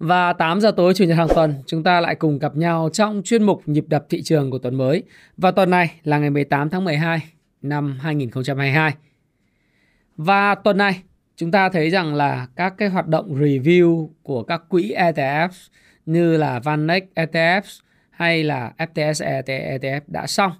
Và 0.00 0.32
8 0.32 0.60
giờ 0.60 0.70
tối 0.70 0.94
chủ 0.94 1.04
nhật 1.04 1.16
hàng 1.16 1.28
tuần, 1.34 1.54
chúng 1.66 1.82
ta 1.82 2.00
lại 2.00 2.14
cùng 2.14 2.38
gặp 2.38 2.56
nhau 2.56 2.88
trong 2.92 3.22
chuyên 3.24 3.42
mục 3.42 3.62
nhịp 3.66 3.84
đập 3.88 4.06
thị 4.08 4.22
trường 4.22 4.50
của 4.50 4.58
tuần 4.58 4.74
mới. 4.74 5.02
Và 5.36 5.50
tuần 5.50 5.70
này 5.70 6.00
là 6.04 6.18
ngày 6.18 6.30
18 6.30 6.70
tháng 6.70 6.84
12 6.84 7.20
năm 7.62 7.98
2022. 8.02 8.94
Và 10.16 10.54
tuần 10.54 10.76
này 10.76 11.02
chúng 11.36 11.50
ta 11.50 11.68
thấy 11.68 11.90
rằng 11.90 12.14
là 12.14 12.46
các 12.56 12.74
cái 12.78 12.88
hoạt 12.88 13.06
động 13.06 13.34
review 13.34 14.08
của 14.22 14.42
các 14.42 14.62
quỹ 14.68 14.94
ETF 14.96 15.48
như 16.06 16.36
là 16.36 16.60
Vanex 16.60 17.02
ETF 17.14 17.62
hay 18.10 18.44
là 18.44 18.72
FTSE 18.78 19.42
ETF 19.42 20.00
đã 20.06 20.26
xong. 20.26 20.52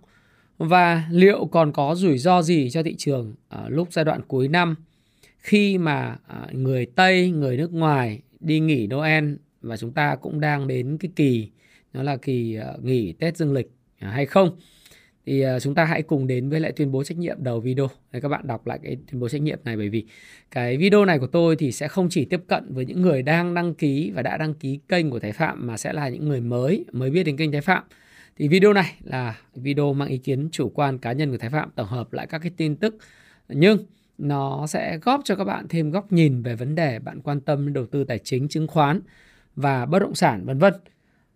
Và 0.59 1.05
liệu 1.11 1.47
còn 1.47 1.73
có 1.73 1.95
rủi 1.95 2.19
ro 2.19 2.43
gì 2.43 2.71
cho 2.71 2.83
thị 2.83 2.95
trường 2.99 3.35
ở 3.49 3.69
lúc 3.69 3.89
giai 3.93 4.05
đoạn 4.05 4.21
cuối 4.29 4.49
năm 4.49 4.75
khi 5.39 5.79
mà 5.79 6.17
à, 6.27 6.47
người 6.53 6.87
Tây, 6.87 7.31
người 7.31 7.57
nước 7.57 7.73
ngoài 7.73 8.21
đi 8.41 8.61
nghỉ 8.61 8.87
Noel 8.87 9.35
và 9.61 9.77
chúng 9.77 9.93
ta 9.93 10.17
cũng 10.17 10.41
đang 10.41 10.67
đến 10.67 10.99
cái 11.01 11.11
kỳ 11.17 11.51
nó 11.93 12.03
là 12.03 12.17
kỳ 12.17 12.55
ờ, 12.55 12.79
nghỉ 12.83 13.13
Tết 13.13 13.37
dương 13.37 13.53
lịch 13.53 13.71
à, 13.99 14.11
hay 14.11 14.27
không? 14.27 14.57
Thì 15.27 15.41
ờ, 15.41 15.61
chúng 15.61 15.75
ta 15.75 15.85
hãy 15.85 16.03
cùng 16.03 16.27
đến 16.27 16.51
với 16.51 16.61
lại 16.61 16.73
tuyên 16.73 16.93
bố 16.93 17.05
trách 17.05 17.19
nhiệm 17.19 17.37
đầu 17.45 17.61
video. 17.61 17.89
Để 18.13 18.21
các 18.21 18.29
bạn 18.29 18.47
đọc 18.47 18.67
lại 18.67 18.79
cái 18.83 18.97
tuyên 19.11 19.21
bố 19.21 19.29
trách 19.29 19.43
nhiệm 19.43 19.59
này 19.65 19.77
bởi 19.77 19.89
vì 19.89 20.05
cái 20.51 20.77
video 20.77 21.05
này 21.05 21.19
của 21.19 21.27
tôi 21.27 21.57
thì 21.57 21.73
sẽ 21.73 21.89
không 21.89 22.09
chỉ 22.11 22.25
tiếp 22.25 22.41
cận 22.47 22.75
với 22.75 22.87
những 22.87 23.03
người 23.03 23.23
đang 23.23 23.55
đăng 23.55 23.75
ký 23.75 24.11
và 24.11 24.23
đã 24.23 24.37
đăng 24.37 24.55
ký 24.55 24.81
kênh 24.89 25.11
của 25.11 25.19
Thái 25.19 25.33
Phạm 25.33 25.67
mà 25.67 25.77
sẽ 25.77 25.93
là 25.93 26.09
những 26.09 26.29
người 26.29 26.41
mới 26.41 26.85
mới 26.93 27.11
biết 27.11 27.25
đến 27.25 27.37
kênh 27.37 27.53
Thái 27.53 27.61
Phạm 27.61 27.83
thì 28.37 28.49
video 28.49 28.73
này 28.73 28.95
là 29.03 29.39
video 29.55 29.93
mang 29.93 30.09
ý 30.09 30.19
kiến 30.19 30.49
chủ 30.53 30.69
quan 30.69 30.99
cá 30.99 31.13
nhân 31.13 31.31
của 31.31 31.39
Thái 31.39 31.51
Phạm 31.51 31.71
tổng 31.75 31.87
hợp 31.87 32.13
lại 32.13 32.27
các 32.27 32.39
cái 32.39 32.53
tin 32.57 32.77
tức 32.77 32.97
nhưng 33.49 33.79
nó 34.21 34.67
sẽ 34.67 34.99
góp 34.99 35.21
cho 35.25 35.37
các 35.37 35.45
bạn 35.45 35.67
thêm 35.69 35.91
góc 35.91 36.13
nhìn 36.13 36.43
về 36.43 36.55
vấn 36.55 36.75
đề 36.75 36.99
bạn 36.99 37.21
quan 37.21 37.41
tâm 37.41 37.67
đến 37.67 37.73
đầu 37.73 37.87
tư 37.87 38.05
tài 38.05 38.19
chính, 38.19 38.49
chứng 38.49 38.67
khoán 38.67 39.01
và 39.57 39.87
bất 39.87 39.99
động 39.99 40.15
sản 40.15 40.45
vân 40.45 40.59
vân. 40.59 40.75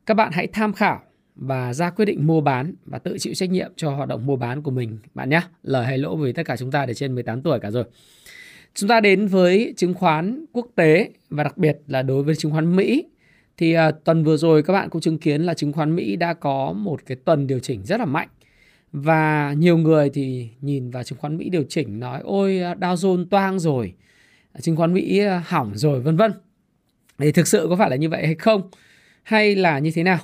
Các 0.06 0.14
bạn 0.14 0.32
hãy 0.32 0.46
tham 0.46 0.72
khảo 0.72 1.02
và 1.36 1.74
ra 1.74 1.90
quyết 1.90 2.04
định 2.04 2.26
mua 2.26 2.40
bán 2.40 2.74
và 2.84 2.98
tự 2.98 3.18
chịu 3.18 3.34
trách 3.34 3.50
nhiệm 3.50 3.72
cho 3.76 3.90
hoạt 3.90 4.08
động 4.08 4.26
mua 4.26 4.36
bán 4.36 4.62
của 4.62 4.70
mình 4.70 4.98
bạn 5.14 5.30
nhé. 5.30 5.40
Lời 5.62 5.86
hay 5.86 5.98
lỗ 5.98 6.16
với 6.16 6.32
tất 6.32 6.42
cả 6.46 6.56
chúng 6.56 6.70
ta 6.70 6.86
để 6.86 6.94
trên 6.94 7.14
18 7.14 7.42
tuổi 7.42 7.60
cả 7.60 7.70
rồi. 7.70 7.84
Chúng 8.74 8.88
ta 8.88 9.00
đến 9.00 9.26
với 9.26 9.74
chứng 9.76 9.94
khoán 9.94 10.44
quốc 10.52 10.66
tế 10.74 11.10
và 11.30 11.44
đặc 11.44 11.58
biệt 11.58 11.78
là 11.86 12.02
đối 12.02 12.22
với 12.22 12.34
chứng 12.34 12.52
khoán 12.52 12.76
Mỹ 12.76 13.04
thì 13.56 13.72
à, 13.72 13.90
tuần 13.90 14.24
vừa 14.24 14.36
rồi 14.36 14.62
các 14.62 14.72
bạn 14.72 14.90
cũng 14.90 15.02
chứng 15.02 15.18
kiến 15.18 15.42
là 15.42 15.54
chứng 15.54 15.72
khoán 15.72 15.96
Mỹ 15.96 16.16
đã 16.16 16.34
có 16.34 16.72
một 16.72 17.00
cái 17.06 17.16
tuần 17.24 17.46
điều 17.46 17.58
chỉnh 17.58 17.84
rất 17.84 18.00
là 18.00 18.06
mạnh. 18.06 18.28
Và 18.96 19.54
nhiều 19.58 19.76
người 19.76 20.10
thì 20.10 20.48
nhìn 20.60 20.90
vào 20.90 21.02
chứng 21.02 21.18
khoán 21.18 21.36
Mỹ 21.36 21.48
điều 21.48 21.64
chỉnh 21.68 22.00
nói 22.00 22.20
ôi 22.24 22.52
Dow 22.52 22.94
Jones 22.94 23.26
toang 23.30 23.58
rồi, 23.58 23.94
chứng 24.60 24.76
khoán 24.76 24.94
Mỹ 24.94 25.18
ờ, 25.18 25.40
hỏng 25.46 25.72
rồi 25.74 26.00
vân 26.00 26.16
vân. 26.16 26.32
Thì 27.18 27.32
thực 27.32 27.48
sự 27.48 27.66
có 27.70 27.76
phải 27.76 27.90
là 27.90 27.96
như 27.96 28.08
vậy 28.08 28.26
hay 28.26 28.34
không? 28.34 28.70
Hay 29.22 29.56
là 29.56 29.78
như 29.78 29.90
thế 29.94 30.02
nào? 30.02 30.18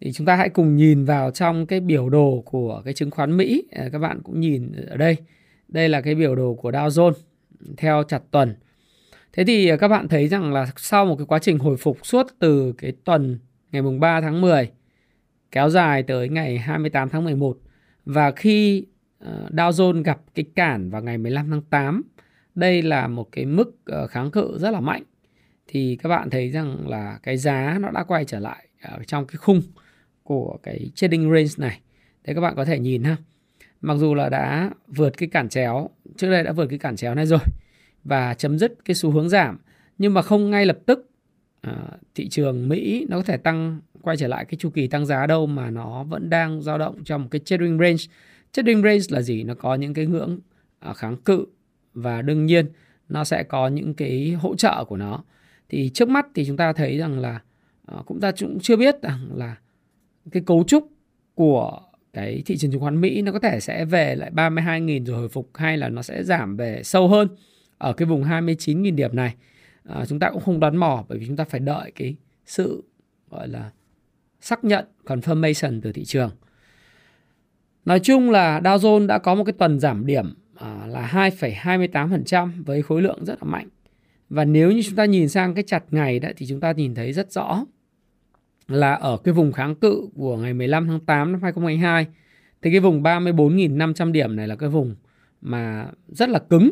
Thì 0.00 0.12
chúng 0.12 0.26
ta 0.26 0.36
hãy 0.36 0.48
cùng 0.48 0.76
nhìn 0.76 1.04
vào 1.04 1.30
trong 1.30 1.66
cái 1.66 1.80
biểu 1.80 2.08
đồ 2.08 2.42
của 2.46 2.82
cái 2.84 2.94
chứng 2.94 3.10
khoán 3.10 3.36
Mỹ. 3.36 3.64
Ờ, 3.72 3.88
các 3.92 3.98
bạn 3.98 4.20
cũng 4.22 4.40
nhìn 4.40 4.72
ở 4.88 4.96
đây. 4.96 5.16
Đây 5.68 5.88
là 5.88 6.00
cái 6.00 6.14
biểu 6.14 6.36
đồ 6.36 6.54
của 6.54 6.70
Dow 6.70 6.88
Jones 6.88 7.12
theo 7.76 8.02
chặt 8.02 8.22
tuần. 8.30 8.54
Thế 9.32 9.44
thì 9.44 9.68
ờ, 9.68 9.76
các 9.76 9.88
bạn 9.88 10.08
thấy 10.08 10.28
rằng 10.28 10.52
là 10.52 10.66
sau 10.76 11.06
một 11.06 11.16
cái 11.16 11.26
quá 11.26 11.38
trình 11.38 11.58
hồi 11.58 11.76
phục 11.76 12.06
suốt 12.06 12.26
từ 12.38 12.72
cái 12.78 12.92
tuần 13.04 13.38
ngày 13.72 13.82
mùng 13.82 14.00
3 14.00 14.20
tháng 14.20 14.40
10 14.40 14.70
kéo 15.52 15.70
dài 15.70 16.02
tới 16.02 16.28
ngày 16.28 16.58
28 16.58 17.08
tháng 17.08 17.24
11 17.24 17.58
và 18.08 18.30
khi 18.30 18.84
ờ, 19.18 19.48
Dow 19.50 19.70
Jones 19.70 20.02
gặp 20.02 20.20
cái 20.34 20.44
cản 20.54 20.90
vào 20.90 21.02
ngày 21.02 21.18
15 21.18 21.50
tháng 21.50 21.62
8 21.62 22.02
đây 22.54 22.82
là 22.82 23.08
một 23.08 23.28
cái 23.32 23.44
mức 23.46 23.76
ờ, 23.84 24.06
kháng 24.06 24.30
cự 24.30 24.58
rất 24.58 24.70
là 24.70 24.80
mạnh 24.80 25.02
thì 25.66 25.96
các 26.02 26.08
bạn 26.08 26.30
thấy 26.30 26.50
rằng 26.50 26.88
là 26.88 27.18
cái 27.22 27.36
giá 27.36 27.78
nó 27.80 27.90
đã 27.90 28.04
quay 28.04 28.24
trở 28.24 28.38
lại 28.38 28.68
ở 28.82 28.98
trong 29.06 29.26
cái 29.26 29.36
khung 29.36 29.62
của 30.22 30.58
cái 30.62 30.90
trading 30.94 31.30
range 31.32 31.54
này. 31.56 31.80
đấy 32.26 32.34
các 32.34 32.40
bạn 32.40 32.54
có 32.56 32.64
thể 32.64 32.78
nhìn 32.78 33.04
ha. 33.04 33.16
Mặc 33.80 33.94
dù 33.94 34.14
là 34.14 34.28
đã 34.28 34.70
vượt 34.86 35.16
cái 35.16 35.28
cản 35.28 35.48
chéo, 35.48 35.90
trước 36.16 36.30
đây 36.30 36.42
đã 36.42 36.52
vượt 36.52 36.66
cái 36.66 36.78
cản 36.78 36.96
chéo 36.96 37.14
này 37.14 37.26
rồi 37.26 37.40
và 38.04 38.34
chấm 38.34 38.58
dứt 38.58 38.74
cái 38.84 38.94
xu 38.94 39.10
hướng 39.10 39.28
giảm 39.28 39.58
nhưng 39.98 40.14
mà 40.14 40.22
không 40.22 40.50
ngay 40.50 40.66
lập 40.66 40.78
tức 40.86 41.10
à, 41.60 41.72
thị 42.14 42.28
trường 42.28 42.68
Mỹ 42.68 43.06
nó 43.08 43.16
có 43.16 43.22
thể 43.22 43.36
tăng 43.36 43.80
quay 44.08 44.16
trở 44.16 44.28
lại 44.28 44.44
cái 44.44 44.58
chu 44.58 44.70
kỳ 44.70 44.86
tăng 44.86 45.06
giá 45.06 45.26
đâu 45.26 45.46
mà 45.46 45.70
nó 45.70 46.04
vẫn 46.04 46.30
đang 46.30 46.62
dao 46.62 46.78
động 46.78 47.04
trong 47.04 47.22
một 47.22 47.28
cái 47.30 47.40
trading 47.40 47.78
range. 47.78 48.04
Trading 48.52 48.82
range 48.82 49.04
là 49.08 49.22
gì? 49.22 49.44
Nó 49.44 49.54
có 49.54 49.74
những 49.74 49.94
cái 49.94 50.06
ngưỡng 50.06 50.38
à, 50.78 50.92
kháng 50.92 51.16
cự 51.16 51.46
và 51.94 52.22
đương 52.22 52.46
nhiên 52.46 52.66
nó 53.08 53.24
sẽ 53.24 53.42
có 53.42 53.68
những 53.68 53.94
cái 53.94 54.30
hỗ 54.40 54.56
trợ 54.56 54.84
của 54.84 54.96
nó. 54.96 55.24
Thì 55.68 55.90
trước 55.94 56.08
mắt 56.08 56.26
thì 56.34 56.44
chúng 56.46 56.56
ta 56.56 56.72
thấy 56.72 56.98
rằng 56.98 57.18
là 57.18 57.40
à, 57.86 57.96
cũng 58.06 58.20
ta 58.20 58.32
cũng 58.40 58.58
chưa 58.60 58.76
biết 58.76 59.02
rằng 59.02 59.30
là 59.34 59.56
cái 60.32 60.42
cấu 60.46 60.64
trúc 60.64 60.88
của 61.34 61.80
cái 62.12 62.42
thị 62.46 62.56
trường 62.56 62.70
chứng 62.70 62.80
khoán 62.80 63.00
Mỹ 63.00 63.22
nó 63.22 63.32
có 63.32 63.38
thể 63.38 63.60
sẽ 63.60 63.84
về 63.84 64.14
lại 64.14 64.30
32.000 64.30 65.04
rồi 65.04 65.16
hồi 65.16 65.28
phục 65.28 65.50
hay 65.54 65.76
là 65.76 65.88
nó 65.88 66.02
sẽ 66.02 66.24
giảm 66.24 66.56
về 66.56 66.82
sâu 66.82 67.08
hơn 67.08 67.28
ở 67.78 67.92
cái 67.92 68.06
vùng 68.06 68.22
29.000 68.24 68.94
điểm 68.94 69.16
này 69.16 69.34
à, 69.84 70.04
chúng 70.08 70.18
ta 70.18 70.30
cũng 70.30 70.42
không 70.42 70.60
đoán 70.60 70.76
mò 70.76 71.04
bởi 71.08 71.18
vì 71.18 71.26
chúng 71.26 71.36
ta 71.36 71.44
phải 71.44 71.60
đợi 71.60 71.92
cái 71.94 72.16
sự 72.46 72.84
gọi 73.30 73.48
là 73.48 73.70
xác 74.40 74.64
nhận 74.64 74.84
confirmation 75.06 75.80
từ 75.82 75.92
thị 75.92 76.04
trường. 76.04 76.30
Nói 77.84 78.00
chung 78.00 78.30
là 78.30 78.60
Dow 78.60 78.78
Jones 78.78 79.06
đã 79.06 79.18
có 79.18 79.34
một 79.34 79.44
cái 79.44 79.52
tuần 79.52 79.80
giảm 79.80 80.06
điểm 80.06 80.34
à, 80.54 80.86
là 80.86 81.30
2,28% 81.30 82.64
với 82.64 82.82
khối 82.82 83.02
lượng 83.02 83.24
rất 83.24 83.42
là 83.42 83.50
mạnh. 83.50 83.68
Và 84.30 84.44
nếu 84.44 84.70
như 84.72 84.82
chúng 84.82 84.96
ta 84.96 85.04
nhìn 85.04 85.28
sang 85.28 85.54
cái 85.54 85.64
chặt 85.66 85.84
ngày 85.90 86.18
đấy 86.18 86.34
thì 86.36 86.46
chúng 86.48 86.60
ta 86.60 86.72
nhìn 86.72 86.94
thấy 86.94 87.12
rất 87.12 87.32
rõ 87.32 87.64
là 88.68 88.94
ở 88.94 89.16
cái 89.24 89.34
vùng 89.34 89.52
kháng 89.52 89.74
cự 89.74 90.08
của 90.14 90.36
ngày 90.36 90.54
15 90.54 90.86
tháng 90.86 91.00
8 91.00 91.32
năm 91.32 91.42
2022 91.42 92.06
thì 92.62 92.70
cái 92.70 92.80
vùng 92.80 93.02
34.500 93.02 94.12
điểm 94.12 94.36
này 94.36 94.48
là 94.48 94.56
cái 94.56 94.68
vùng 94.68 94.96
mà 95.40 95.86
rất 96.08 96.28
là 96.28 96.38
cứng 96.38 96.70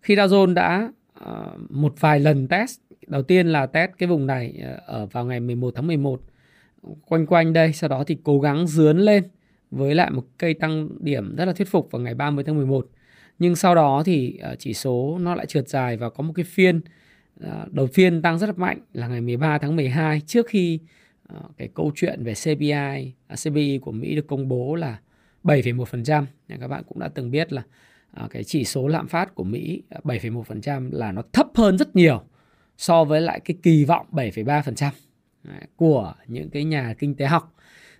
khi 0.00 0.16
Dow 0.16 0.26
Jones 0.26 0.54
đã 0.54 0.92
à, 1.14 1.46
một 1.70 1.94
vài 2.00 2.20
lần 2.20 2.48
test 2.48 2.80
đầu 3.06 3.22
tiên 3.22 3.46
là 3.46 3.66
test 3.66 3.90
cái 3.98 4.08
vùng 4.08 4.26
này 4.26 4.60
à, 4.62 4.80
ở 4.86 5.06
vào 5.06 5.24
ngày 5.24 5.40
11 5.40 5.74
tháng 5.74 5.86
11 5.86 6.20
quanh 7.06 7.26
quanh 7.26 7.52
đây 7.52 7.72
sau 7.72 7.88
đó 7.88 8.04
thì 8.06 8.16
cố 8.24 8.40
gắng 8.40 8.66
dướn 8.66 8.98
lên 8.98 9.24
với 9.70 9.94
lại 9.94 10.10
một 10.10 10.24
cây 10.38 10.54
tăng 10.54 10.88
điểm 11.00 11.36
rất 11.36 11.44
là 11.44 11.52
thuyết 11.52 11.68
phục 11.68 11.90
vào 11.90 12.02
ngày 12.02 12.14
30 12.14 12.44
tháng 12.44 12.56
11 12.56 12.86
nhưng 13.38 13.56
sau 13.56 13.74
đó 13.74 14.02
thì 14.06 14.38
ờ, 14.42 14.56
chỉ 14.58 14.74
số 14.74 15.18
nó 15.20 15.34
lại 15.34 15.46
trượt 15.46 15.68
dài 15.68 15.96
và 15.96 16.10
có 16.10 16.22
một 16.22 16.32
cái 16.36 16.44
phiên 16.44 16.80
ờ, 17.40 17.66
đầu 17.70 17.86
phiên 17.86 18.22
tăng 18.22 18.38
rất 18.38 18.46
là 18.46 18.52
mạnh 18.56 18.80
là 18.92 19.08
ngày 19.08 19.20
13 19.20 19.58
tháng 19.58 19.76
12 19.76 20.20
trước 20.26 20.46
khi 20.48 20.80
ờ, 21.28 21.40
cái 21.56 21.68
câu 21.74 21.92
chuyện 21.94 22.24
về 22.24 22.34
CPI 22.34 22.72
à, 23.26 23.36
CPI 23.44 23.78
của 23.78 23.92
Mỹ 23.92 24.16
được 24.16 24.26
công 24.26 24.48
bố 24.48 24.74
là 24.74 24.98
7,1% 25.44 26.24
các 26.60 26.68
bạn 26.68 26.82
cũng 26.88 26.98
đã 26.98 27.08
từng 27.08 27.30
biết 27.30 27.52
là 27.52 27.62
cái 28.30 28.44
chỉ 28.44 28.64
số 28.64 28.88
lạm 28.88 29.08
phát 29.08 29.34
của 29.34 29.44
Mỹ 29.44 29.82
7,1% 30.04 30.88
là 30.92 31.12
nó 31.12 31.22
thấp 31.32 31.46
hơn 31.54 31.78
rất 31.78 31.96
nhiều 31.96 32.22
so 32.76 33.04
với 33.04 33.20
lại 33.20 33.40
cái 33.40 33.56
kỳ 33.62 33.84
vọng 33.84 34.06
7,3% 34.12 34.90
của 35.76 36.14
những 36.26 36.50
cái 36.50 36.64
nhà 36.64 36.94
kinh 36.98 37.14
tế 37.14 37.26
học. 37.26 37.54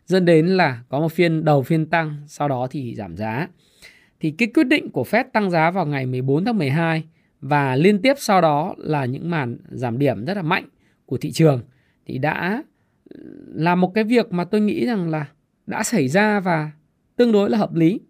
Dẫn 0.06 0.24
đến 0.24 0.46
là 0.46 0.82
có 0.88 1.00
một 1.00 1.12
phiên, 1.12 1.44
đầu 1.44 1.62
phiên 1.62 1.86
tăng, 1.86 2.16
sau 2.26 2.48
đó 2.48 2.66
thì 2.70 2.94
giảm 2.94 3.16
giá. 3.16 3.48
Thì 4.20 4.30
cái 4.30 4.48
quyết 4.54 4.64
định 4.64 4.90
của 4.90 5.04
Fed 5.10 5.24
tăng 5.32 5.50
giá 5.50 5.70
vào 5.70 5.86
ngày 5.86 6.06
14 6.06 6.44
tháng 6.44 6.58
12 6.58 7.04
và 7.40 7.76
liên 7.76 8.02
tiếp 8.02 8.14
sau 8.18 8.40
đó 8.40 8.74
là 8.78 9.04
những 9.04 9.30
màn 9.30 9.58
giảm 9.70 9.98
điểm 9.98 10.24
rất 10.24 10.34
là 10.34 10.42
mạnh 10.42 10.68
của 11.06 11.16
thị 11.16 11.32
trường, 11.32 11.62
thì 12.06 12.18
đã 12.18 12.62
là 13.54 13.74
một 13.74 13.94
cái 13.94 14.04
việc 14.04 14.32
mà 14.32 14.44
tôi 14.44 14.60
nghĩ 14.60 14.86
rằng 14.86 15.10
là 15.10 15.26
đã 15.66 15.82
xảy 15.82 16.08
ra 16.08 16.40
và 16.40 16.70
tương 17.16 17.32
đối 17.32 17.50
là 17.50 17.58
hợp 17.58 17.74
lý. 17.74 18.00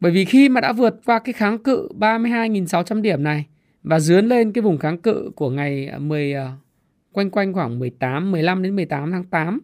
Bởi 0.00 0.12
vì 0.12 0.24
khi 0.24 0.48
mà 0.48 0.60
đã 0.60 0.72
vượt 0.72 1.00
qua 1.04 1.18
cái 1.18 1.32
kháng 1.32 1.58
cự 1.58 1.88
32.600 1.98 3.02
điểm 3.02 3.22
này 3.22 3.46
và 3.82 4.00
dướn 4.00 4.26
lên 4.26 4.52
cái 4.52 4.62
vùng 4.62 4.78
kháng 4.78 4.98
cự 4.98 5.30
của 5.36 5.50
ngày 5.50 5.98
10 5.98 6.34
quanh 7.16 7.30
quanh 7.30 7.52
khoảng 7.52 7.78
18 7.78 8.32
15 8.32 8.62
đến 8.62 8.76
18 8.76 9.12
tháng 9.12 9.24
8 9.24 9.60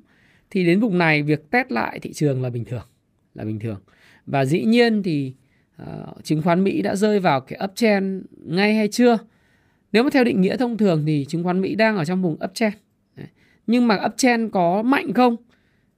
thì 0.50 0.66
đến 0.66 0.80
vùng 0.80 0.98
này 0.98 1.22
việc 1.22 1.50
test 1.50 1.70
lại 1.70 1.98
thị 2.02 2.12
trường 2.12 2.42
là 2.42 2.50
bình 2.50 2.64
thường, 2.64 2.86
là 3.34 3.44
bình 3.44 3.58
thường. 3.58 3.80
Và 4.26 4.44
dĩ 4.44 4.64
nhiên 4.64 5.02
thì 5.02 5.34
uh, 5.82 6.24
chứng 6.24 6.42
khoán 6.42 6.64
Mỹ 6.64 6.82
đã 6.82 6.96
rơi 6.96 7.20
vào 7.20 7.40
cái 7.40 7.58
uptrend 7.64 8.24
ngay 8.44 8.74
hay 8.74 8.88
chưa? 8.88 9.18
Nếu 9.92 10.02
mà 10.02 10.10
theo 10.12 10.24
định 10.24 10.40
nghĩa 10.40 10.56
thông 10.56 10.76
thường 10.76 11.02
thì 11.06 11.26
chứng 11.28 11.44
khoán 11.44 11.60
Mỹ 11.60 11.74
đang 11.74 11.96
ở 11.96 12.04
trong 12.04 12.22
vùng 12.22 12.36
uptrend. 12.44 12.74
Nhưng 13.66 13.88
mà 13.88 13.98
uptrend 14.06 14.52
có 14.52 14.82
mạnh 14.82 15.12
không? 15.12 15.36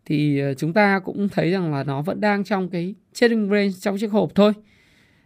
thì 0.05 0.39
ờ, 0.39 0.55
chúng 0.55 0.73
ta 0.73 0.99
cũng 0.99 1.29
thấy 1.29 1.51
rằng 1.51 1.75
là 1.75 1.85
nó 1.85 2.03
vẫn 2.03 2.21
đang 2.21 2.45
trong 2.45 2.69
cái 2.69 2.95
trading 3.13 3.51
range 3.51 3.73
trong 3.81 3.99
chiếc 3.99 4.11
hộp 4.11 4.35
thôi. 4.35 4.53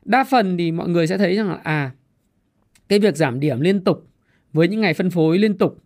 Đa 0.05 0.25
phần 0.25 0.57
thì 0.57 0.73
mọi 0.73 0.89
người 0.89 1.07
sẽ 1.07 1.19
thấy 1.19 1.37
rằng 1.37 1.49
là 1.49 1.61
à 1.63 1.91
cái 2.89 2.99
việc 2.99 3.17
giảm 3.17 3.41
điểm 3.41 3.61
liên 3.61 3.85
tục 3.85 4.07
với 4.53 4.69
những 4.69 4.81
ngày 4.81 4.95
phân 4.95 5.11
phối 5.11 5.39
liên 5.39 5.59
tục 5.59 5.85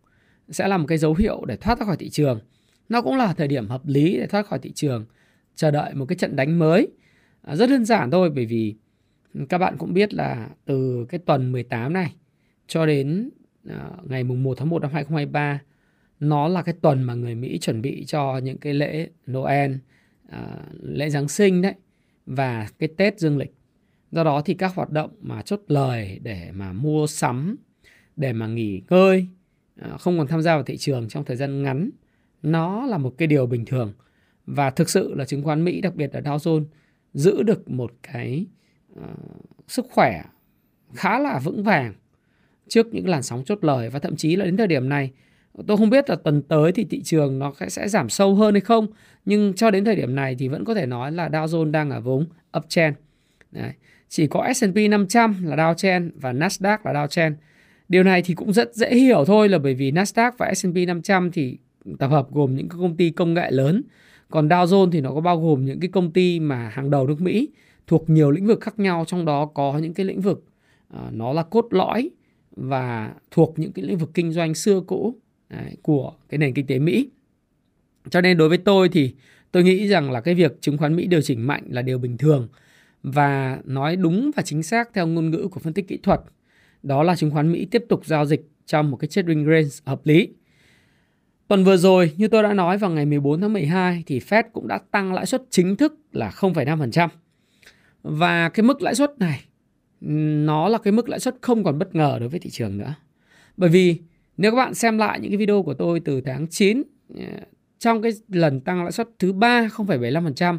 sẽ 0.49 0.69
là 0.69 0.79
một 0.79 0.85
cái 0.89 0.99
dấu 0.99 1.15
hiệu 1.15 1.45
để 1.45 1.57
thoát 1.57 1.79
ra 1.79 1.87
khỏi 1.87 1.97
thị 1.97 2.11
trường. 2.11 2.41
Nó 2.89 3.03
cũng 3.03 3.17
là 3.17 3.35
thời 3.35 3.49
điểm 3.49 3.69
hợp 3.69 3.87
lý 3.87 4.17
để 4.17 4.27
thoát 4.27 4.47
khỏi 4.47 4.59
thị 4.59 4.73
trường, 4.73 5.07
chờ 5.55 5.71
đợi 5.71 5.95
một 5.95 6.07
cái 6.07 6.17
trận 6.17 6.37
đánh 6.37 6.59
mới. 6.59 6.89
À, 7.43 7.57
rất 7.57 7.71
đơn 7.71 7.85
giản 7.85 8.11
thôi 8.11 8.31
bởi 8.35 8.47
vì 8.47 8.75
các 9.49 9.59
bạn 9.59 9.77
cũng 9.79 9.95
biết 9.95 10.15
là 10.15 10.49
từ 10.65 11.07
cái 11.09 11.19
tuần 11.27 11.53
18 11.53 11.93
này 11.93 12.15
cho 12.67 12.87
đến 12.87 13.31
à, 13.69 13.91
ngày 14.05 14.25
mùng 14.25 14.43
1 14.43 14.59
tháng 14.59 14.69
1 14.69 14.83
năm 14.83 14.91
2023 14.93 15.61
nó 16.21 16.49
là 16.49 16.63
cái 16.63 16.75
tuần 16.81 17.03
mà 17.03 17.15
người 17.15 17.35
Mỹ 17.35 17.59
chuẩn 17.59 17.83
bị 17.83 18.05
cho 18.05 18.39
những 18.39 18.59
cái 18.59 18.75
lễ 18.75 19.09
Noel, 19.31 19.75
à, 20.29 20.57
lễ 20.83 21.11
Giáng 21.11 21.29
sinh 21.29 21.63
đấy 21.63 21.75
và 22.27 22.69
cái 22.79 22.89
Tết 22.97 23.19
dương 23.19 23.39
lịch. 23.39 23.55
Do 24.11 24.25
đó 24.25 24.43
thì 24.45 24.55
các 24.55 24.75
hoạt 24.75 24.91
động 24.91 25.11
mà 25.21 25.43
chốt 25.43 25.61
lời 25.67 26.19
để 26.23 26.51
mà 26.53 26.73
mua 26.73 27.07
sắm, 27.07 27.57
để 28.17 28.33
mà 28.33 28.47
nghỉ 28.47 28.83
ngơi, 28.91 29.27
Ờ, 29.83 29.99
không 29.99 30.19
còn 30.19 30.27
tham 30.27 30.43
gia 30.43 30.55
vào 30.55 30.63
thị 30.63 30.77
trường 30.77 31.09
trong 31.09 31.25
thời 31.25 31.37
gian 31.37 31.63
ngắn, 31.63 31.91
nó 32.43 32.87
là 32.87 32.99
một 32.99 33.15
cái 33.19 33.29
điều 33.29 33.47
bình 33.47 33.65
thường. 33.65 33.93
Và 34.47 34.71
thực 34.71 34.91
sự 34.91 35.15
là 35.15 35.25
chứng 35.25 35.43
khoán 35.43 35.65
Mỹ, 35.65 35.81
đặc 35.81 35.95
biệt 35.95 36.15
là 36.15 36.21
Dow 36.21 36.37
Jones, 36.37 36.65
giữ 37.15 37.43
được 37.43 37.71
một 37.71 37.93
cái 38.03 38.47
uh, 39.01 39.07
sức 39.69 39.87
khỏe 39.91 40.23
khá 40.95 41.19
là 41.19 41.39
vững 41.39 41.63
vàng 41.65 41.95
trước 42.69 42.87
những 42.95 43.09
làn 43.09 43.23
sóng 43.23 43.45
chốt 43.45 43.59
lời 43.65 43.91
và 43.91 43.99
thậm 43.99 44.17
chí 44.17 44.37
là 44.37 44.45
đến 44.45 44.57
thời 44.57 44.67
điểm 44.67 44.89
này 44.89 45.11
tôi 45.67 45.77
không 45.77 45.91
biết 45.91 46.11
là 46.11 46.17
tuần 46.17 46.43
tới 46.43 46.73
thì 46.73 46.85
thị 46.85 47.03
trường 47.03 47.39
nó 47.39 47.53
sẽ 47.69 47.89
giảm 47.89 48.09
sâu 48.09 48.35
hơn 48.35 48.55
hay 48.55 48.61
không 48.61 48.87
nhưng 49.25 49.55
cho 49.55 49.71
đến 49.71 49.85
thời 49.85 49.97
điểm 49.97 50.15
này 50.15 50.37
thì 50.39 50.49
vẫn 50.49 50.65
có 50.65 50.75
thể 50.75 50.87
nói 50.87 51.13
là 51.13 51.29
Dow 51.29 51.47
Jones 51.47 51.71
đang 51.71 51.91
ở 51.91 52.01
vùng 52.01 52.27
uptrend 52.59 52.97
Đấy. 53.51 53.73
chỉ 54.09 54.27
có 54.27 54.53
S&P 54.55 54.77
500 54.91 55.45
là 55.45 55.57
downtrend 55.57 56.11
và 56.15 56.33
Nasdaq 56.33 56.79
là 56.85 56.93
downtrend 56.93 57.35
điều 57.93 58.03
này 58.03 58.23
thì 58.23 58.35
cũng 58.35 58.53
rất 58.53 58.75
dễ 58.75 58.95
hiểu 58.95 59.25
thôi 59.25 59.49
là 59.49 59.59
bởi 59.59 59.75
vì 59.75 59.93
Nasdaq 59.93 60.33
và 60.39 60.55
S&P 60.55 60.77
500 60.87 61.31
thì 61.33 61.59
tập 61.99 62.09
hợp 62.09 62.31
gồm 62.31 62.57
những 62.57 62.69
công 62.69 62.97
ty 62.97 63.11
công 63.11 63.35
nghệ 63.35 63.51
lớn 63.51 63.83
còn 64.31 64.49
Dow 64.49 64.65
Jones 64.65 64.91
thì 64.91 65.01
nó 65.01 65.13
có 65.15 65.21
bao 65.21 65.41
gồm 65.41 65.65
những 65.65 65.81
cái 65.81 65.91
công 65.91 66.11
ty 66.11 66.41
mà 66.41 66.69
hàng 66.69 66.91
đầu 66.91 67.07
nước 67.07 67.21
Mỹ 67.21 67.49
thuộc 67.87 68.11
nhiều 68.11 68.31
lĩnh 68.31 68.47
vực 68.47 68.61
khác 68.61 68.79
nhau 68.79 69.05
trong 69.07 69.25
đó 69.25 69.47
có 69.47 69.79
những 69.79 69.95
cái 69.95 70.07
lĩnh 70.07 70.21
vực 70.21 70.45
uh, 70.95 71.13
nó 71.13 71.33
là 71.33 71.43
cốt 71.43 71.67
lõi 71.71 72.11
và 72.57 73.15
thuộc 73.31 73.55
những 73.57 73.73
cái 73.73 73.85
lĩnh 73.85 73.99
vực 73.99 74.11
kinh 74.15 74.33
doanh 74.33 74.55
xưa 74.55 74.81
cũ 74.81 75.15
đấy, 75.51 75.77
của 75.83 76.13
cái 76.29 76.39
nền 76.39 76.55
kinh 76.55 76.67
tế 76.67 76.79
Mỹ. 76.79 77.11
Cho 78.11 78.21
nên 78.21 78.39
đối 78.39 78.49
với 78.49 78.59
tôi 78.59 78.89
thì 78.89 79.15
tôi 79.53 79.65
nghĩ 79.65 79.89
rằng 79.89 80.11
là 80.11 80.21
cái 80.21 80.35
việc 80.35 80.61
chứng 80.61 80.79
khoán 80.79 80.97
Mỹ 80.97 81.07
điều 81.07 81.21
chỉnh 81.21 81.47
mạnh 81.47 81.63
là 81.71 81.83
điều 81.83 81.99
bình 81.99 82.17
thường 82.17 82.49
và 83.03 83.59
nói 83.65 83.97
đúng 83.97 84.31
và 84.37 84.43
chính 84.43 84.63
xác 84.63 84.95
theo 84.95 85.07
ngôn 85.07 85.31
ngữ 85.31 85.49
của 85.49 85.61
phân 85.61 85.73
tích 85.73 85.89
kỹ 85.89 85.99
thuật 86.03 86.21
đó 86.83 87.03
là 87.03 87.17
chứng 87.17 87.31
khoán 87.31 87.53
Mỹ 87.53 87.65
tiếp 87.71 87.85
tục 87.89 88.07
giao 88.07 88.27
dịch 88.27 88.49
trong 88.67 88.91
một 88.91 88.97
cái 88.97 89.09
trading 89.09 89.47
range 89.47 89.71
hợp 89.85 90.01
lý. 90.07 90.29
Tuần 91.49 91.65
vừa 91.65 91.77
rồi, 91.77 92.13
như 92.17 92.29
tôi 92.29 92.43
đã 92.43 92.55
nói 92.55 92.79
vào 92.79 92.91
ngày 92.91 93.07
14 93.07 93.41
tháng 93.41 93.53
12 93.53 94.03
thì 94.07 94.19
Fed 94.19 94.43
cũng 94.53 94.69
đã 94.69 94.79
tăng 94.91 95.13
lãi 95.13 95.27
suất 95.27 95.43
chính 95.51 95.77
thức 95.77 95.95
là 96.13 96.31
0,5%. 96.31 97.09
Và 98.03 98.49
cái 98.49 98.65
mức 98.65 98.83
lãi 98.83 98.95
suất 98.95 99.19
này 99.19 99.45
nó 100.45 100.69
là 100.69 100.79
cái 100.79 100.93
mức 100.93 101.09
lãi 101.09 101.21
suất 101.21 101.37
không 101.41 101.65
còn 101.65 101.79
bất 101.79 101.95
ngờ 101.95 102.17
đối 102.21 102.29
với 102.29 102.41
thị 102.41 102.51
trường 102.51 102.79
nữa. 102.79 102.95
Bởi 103.57 103.71
vì 103.71 104.01
nếu 104.37 104.51
các 104.51 104.57
bạn 104.57 104.75
xem 104.75 104.99
lại 104.99 105.21
những 105.21 105.31
cái 105.31 105.37
video 105.37 105.63
của 105.63 105.75
tôi 105.75 106.01
từ 106.01 106.21
tháng 106.21 106.47
9 106.49 106.83
ờ, 107.19 107.25
trong 107.79 108.03
cái 108.03 108.13
lần 108.29 108.61
tăng 108.61 108.83
lãi 108.83 108.93
suất 108.93 109.09
thứ 109.19 109.33
ba 109.33 109.69
0,75% 109.77 110.59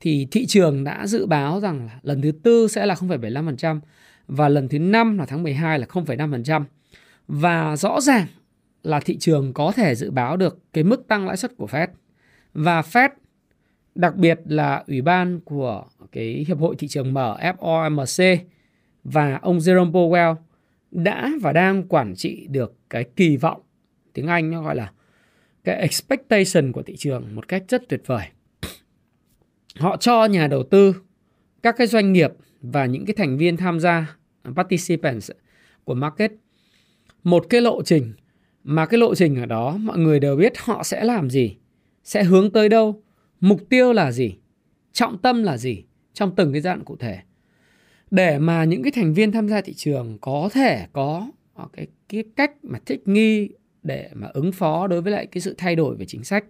thì 0.00 0.28
thị 0.30 0.46
trường 0.46 0.84
đã 0.84 1.06
dự 1.06 1.26
báo 1.26 1.60
rằng 1.60 1.86
là 1.86 1.98
lần 2.02 2.22
thứ 2.22 2.32
tư 2.32 2.68
sẽ 2.68 2.86
là 2.86 2.94
0,75% 2.94 3.80
và 4.26 4.48
lần 4.48 4.68
thứ 4.68 4.78
năm 4.78 5.18
là 5.18 5.26
tháng 5.26 5.42
12 5.42 5.78
là 5.78 5.86
0,5%. 5.86 6.64
Và 7.28 7.76
rõ 7.76 8.00
ràng 8.00 8.26
là 8.82 9.00
thị 9.00 9.16
trường 9.18 9.52
có 9.52 9.72
thể 9.72 9.94
dự 9.94 10.10
báo 10.10 10.36
được 10.36 10.58
cái 10.72 10.84
mức 10.84 11.08
tăng 11.08 11.26
lãi 11.26 11.36
suất 11.36 11.56
của 11.56 11.66
Fed. 11.66 11.88
Và 12.54 12.80
Fed 12.80 13.08
đặc 13.94 14.16
biệt 14.16 14.40
là 14.44 14.84
ủy 14.86 15.02
ban 15.02 15.40
của 15.40 15.84
cái 16.12 16.44
hiệp 16.48 16.58
hội 16.58 16.76
thị 16.78 16.88
trường 16.88 17.14
mở 17.14 17.38
FOMC 17.40 18.38
và 19.04 19.38
ông 19.42 19.58
Jerome 19.58 19.92
Powell 19.92 20.34
đã 20.90 21.30
và 21.40 21.52
đang 21.52 21.88
quản 21.88 22.14
trị 22.16 22.46
được 22.50 22.76
cái 22.90 23.04
kỳ 23.16 23.36
vọng 23.36 23.60
tiếng 24.12 24.26
Anh 24.26 24.50
nó 24.50 24.62
gọi 24.62 24.76
là 24.76 24.92
cái 25.64 25.76
expectation 25.76 26.72
của 26.72 26.82
thị 26.82 26.96
trường 26.96 27.34
một 27.34 27.48
cách 27.48 27.64
rất 27.68 27.82
tuyệt 27.88 28.02
vời. 28.06 28.26
Họ 29.76 29.96
cho 29.96 30.24
nhà 30.24 30.46
đầu 30.46 30.62
tư, 30.62 30.96
các 31.62 31.74
cái 31.78 31.86
doanh 31.86 32.12
nghiệp 32.12 32.30
và 32.62 32.86
những 32.86 33.06
cái 33.06 33.14
thành 33.14 33.38
viên 33.38 33.56
tham 33.56 33.80
gia 33.80 34.16
participants 34.56 35.30
của 35.84 35.94
market 35.94 36.32
một 37.24 37.46
cái 37.50 37.60
lộ 37.60 37.82
trình 37.82 38.12
mà 38.64 38.86
cái 38.86 38.98
lộ 38.98 39.14
trình 39.14 39.36
ở 39.36 39.46
đó 39.46 39.76
mọi 39.80 39.98
người 39.98 40.20
đều 40.20 40.36
biết 40.36 40.52
họ 40.58 40.82
sẽ 40.82 41.04
làm 41.04 41.30
gì, 41.30 41.56
sẽ 42.04 42.24
hướng 42.24 42.50
tới 42.50 42.68
đâu, 42.68 43.02
mục 43.40 43.60
tiêu 43.68 43.92
là 43.92 44.12
gì, 44.12 44.36
trọng 44.92 45.18
tâm 45.18 45.42
là 45.42 45.56
gì 45.56 45.84
trong 46.12 46.36
từng 46.36 46.52
cái 46.52 46.60
giai 46.60 46.74
đoạn 46.74 46.84
cụ 46.84 46.96
thể 46.96 47.18
để 48.10 48.38
mà 48.38 48.64
những 48.64 48.82
cái 48.82 48.92
thành 48.92 49.14
viên 49.14 49.32
tham 49.32 49.48
gia 49.48 49.60
thị 49.60 49.74
trường 49.74 50.18
có 50.20 50.48
thể 50.52 50.86
có 50.92 51.30
ờ, 51.54 51.66
cái 51.72 51.86
cái 52.08 52.24
cách 52.36 52.52
mà 52.62 52.78
thích 52.86 53.08
nghi 53.08 53.48
để 53.82 54.10
mà 54.14 54.28
ứng 54.34 54.52
phó 54.52 54.86
đối 54.86 55.02
với 55.02 55.12
lại 55.12 55.26
cái 55.26 55.40
sự 55.40 55.54
thay 55.58 55.76
đổi 55.76 55.96
về 55.96 56.04
chính 56.06 56.24
sách. 56.24 56.44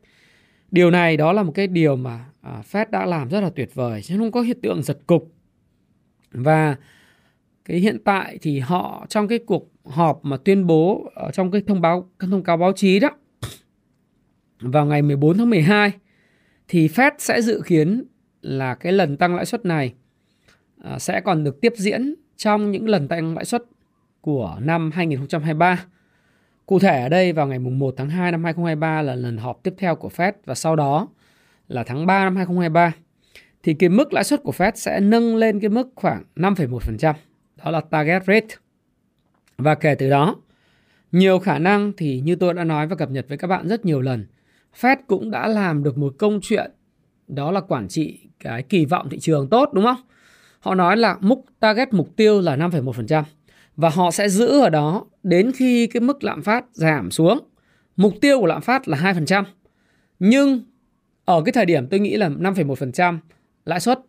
Điều 0.71 0.91
này 0.91 1.17
đó 1.17 1.33
là 1.33 1.43
một 1.43 1.53
cái 1.55 1.67
điều 1.67 1.97
mà 1.97 2.25
à, 2.41 2.63
Fed 2.73 2.87
đã 2.91 3.07
làm 3.07 3.29
rất 3.29 3.41
là 3.41 3.51
tuyệt 3.51 3.75
vời 3.75 4.03
chứ 4.03 4.19
không 4.19 4.33
có 4.33 4.41
hiện 4.41 4.61
tượng 4.63 4.83
giật 4.83 4.99
cục. 5.07 5.33
Và 6.31 6.77
cái 7.65 7.79
hiện 7.79 7.99
tại 8.05 8.39
thì 8.43 8.59
họ, 8.59 9.07
trong 9.09 9.29
cái 9.29 9.39
cuộc 9.39 9.73
họp 9.85 10.21
mà 10.23 10.37
tuyên 10.37 10.67
bố 10.67 11.11
ở 11.15 11.31
trong 11.31 11.51
cái 11.51 11.63
thông 11.67 11.81
báo, 11.81 12.11
cái 12.19 12.29
thông 12.31 12.43
cáo 12.43 12.57
báo 12.57 12.73
chí 12.73 13.01
đó, 13.01 13.11
vào 14.61 14.87
ngày 14.87 15.03
14 15.03 15.39
tháng 15.39 15.51
12 15.51 15.93
thì 16.69 16.89
Fed 16.89 17.11
sẽ 17.19 17.43
dự 17.43 17.63
kiến 17.67 18.05
là 18.43 18.75
cái 18.75 18.93
lần 18.93 19.17
tăng 19.17 19.37
lãi 19.37 19.47
suất 19.47 19.65
này 19.65 19.95
à, 20.83 20.99
sẽ 20.99 21.21
còn 21.21 21.45
được 21.45 21.61
tiếp 21.61 21.73
diễn 21.77 22.15
trong 22.37 22.71
những 22.71 22.89
lần 22.89 23.09
tăng 23.09 23.35
lãi 23.37 23.45
suất 23.45 23.63
của 24.21 24.57
năm 24.61 24.91
2023. 24.95 25.85
Cụ 26.67 26.79
thể 26.79 27.03
ở 27.03 27.09
đây 27.09 27.33
vào 27.33 27.47
ngày 27.47 27.59
1 27.59 27.95
tháng 27.97 28.11
2 28.11 28.33
năm 28.33 28.45
2023 28.45 29.03
là 29.03 29.15
lần 29.15 29.37
họp 29.37 29.63
tiếp 29.63 29.75
theo 29.79 29.97
của 29.97 30.11
Fed 30.17 30.33
và 30.45 30.55
sau 30.55 30.77
đó 30.77 31.09
là 31.69 31.85
tháng 31.85 32.07
3 32.07 32.25
năm 32.25 32.37
2023 32.37 32.93
thì 33.67 33.75
cái 33.75 33.89
mức 33.89 34.13
lãi 34.13 34.25
suất 34.25 34.43
của 34.43 34.53
Fed 34.53 34.73
sẽ 34.75 35.01
nâng 35.01 35.37
lên 35.37 35.61
cái 35.61 35.69
mức 35.69 35.89
khoảng 35.95 36.25
5,1%. 36.37 37.15
Đó 37.65 37.71
là 37.71 37.81
target 37.81 38.23
rate. 38.27 38.57
Và 39.59 39.75
kể 39.75 39.95
từ 39.95 40.11
đó, 40.11 40.37
nhiều 41.13 41.39
khả 41.39 41.59
năng 41.59 41.93
thì 41.97 42.21
như 42.21 42.37
tôi 42.37 42.55
đã 42.55 42.65
nói 42.65 42.87
và 42.87 42.97
cập 42.97 43.11
nhật 43.11 43.29
với 43.29 43.39
các 43.39 43.47
bạn 43.49 43.69
rất 43.69 43.85
nhiều 43.85 44.01
lần, 44.01 44.27
Fed 44.81 44.97
cũng 45.07 45.31
đã 45.31 45.49
làm 45.49 45.83
được 45.83 45.99
một 45.99 46.15
công 46.19 46.41
chuyện 46.43 46.71
đó 47.29 47.51
là 47.51 47.61
quản 47.61 47.89
trị 47.89 48.19
cái 48.41 48.63
kỳ 48.63 48.85
vọng 48.85 49.09
thị 49.11 49.19
trường 49.19 49.49
tốt 49.49 49.71
đúng 49.73 49.85
không? 49.85 50.01
Họ 50.61 50.75
nói 50.75 50.97
là 50.97 51.17
mục 51.21 51.45
target 51.61 51.93
mục 51.93 52.17
tiêu 52.17 52.41
là 52.41 52.57
5,1% 52.57 53.23
và 53.77 53.89
họ 53.89 54.11
sẽ 54.11 54.29
giữ 54.29 54.61
ở 54.61 54.71
đó 54.71 55.07
đến 55.23 55.53
khi 55.53 55.87
cái 55.87 56.01
mức 56.01 56.25
lạm 56.25 56.43
phát 56.43 56.65
giảm 56.73 57.11
xuống. 57.11 57.39
Mục 57.97 58.15
tiêu 58.21 58.41
của 58.41 58.47
lạm 58.47 58.63
phát 58.63 58.89
là 58.89 58.99
2%. 58.99 59.45
Nhưng 60.19 60.61
ở 61.25 61.43
cái 61.45 61.53
thời 61.53 61.67
điểm 61.67 61.87
tôi 61.87 62.01
nghĩ 62.01 62.17
là 62.17 62.29
5,1% 62.29 63.19
lãi 63.67 63.81
suất 63.81 64.01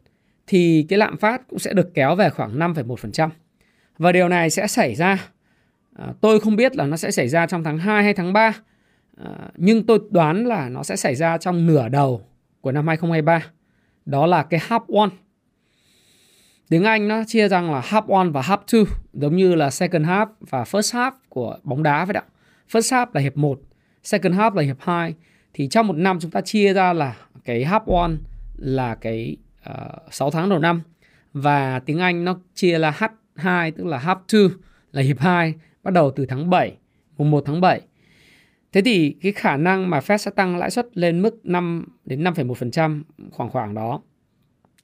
thì 0.47 0.85
cái 0.89 0.99
lạm 0.99 1.17
phát 1.17 1.47
cũng 1.47 1.59
sẽ 1.59 1.73
được 1.73 1.93
kéo 1.93 2.15
về 2.15 2.29
khoảng 2.29 2.59
5,1%. 2.59 3.29
Và 3.97 4.11
điều 4.11 4.29
này 4.29 4.49
sẽ 4.49 4.67
xảy 4.67 4.95
ra 4.95 5.29
à, 5.95 6.13
tôi 6.21 6.39
không 6.39 6.55
biết 6.55 6.75
là 6.75 6.85
nó 6.85 6.97
sẽ 6.97 7.11
xảy 7.11 7.27
ra 7.27 7.47
trong 7.47 7.63
tháng 7.63 7.77
2 7.77 8.03
hay 8.03 8.13
tháng 8.13 8.33
3. 8.33 8.53
À, 9.17 9.31
nhưng 9.55 9.85
tôi 9.85 9.99
đoán 10.09 10.45
là 10.45 10.69
nó 10.69 10.83
sẽ 10.83 10.95
xảy 10.95 11.15
ra 11.15 11.37
trong 11.37 11.65
nửa 11.65 11.89
đầu 11.89 12.21
của 12.61 12.71
năm 12.71 12.87
2023. 12.87 13.45
Đó 14.05 14.25
là 14.25 14.43
cái 14.43 14.59
half 14.69 14.99
one 15.01 15.09
Tiếng 16.69 16.83
Anh 16.83 17.07
nó 17.07 17.23
chia 17.27 17.47
rằng 17.47 17.71
là 17.71 17.81
half 17.81 18.01
one 18.07 18.29
và 18.29 18.41
half 18.41 18.57
two 18.67 18.85
giống 19.13 19.35
như 19.35 19.55
là 19.55 19.69
second 19.69 20.05
half 20.05 20.27
và 20.39 20.63
first 20.63 20.97
half 20.97 21.11
của 21.29 21.57
bóng 21.63 21.83
đá 21.83 22.05
vậy 22.05 22.13
đó. 22.13 22.21
First 22.71 22.97
half 22.97 23.07
là 23.13 23.21
hiệp 23.21 23.37
1, 23.37 23.59
second 24.03 24.35
half 24.35 24.55
là 24.55 24.63
hiệp 24.63 24.77
2. 24.79 25.13
Thì 25.53 25.67
trong 25.67 25.87
một 25.87 25.95
năm 25.97 26.19
chúng 26.19 26.31
ta 26.31 26.41
chia 26.41 26.73
ra 26.73 26.93
là 26.93 27.15
cái 27.45 27.65
half 27.65 28.01
one 28.01 28.11
là 28.57 28.95
cái 28.95 29.37
Ờ, 29.67 29.89
uh, 30.07 30.13
6 30.13 30.31
tháng 30.31 30.49
đầu 30.49 30.59
năm 30.59 30.81
và 31.33 31.79
tiếng 31.79 31.99
Anh 31.99 32.25
nó 32.25 32.39
chia 32.55 32.77
là 32.77 32.91
H2 32.91 33.71
tức 33.71 33.85
là 33.85 33.99
half 33.99 34.47
2 34.47 34.49
là 34.91 35.01
hiệp 35.01 35.19
2 35.19 35.53
bắt 35.83 35.93
đầu 35.93 36.11
từ 36.11 36.25
tháng 36.25 36.49
7, 36.49 36.77
mùng 37.17 37.31
1 37.31 37.43
tháng 37.45 37.61
7. 37.61 37.81
Thế 38.71 38.81
thì 38.81 39.15
cái 39.21 39.31
khả 39.31 39.57
năng 39.57 39.89
mà 39.89 39.99
Fed 39.99 40.17
sẽ 40.17 40.31
tăng 40.31 40.57
lãi 40.57 40.71
suất 40.71 40.97
lên 40.97 41.21
mức 41.21 41.45
5 41.45 41.85
đến 42.05 42.23
5,1% 42.23 43.03
khoảng 43.31 43.49
khoảng 43.49 43.73
đó 43.73 44.01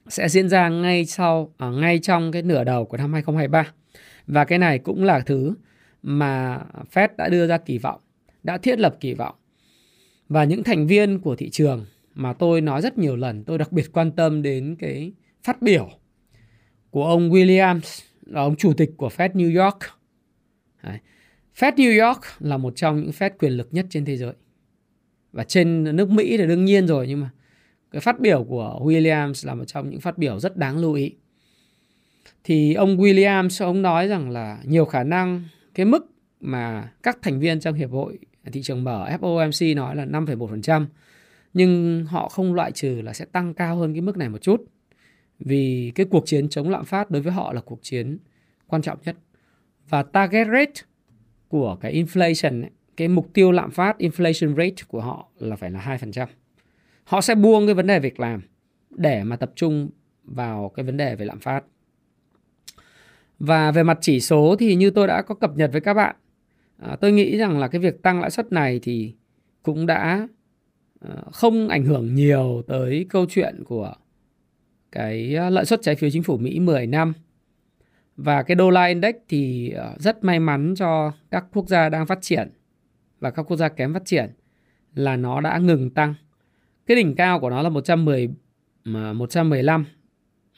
sẽ 0.07 0.29
diễn 0.29 0.49
ra 0.49 0.69
ngay 0.69 1.05
sau 1.05 1.53
à, 1.57 1.69
ngay 1.69 1.99
trong 1.99 2.31
cái 2.31 2.41
nửa 2.41 2.63
đầu 2.63 2.85
của 2.85 2.97
năm 2.97 3.13
2023. 3.13 3.71
Và 4.27 4.45
cái 4.45 4.59
này 4.59 4.79
cũng 4.79 5.03
là 5.03 5.19
thứ 5.19 5.55
mà 6.03 6.59
Fed 6.93 7.07
đã 7.17 7.29
đưa 7.29 7.47
ra 7.47 7.57
kỳ 7.57 7.77
vọng, 7.77 7.99
đã 8.43 8.57
thiết 8.57 8.79
lập 8.79 8.97
kỳ 8.99 9.13
vọng. 9.13 9.35
Và 10.29 10.43
những 10.43 10.63
thành 10.63 10.87
viên 10.87 11.19
của 11.19 11.35
thị 11.35 11.49
trường 11.49 11.85
mà 12.15 12.33
tôi 12.33 12.61
nói 12.61 12.81
rất 12.81 12.97
nhiều 12.97 13.15
lần, 13.15 13.43
tôi 13.43 13.57
đặc 13.57 13.71
biệt 13.71 13.91
quan 13.93 14.11
tâm 14.11 14.41
đến 14.41 14.75
cái 14.79 15.13
phát 15.43 15.61
biểu 15.61 15.89
của 16.89 17.05
ông 17.05 17.29
Williams, 17.29 18.03
là 18.25 18.41
ông 18.41 18.55
chủ 18.55 18.73
tịch 18.73 18.89
của 18.97 19.09
Fed 19.17 19.31
New 19.31 19.63
York. 19.63 19.77
Đấy. 20.83 20.97
Fed 21.57 21.73
New 21.75 22.07
York 22.07 22.21
là 22.39 22.57
một 22.57 22.73
trong 22.75 23.01
những 23.01 23.11
Fed 23.11 23.29
quyền 23.39 23.51
lực 23.51 23.67
nhất 23.71 23.85
trên 23.89 24.05
thế 24.05 24.17
giới. 24.17 24.33
Và 25.31 25.43
trên 25.43 25.95
nước 25.95 26.09
Mỹ 26.09 26.37
thì 26.37 26.47
đương 26.47 26.65
nhiên 26.65 26.87
rồi 26.87 27.07
nhưng 27.07 27.21
mà 27.21 27.29
cái 27.91 28.01
phát 28.01 28.19
biểu 28.19 28.43
của 28.43 28.79
Williams 28.83 29.47
là 29.47 29.55
một 29.55 29.65
trong 29.65 29.89
những 29.89 29.99
phát 29.99 30.17
biểu 30.17 30.39
rất 30.39 30.57
đáng 30.57 30.77
lưu 30.77 30.93
ý. 30.93 31.15
Thì 32.43 32.73
ông 32.73 32.97
Williams 32.97 33.65
ông 33.65 33.81
nói 33.81 34.07
rằng 34.07 34.29
là 34.29 34.59
nhiều 34.63 34.85
khả 34.85 35.03
năng 35.03 35.43
cái 35.73 35.85
mức 35.85 36.11
mà 36.39 36.91
các 37.03 37.17
thành 37.21 37.39
viên 37.39 37.59
trong 37.59 37.75
hiệp 37.75 37.91
hội 37.91 38.19
thị 38.51 38.61
trường 38.61 38.83
mở 38.83 39.09
FOMC 39.21 39.75
nói 39.75 39.95
là 39.95 40.05
5,1% 40.05 40.85
nhưng 41.53 42.05
họ 42.05 42.29
không 42.29 42.53
loại 42.53 42.71
trừ 42.71 43.01
là 43.01 43.13
sẽ 43.13 43.25
tăng 43.25 43.53
cao 43.53 43.75
hơn 43.75 43.93
cái 43.93 44.01
mức 44.01 44.17
này 44.17 44.29
một 44.29 44.41
chút 44.41 44.65
vì 45.39 45.91
cái 45.95 46.05
cuộc 46.05 46.25
chiến 46.25 46.49
chống 46.49 46.69
lạm 46.69 46.85
phát 46.85 47.11
đối 47.11 47.21
với 47.21 47.33
họ 47.33 47.53
là 47.53 47.61
cuộc 47.61 47.79
chiến 47.81 48.17
quan 48.67 48.81
trọng 48.81 48.97
nhất 49.05 49.15
và 49.89 50.03
target 50.03 50.47
rate 50.47 50.81
của 51.47 51.77
cái 51.81 52.03
inflation 52.03 52.63
cái 52.97 53.07
mục 53.07 53.33
tiêu 53.33 53.51
lạm 53.51 53.71
phát 53.71 53.97
inflation 53.99 54.55
rate 54.55 54.83
của 54.87 55.01
họ 55.01 55.29
là 55.39 55.55
phải 55.55 55.71
là 55.71 55.97
2%. 56.01 56.25
Họ 57.03 57.21
sẽ 57.21 57.35
buông 57.35 57.65
cái 57.65 57.73
vấn 57.73 57.87
đề 57.87 57.99
việc 57.99 58.19
làm 58.19 58.41
để 58.89 59.23
mà 59.23 59.35
tập 59.35 59.51
trung 59.55 59.89
vào 60.23 60.71
cái 60.75 60.85
vấn 60.85 60.97
đề 60.97 61.15
về 61.15 61.25
lạm 61.25 61.39
phát. 61.39 61.63
Và 63.39 63.71
về 63.71 63.83
mặt 63.83 63.97
chỉ 64.01 64.19
số 64.19 64.55
thì 64.59 64.75
như 64.75 64.89
tôi 64.89 65.07
đã 65.07 65.21
có 65.21 65.35
cập 65.35 65.57
nhật 65.57 65.71
với 65.71 65.81
các 65.81 65.93
bạn, 65.93 66.15
à, 66.77 66.95
tôi 67.01 67.11
nghĩ 67.11 67.37
rằng 67.37 67.59
là 67.59 67.67
cái 67.67 67.81
việc 67.81 68.01
tăng 68.01 68.21
lãi 68.21 68.31
suất 68.31 68.51
này 68.51 68.79
thì 68.83 69.15
cũng 69.63 69.85
đã 69.85 70.27
Ờ, 71.03 71.23
không 71.31 71.67
ảnh 71.67 71.85
hưởng 71.85 72.15
nhiều 72.15 72.63
tới 72.67 73.05
câu 73.09 73.25
chuyện 73.29 73.63
của 73.65 73.93
cái 74.91 75.35
ờ, 75.35 75.49
lợi 75.49 75.65
suất 75.65 75.81
trái 75.81 75.95
phiếu 75.95 76.09
chính 76.09 76.23
phủ 76.23 76.37
Mỹ 76.37 76.59
10 76.59 76.87
năm. 76.87 77.13
Và 78.17 78.43
cái 78.43 78.55
đô 78.55 78.69
la 78.69 78.85
index 78.85 79.15
thì 79.29 79.69
ờ, 79.69 79.95
rất 79.99 80.23
may 80.23 80.39
mắn 80.39 80.73
cho 80.77 81.11
các 81.31 81.45
quốc 81.53 81.67
gia 81.67 81.89
đang 81.89 82.05
phát 82.05 82.19
triển 82.21 82.49
và 83.19 83.31
các 83.31 83.43
quốc 83.43 83.57
gia 83.57 83.69
kém 83.69 83.93
phát 83.93 84.05
triển 84.05 84.31
là 84.95 85.15
nó 85.15 85.41
đã 85.41 85.57
ngừng 85.57 85.89
tăng. 85.89 86.13
Cái 86.85 86.97
đỉnh 86.97 87.15
cao 87.15 87.39
của 87.39 87.49
nó 87.49 87.61
là 87.61 87.69
110 87.69 88.29
mà 88.83 89.13
115 89.13 89.85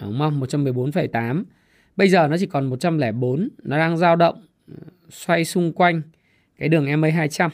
đúng 0.01 0.19
không? 0.19 0.39
114,8. 0.39 1.43
Bây 1.95 2.09
giờ 2.09 2.27
nó 2.27 2.37
chỉ 2.37 2.45
còn 2.45 2.65
104, 2.65 3.49
nó 3.63 3.77
đang 3.77 3.97
dao 3.97 4.15
động 4.15 4.45
xoay 5.09 5.45
xung 5.45 5.73
quanh 5.73 6.01
cái 6.57 6.69
đường 6.69 7.01
MA 7.01 7.09
200. 7.09 7.51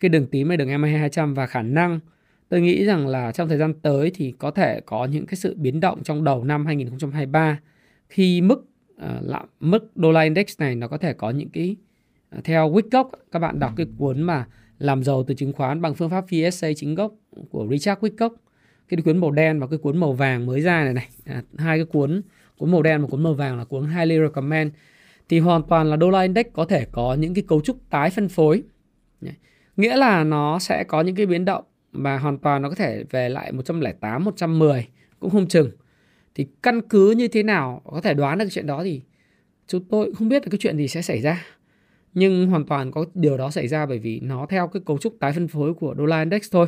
Cái 0.00 0.08
đường 0.08 0.26
tím 0.26 0.48
hay 0.48 0.56
đường 0.56 0.80
MA 0.80 0.88
200 0.88 1.34
và 1.34 1.46
khả 1.46 1.62
năng. 1.62 2.00
Tôi 2.48 2.60
nghĩ 2.60 2.84
rằng 2.84 3.08
là 3.08 3.32
trong 3.32 3.48
thời 3.48 3.58
gian 3.58 3.74
tới 3.74 4.10
thì 4.14 4.34
có 4.38 4.50
thể 4.50 4.80
có 4.86 5.04
những 5.04 5.26
cái 5.26 5.36
sự 5.36 5.54
biến 5.58 5.80
động 5.80 6.02
trong 6.02 6.24
đầu 6.24 6.44
năm 6.44 6.66
2023 6.66 7.60
khi 8.08 8.40
mức 8.40 8.66
ờ, 8.96 9.18
uh, 9.18 9.28
lạm 9.28 9.46
mức 9.60 9.96
đô 9.96 10.12
la 10.12 10.20
index 10.20 10.58
này 10.58 10.74
nó 10.74 10.88
có 10.88 10.98
thể 10.98 11.12
có 11.12 11.30
những 11.30 11.48
cái 11.48 11.76
ờ, 12.30 12.40
theo 12.44 12.72
Wyckoff 12.72 13.10
các 13.32 13.38
bạn 13.38 13.58
đọc 13.58 13.72
cái 13.76 13.86
cuốn 13.98 14.22
mà 14.22 14.46
làm 14.78 15.02
giàu 15.02 15.22
từ 15.22 15.34
chứng 15.34 15.52
khoán 15.52 15.80
bằng 15.82 15.94
phương 15.94 16.10
pháp 16.10 16.24
VSA 16.30 16.68
chính 16.76 16.94
gốc 16.94 17.14
của 17.50 17.68
Richard 17.70 18.00
Wyckoff 18.00 18.30
cái 18.88 19.02
cuốn 19.04 19.18
màu 19.18 19.30
đen 19.30 19.60
và 19.60 19.66
cái 19.66 19.78
cuốn 19.78 19.96
màu 19.96 20.12
vàng 20.12 20.46
mới 20.46 20.60
ra 20.60 20.84
này 20.84 20.94
này 20.94 21.08
à, 21.24 21.42
hai 21.58 21.78
cái 21.78 21.84
cuốn 21.84 22.22
cuốn 22.60 22.70
màu 22.70 22.82
đen 22.82 23.00
và 23.00 23.06
cuốn 23.06 23.22
màu 23.22 23.34
vàng 23.34 23.58
là 23.58 23.64
cuốn 23.64 23.88
highly 23.88 24.18
recommend. 24.18 24.72
Thì 25.28 25.38
hoàn 25.38 25.62
toàn 25.62 25.90
là 25.90 25.96
đô 25.96 26.10
la 26.10 26.20
index 26.20 26.46
có 26.52 26.64
thể 26.64 26.86
có 26.92 27.14
những 27.14 27.34
cái 27.34 27.44
cấu 27.48 27.60
trúc 27.60 27.90
tái 27.90 28.10
phân 28.10 28.28
phối 28.28 28.62
nghĩa 29.76 29.96
là 29.96 30.24
nó 30.24 30.58
sẽ 30.58 30.84
có 30.84 31.00
những 31.00 31.14
cái 31.14 31.26
biến 31.26 31.44
động 31.44 31.64
và 31.92 32.18
hoàn 32.18 32.38
toàn 32.38 32.62
nó 32.62 32.68
có 32.68 32.74
thể 32.74 33.04
về 33.10 33.28
lại 33.28 33.52
108, 33.52 34.24
110 34.24 34.88
cũng 35.20 35.30
không 35.30 35.48
chừng. 35.48 35.70
Thì 36.34 36.46
căn 36.62 36.80
cứ 36.80 37.10
như 37.10 37.28
thế 37.28 37.42
nào 37.42 37.82
có 37.84 38.00
thể 38.00 38.14
đoán 38.14 38.38
được 38.38 38.44
cái 38.44 38.50
chuyện 38.50 38.66
đó 38.66 38.84
thì 38.84 39.02
chúng 39.66 39.84
tôi 39.84 40.12
không 40.14 40.28
biết 40.28 40.42
là 40.42 40.48
cái 40.50 40.58
chuyện 40.58 40.76
gì 40.76 40.88
sẽ 40.88 41.02
xảy 41.02 41.20
ra. 41.20 41.44
Nhưng 42.14 42.46
hoàn 42.46 42.64
toàn 42.64 42.92
có 42.92 43.04
điều 43.14 43.36
đó 43.36 43.50
xảy 43.50 43.68
ra 43.68 43.86
bởi 43.86 43.98
vì 43.98 44.20
nó 44.20 44.46
theo 44.46 44.68
cái 44.68 44.82
cấu 44.86 44.98
trúc 44.98 45.16
tái 45.20 45.32
phân 45.32 45.48
phối 45.48 45.74
của 45.74 45.94
đô 45.94 46.06
la 46.06 46.18
index 46.20 46.52
thôi. 46.52 46.66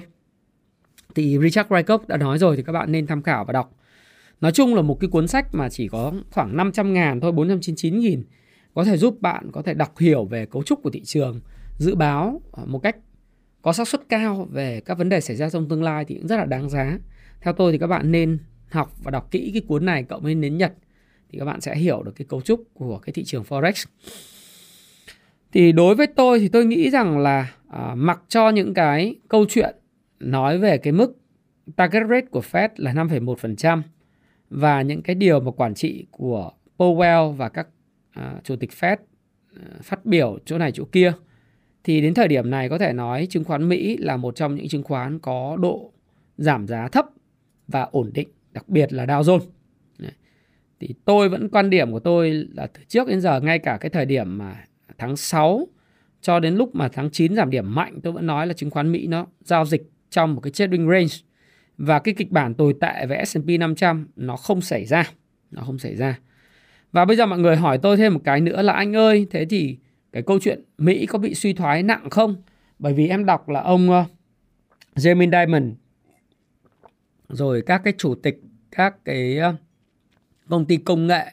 Thì 1.14 1.38
Richard 1.42 1.70
Rykoff 1.70 1.98
đã 2.06 2.16
nói 2.16 2.38
rồi 2.38 2.56
thì 2.56 2.62
các 2.62 2.72
bạn 2.72 2.92
nên 2.92 3.06
tham 3.06 3.22
khảo 3.22 3.44
và 3.44 3.52
đọc. 3.52 3.76
Nói 4.40 4.52
chung 4.52 4.74
là 4.74 4.82
một 4.82 5.00
cái 5.00 5.10
cuốn 5.10 5.28
sách 5.28 5.54
mà 5.54 5.68
chỉ 5.68 5.88
có 5.88 6.12
khoảng 6.30 6.56
500 6.56 6.92
ngàn 6.92 7.20
thôi, 7.20 7.32
499 7.32 8.00
nghìn 8.00 8.22
có 8.74 8.84
thể 8.84 8.96
giúp 8.96 9.20
bạn 9.20 9.50
có 9.52 9.62
thể 9.62 9.74
đọc 9.74 9.98
hiểu 9.98 10.24
về 10.24 10.46
cấu 10.46 10.62
trúc 10.62 10.82
của 10.82 10.90
thị 10.90 11.02
trường, 11.04 11.40
dự 11.78 11.94
báo 11.94 12.40
ờ, 12.52 12.64
một 12.66 12.78
cách 12.78 12.96
có 13.62 13.72
xác 13.72 13.88
suất 13.88 14.08
cao 14.08 14.48
về 14.50 14.80
các 14.80 14.98
vấn 14.98 15.08
đề 15.08 15.20
xảy 15.20 15.36
ra 15.36 15.50
trong 15.50 15.68
tương 15.68 15.82
lai 15.82 16.04
thì 16.04 16.14
cũng 16.14 16.26
rất 16.26 16.36
là 16.36 16.44
đáng 16.44 16.70
giá. 16.70 16.98
Theo 17.40 17.52
tôi 17.52 17.72
thì 17.72 17.78
các 17.78 17.86
bạn 17.86 18.12
nên 18.12 18.38
học 18.70 18.92
và 19.02 19.10
đọc 19.10 19.30
kỹ 19.30 19.50
cái 19.52 19.62
cuốn 19.68 19.84
này 19.84 20.02
cộng 20.02 20.22
với 20.22 20.34
nến 20.34 20.56
Nhật 20.56 20.72
thì 21.30 21.38
các 21.38 21.44
bạn 21.44 21.60
sẽ 21.60 21.76
hiểu 21.76 22.02
được 22.02 22.12
cái 22.16 22.26
cấu 22.28 22.40
trúc 22.40 22.64
của 22.74 22.98
cái 22.98 23.12
thị 23.12 23.24
trường 23.24 23.44
forex. 23.48 23.86
Thì 25.52 25.72
đối 25.72 25.94
với 25.94 26.06
tôi 26.06 26.38
thì 26.38 26.48
tôi 26.48 26.64
nghĩ 26.64 26.90
rằng 26.90 27.18
là 27.18 27.52
à, 27.68 27.94
mặc 27.94 28.20
cho 28.28 28.50
những 28.50 28.74
cái 28.74 29.16
câu 29.28 29.46
chuyện 29.48 29.76
nói 30.20 30.58
về 30.58 30.78
cái 30.78 30.92
mức 30.92 31.18
target 31.76 32.02
rate 32.08 32.26
của 32.30 32.42
Fed 32.52 32.68
là 32.76 32.92
5,1% 32.92 33.82
và 34.50 34.82
những 34.82 35.02
cái 35.02 35.14
điều 35.14 35.40
mà 35.40 35.50
quản 35.50 35.74
trị 35.74 36.06
của 36.10 36.50
Powell 36.78 37.32
và 37.32 37.48
các 37.48 37.68
à, 38.10 38.34
chủ 38.44 38.56
tịch 38.56 38.70
Fed 38.80 38.96
à, 39.56 39.66
phát 39.82 40.06
biểu 40.06 40.38
chỗ 40.44 40.58
này 40.58 40.72
chỗ 40.72 40.84
kia 40.92 41.12
thì 41.84 42.00
đến 42.00 42.14
thời 42.14 42.28
điểm 42.28 42.50
này 42.50 42.68
có 42.68 42.78
thể 42.78 42.92
nói 42.92 43.26
chứng 43.30 43.44
khoán 43.44 43.68
Mỹ 43.68 43.96
là 43.96 44.16
một 44.16 44.36
trong 44.36 44.54
những 44.54 44.68
chứng 44.68 44.82
khoán 44.82 45.18
có 45.18 45.56
độ 45.60 45.92
giảm 46.36 46.66
giá 46.66 46.88
thấp 46.88 47.06
và 47.68 47.82
ổn 47.82 48.10
định, 48.14 48.28
đặc 48.52 48.68
biệt 48.68 48.92
là 48.92 49.06
Dow 49.06 49.22
Jones. 49.22 49.46
Thì 50.80 50.94
tôi 51.04 51.28
vẫn 51.28 51.48
quan 51.48 51.70
điểm 51.70 51.92
của 51.92 52.00
tôi 52.00 52.30
là 52.30 52.66
từ 52.66 52.80
trước 52.88 53.08
đến 53.08 53.20
giờ 53.20 53.40
ngay 53.40 53.58
cả 53.58 53.78
cái 53.80 53.90
thời 53.90 54.06
điểm 54.06 54.38
mà 54.38 54.64
tháng 54.98 55.16
6 55.16 55.66
cho 56.20 56.40
đến 56.40 56.54
lúc 56.54 56.74
mà 56.74 56.88
tháng 56.88 57.10
9 57.10 57.36
giảm 57.36 57.50
điểm 57.50 57.74
mạnh 57.74 58.00
tôi 58.02 58.12
vẫn 58.12 58.26
nói 58.26 58.46
là 58.46 58.52
chứng 58.52 58.70
khoán 58.70 58.92
Mỹ 58.92 59.06
nó 59.06 59.26
giao 59.40 59.64
dịch 59.64 59.90
trong 60.10 60.34
một 60.34 60.40
cái 60.40 60.50
trading 60.50 60.88
range 60.88 61.14
và 61.78 61.98
cái 61.98 62.14
kịch 62.14 62.30
bản 62.30 62.54
tồi 62.54 62.74
tệ 62.80 63.06
về 63.06 63.24
S&P 63.24 63.48
500 63.60 64.08
nó 64.16 64.36
không 64.36 64.60
xảy 64.60 64.84
ra, 64.84 65.10
nó 65.50 65.62
không 65.62 65.78
xảy 65.78 65.96
ra. 65.96 66.18
Và 66.92 67.04
bây 67.04 67.16
giờ 67.16 67.26
mọi 67.26 67.38
người 67.38 67.56
hỏi 67.56 67.78
tôi 67.78 67.96
thêm 67.96 68.14
một 68.14 68.20
cái 68.24 68.40
nữa 68.40 68.62
là 68.62 68.72
anh 68.72 68.96
ơi, 68.96 69.26
thế 69.30 69.44
thì 69.44 69.78
cái 70.12 70.22
câu 70.22 70.38
chuyện 70.40 70.64
Mỹ 70.78 71.06
có 71.06 71.18
bị 71.18 71.34
suy 71.34 71.52
thoái 71.52 71.82
nặng 71.82 72.10
không? 72.10 72.42
Bởi 72.78 72.94
vì 72.94 73.08
em 73.08 73.26
đọc 73.26 73.48
là 73.48 73.60
ông 73.60 73.90
ờ, 73.90 74.00
uh, 74.00 74.06
Jamie 74.94 75.46
Dimon 75.46 75.74
rồi 77.28 77.62
các 77.66 77.80
cái 77.84 77.92
chủ 77.98 78.14
tịch 78.14 78.40
các 78.70 79.04
cái 79.04 79.38
uh, 79.50 79.54
công 80.48 80.66
ty 80.66 80.76
công 80.76 81.06
nghệ 81.06 81.32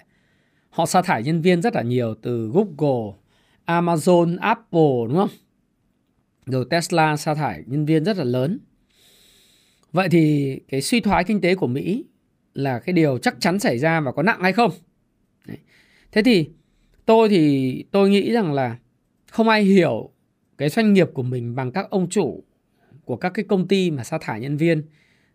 họ 0.69 0.85
sa 0.85 1.01
thải 1.01 1.23
nhân 1.23 1.41
viên 1.41 1.61
rất 1.61 1.75
là 1.75 1.81
nhiều 1.81 2.15
từ 2.21 2.51
Google, 2.53 3.17
Amazon, 3.65 4.37
Apple 4.39 5.07
đúng 5.07 5.15
không? 5.15 5.29
Rồi 6.45 6.65
Tesla 6.69 7.17
sa 7.17 7.35
thải 7.35 7.63
nhân 7.65 7.85
viên 7.85 8.05
rất 8.05 8.17
là 8.17 8.23
lớn. 8.23 8.59
Vậy 9.91 10.09
thì 10.09 10.55
cái 10.67 10.81
suy 10.81 10.99
thoái 10.99 11.23
kinh 11.23 11.41
tế 11.41 11.55
của 11.55 11.67
Mỹ 11.67 12.05
là 12.53 12.79
cái 12.79 12.93
điều 12.93 13.17
chắc 13.17 13.35
chắn 13.39 13.59
xảy 13.59 13.77
ra 13.77 14.01
và 14.01 14.11
có 14.11 14.23
nặng 14.23 14.41
hay 14.41 14.53
không? 14.53 14.71
Thế 16.11 16.21
thì 16.23 16.49
tôi 17.09 17.29
thì 17.29 17.83
tôi 17.91 18.09
nghĩ 18.09 18.31
rằng 18.31 18.53
là 18.53 18.77
không 19.31 19.49
ai 19.49 19.63
hiểu 19.63 20.09
cái 20.57 20.69
doanh 20.69 20.93
nghiệp 20.93 21.09
của 21.13 21.23
mình 21.23 21.55
bằng 21.55 21.71
các 21.71 21.89
ông 21.89 22.09
chủ 22.09 22.43
của 23.05 23.15
các 23.15 23.29
cái 23.29 23.45
công 23.49 23.67
ty 23.67 23.91
mà 23.91 24.03
sa 24.03 24.17
thải 24.21 24.39
nhân 24.39 24.57
viên 24.57 24.83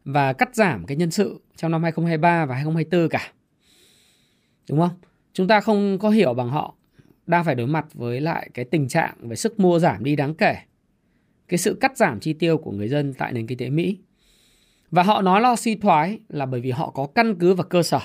và 0.05 0.33
cắt 0.33 0.55
giảm 0.55 0.87
cái 0.87 0.97
nhân 0.97 1.11
sự 1.11 1.41
trong 1.57 1.73
năm 1.73 1.83
2023 1.83 2.47
và 2.47 2.55
2024 2.55 3.09
cả. 3.09 3.33
Đúng 4.69 4.79
không? 4.79 4.91
Chúng 5.33 5.49
ta 5.49 5.61
không 5.61 5.99
có 5.99 6.11
hiểu 6.11 6.35
bằng 6.35 6.49
họ 6.49 6.75
đang 7.27 7.45
phải 7.45 7.55
đối 7.55 7.67
mặt 7.67 7.87
với 7.95 8.21
lại 8.21 8.51
cái 8.55 8.65
tình 8.65 8.89
trạng 8.89 9.15
về 9.21 9.37
sức 9.37 9.61
mua 9.61 9.79
giảm 9.79 10.05
đi 10.05 10.17
đáng 10.17 10.35
kể. 10.35 10.57
Cái 11.49 11.59
sự 11.59 11.79
cắt 11.81 11.97
giảm 11.97 12.21
chi 12.21 12.33
tiêu 12.33 12.59
của 12.59 12.71
người 12.71 12.89
dân 12.89 13.15
tại 13.15 13.33
nền 13.33 13.47
kinh 13.47 13.59
tế 13.59 13.71
Mỹ. 13.71 13.99
Và 14.91 15.03
họ 15.03 15.23
nói 15.23 15.41
lo 15.41 15.57
suy 15.57 15.75
thoái 15.75 16.19
là 16.29 16.47
bởi 16.47 16.61
vì 16.61 16.71
họ 16.71 16.91
có 16.91 17.07
căn 17.15 17.35
cứ 17.39 17.55
và 17.55 17.65
cơ 17.65 17.83
sở. 17.83 18.01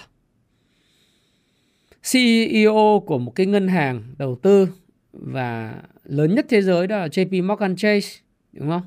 CEO 2.12 3.04
của 3.06 3.18
một 3.18 3.32
cái 3.36 3.46
ngân 3.46 3.68
hàng 3.68 4.04
đầu 4.18 4.40
tư 4.42 4.68
và 5.14 5.76
lớn 6.04 6.36
nhất 6.36 6.46
thế 6.50 6.62
giới 6.62 6.88
đó 6.88 6.98
là 6.98 7.08
JP 7.08 7.48
Morgan 7.48 7.76
Chase 7.76 8.10
đúng 8.54 8.70
không? 8.70 8.82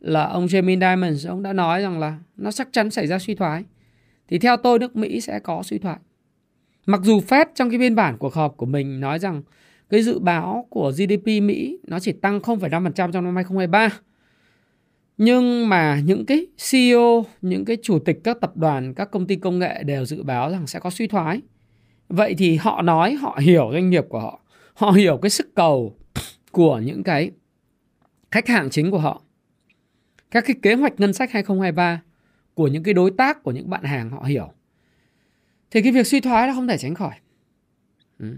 Là 0.00 0.24
ông 0.24 0.46
Jamie 0.46 0.80
Dimon 0.80 1.16
ông 1.28 1.42
đã 1.42 1.52
nói 1.52 1.82
rằng 1.82 1.98
là 1.98 2.18
nó 2.36 2.52
chắc 2.52 2.68
chắn 2.72 2.90
xảy 2.90 3.06
ra 3.06 3.18
suy 3.18 3.34
thoái. 3.34 3.64
Thì 4.28 4.38
theo 4.38 4.56
tôi 4.56 4.78
nước 4.78 4.96
Mỹ 4.96 5.20
sẽ 5.20 5.38
có 5.38 5.62
suy 5.62 5.78
thoái. 5.78 5.96
Mặc 6.86 7.00
dù 7.04 7.20
Fed 7.20 7.46
trong 7.54 7.70
cái 7.70 7.78
biên 7.78 7.94
bản 7.94 8.18
cuộc 8.18 8.34
họp 8.34 8.56
của 8.56 8.66
mình 8.66 9.00
nói 9.00 9.18
rằng 9.18 9.42
cái 9.90 10.02
dự 10.02 10.18
báo 10.18 10.66
của 10.70 10.92
GDP 10.92 11.26
Mỹ 11.26 11.78
nó 11.86 12.00
chỉ 12.00 12.12
tăng 12.12 12.38
0,5% 12.40 12.92
trong 12.92 13.24
năm 13.24 13.36
2023. 13.36 13.88
Nhưng 15.18 15.68
mà 15.68 16.00
những 16.04 16.26
cái 16.26 16.46
CEO, 16.70 17.24
những 17.42 17.64
cái 17.64 17.76
chủ 17.82 17.98
tịch 17.98 18.20
các 18.24 18.40
tập 18.40 18.56
đoàn, 18.56 18.94
các 18.94 19.10
công 19.10 19.26
ty 19.26 19.36
công 19.36 19.58
nghệ 19.58 19.82
đều 19.82 20.04
dự 20.04 20.22
báo 20.22 20.50
rằng 20.50 20.66
sẽ 20.66 20.78
có 20.78 20.90
suy 20.90 21.06
thoái. 21.06 21.40
Vậy 22.10 22.34
thì 22.38 22.56
họ 22.56 22.82
nói 22.82 23.14
họ 23.14 23.38
hiểu 23.42 23.70
doanh 23.72 23.90
nghiệp 23.90 24.04
của 24.08 24.20
họ, 24.20 24.40
họ 24.74 24.90
hiểu 24.90 25.18
cái 25.22 25.30
sức 25.30 25.54
cầu 25.54 25.96
của 26.50 26.78
những 26.78 27.02
cái 27.02 27.30
khách 28.30 28.48
hàng 28.48 28.70
chính 28.70 28.90
của 28.90 28.98
họ. 28.98 29.22
Các 30.30 30.44
cái 30.46 30.56
kế 30.62 30.74
hoạch 30.74 31.00
ngân 31.00 31.12
sách 31.12 31.30
2023 31.32 32.02
của 32.54 32.68
những 32.68 32.82
cái 32.82 32.94
đối 32.94 33.10
tác 33.10 33.42
của 33.42 33.50
những 33.50 33.70
bạn 33.70 33.84
hàng 33.84 34.10
họ 34.10 34.22
hiểu. 34.22 34.52
Thì 35.70 35.82
cái 35.82 35.92
việc 35.92 36.06
suy 36.06 36.20
thoái 36.20 36.48
là 36.48 36.54
không 36.54 36.68
thể 36.68 36.78
tránh 36.78 36.94
khỏi. 36.94 37.14
Ừ. 38.18 38.36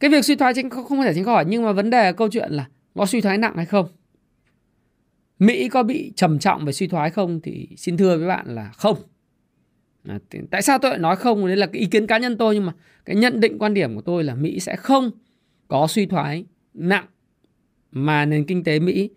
cái 0.00 0.10
việc 0.10 0.24
suy 0.24 0.36
thoái 0.36 0.54
chính 0.54 0.70
không 0.70 1.02
thể 1.02 1.14
tránh 1.14 1.24
khỏi 1.24 1.44
nhưng 1.48 1.62
mà 1.62 1.72
vấn 1.72 1.90
đề 1.90 2.12
câu 2.12 2.28
chuyện 2.30 2.52
là 2.52 2.68
có 2.94 3.06
suy 3.06 3.20
thoái 3.20 3.38
nặng 3.38 3.56
hay 3.56 3.66
không? 3.66 3.88
Mỹ 5.38 5.68
có 5.68 5.82
bị 5.82 6.12
trầm 6.16 6.38
trọng 6.38 6.64
về 6.64 6.72
suy 6.72 6.86
thoái 6.86 7.10
không 7.10 7.40
thì 7.40 7.68
xin 7.76 7.96
thưa 7.96 8.18
với 8.18 8.28
bạn 8.28 8.54
là 8.54 8.70
không 8.74 8.96
à, 10.08 10.18
tại 10.50 10.62
sao 10.62 10.78
tôi 10.78 10.90
lại 10.90 10.98
nói 10.98 11.16
không 11.16 11.46
đấy 11.46 11.56
là 11.56 11.66
cái 11.66 11.80
ý 11.80 11.86
kiến 11.86 12.06
cá 12.06 12.18
nhân 12.18 12.38
tôi 12.38 12.54
nhưng 12.54 12.66
mà 12.66 12.72
cái 13.04 13.16
nhận 13.16 13.40
định 13.40 13.58
quan 13.58 13.74
điểm 13.74 13.94
của 13.94 14.02
tôi 14.02 14.24
là 14.24 14.34
Mỹ 14.34 14.60
sẽ 14.60 14.76
không 14.76 15.10
có 15.68 15.86
suy 15.86 16.06
thoái 16.06 16.44
nặng 16.74 17.06
mà 17.92 18.24
nền 18.24 18.44
kinh 18.44 18.64
tế 18.64 18.78
Mỹ 18.78 19.10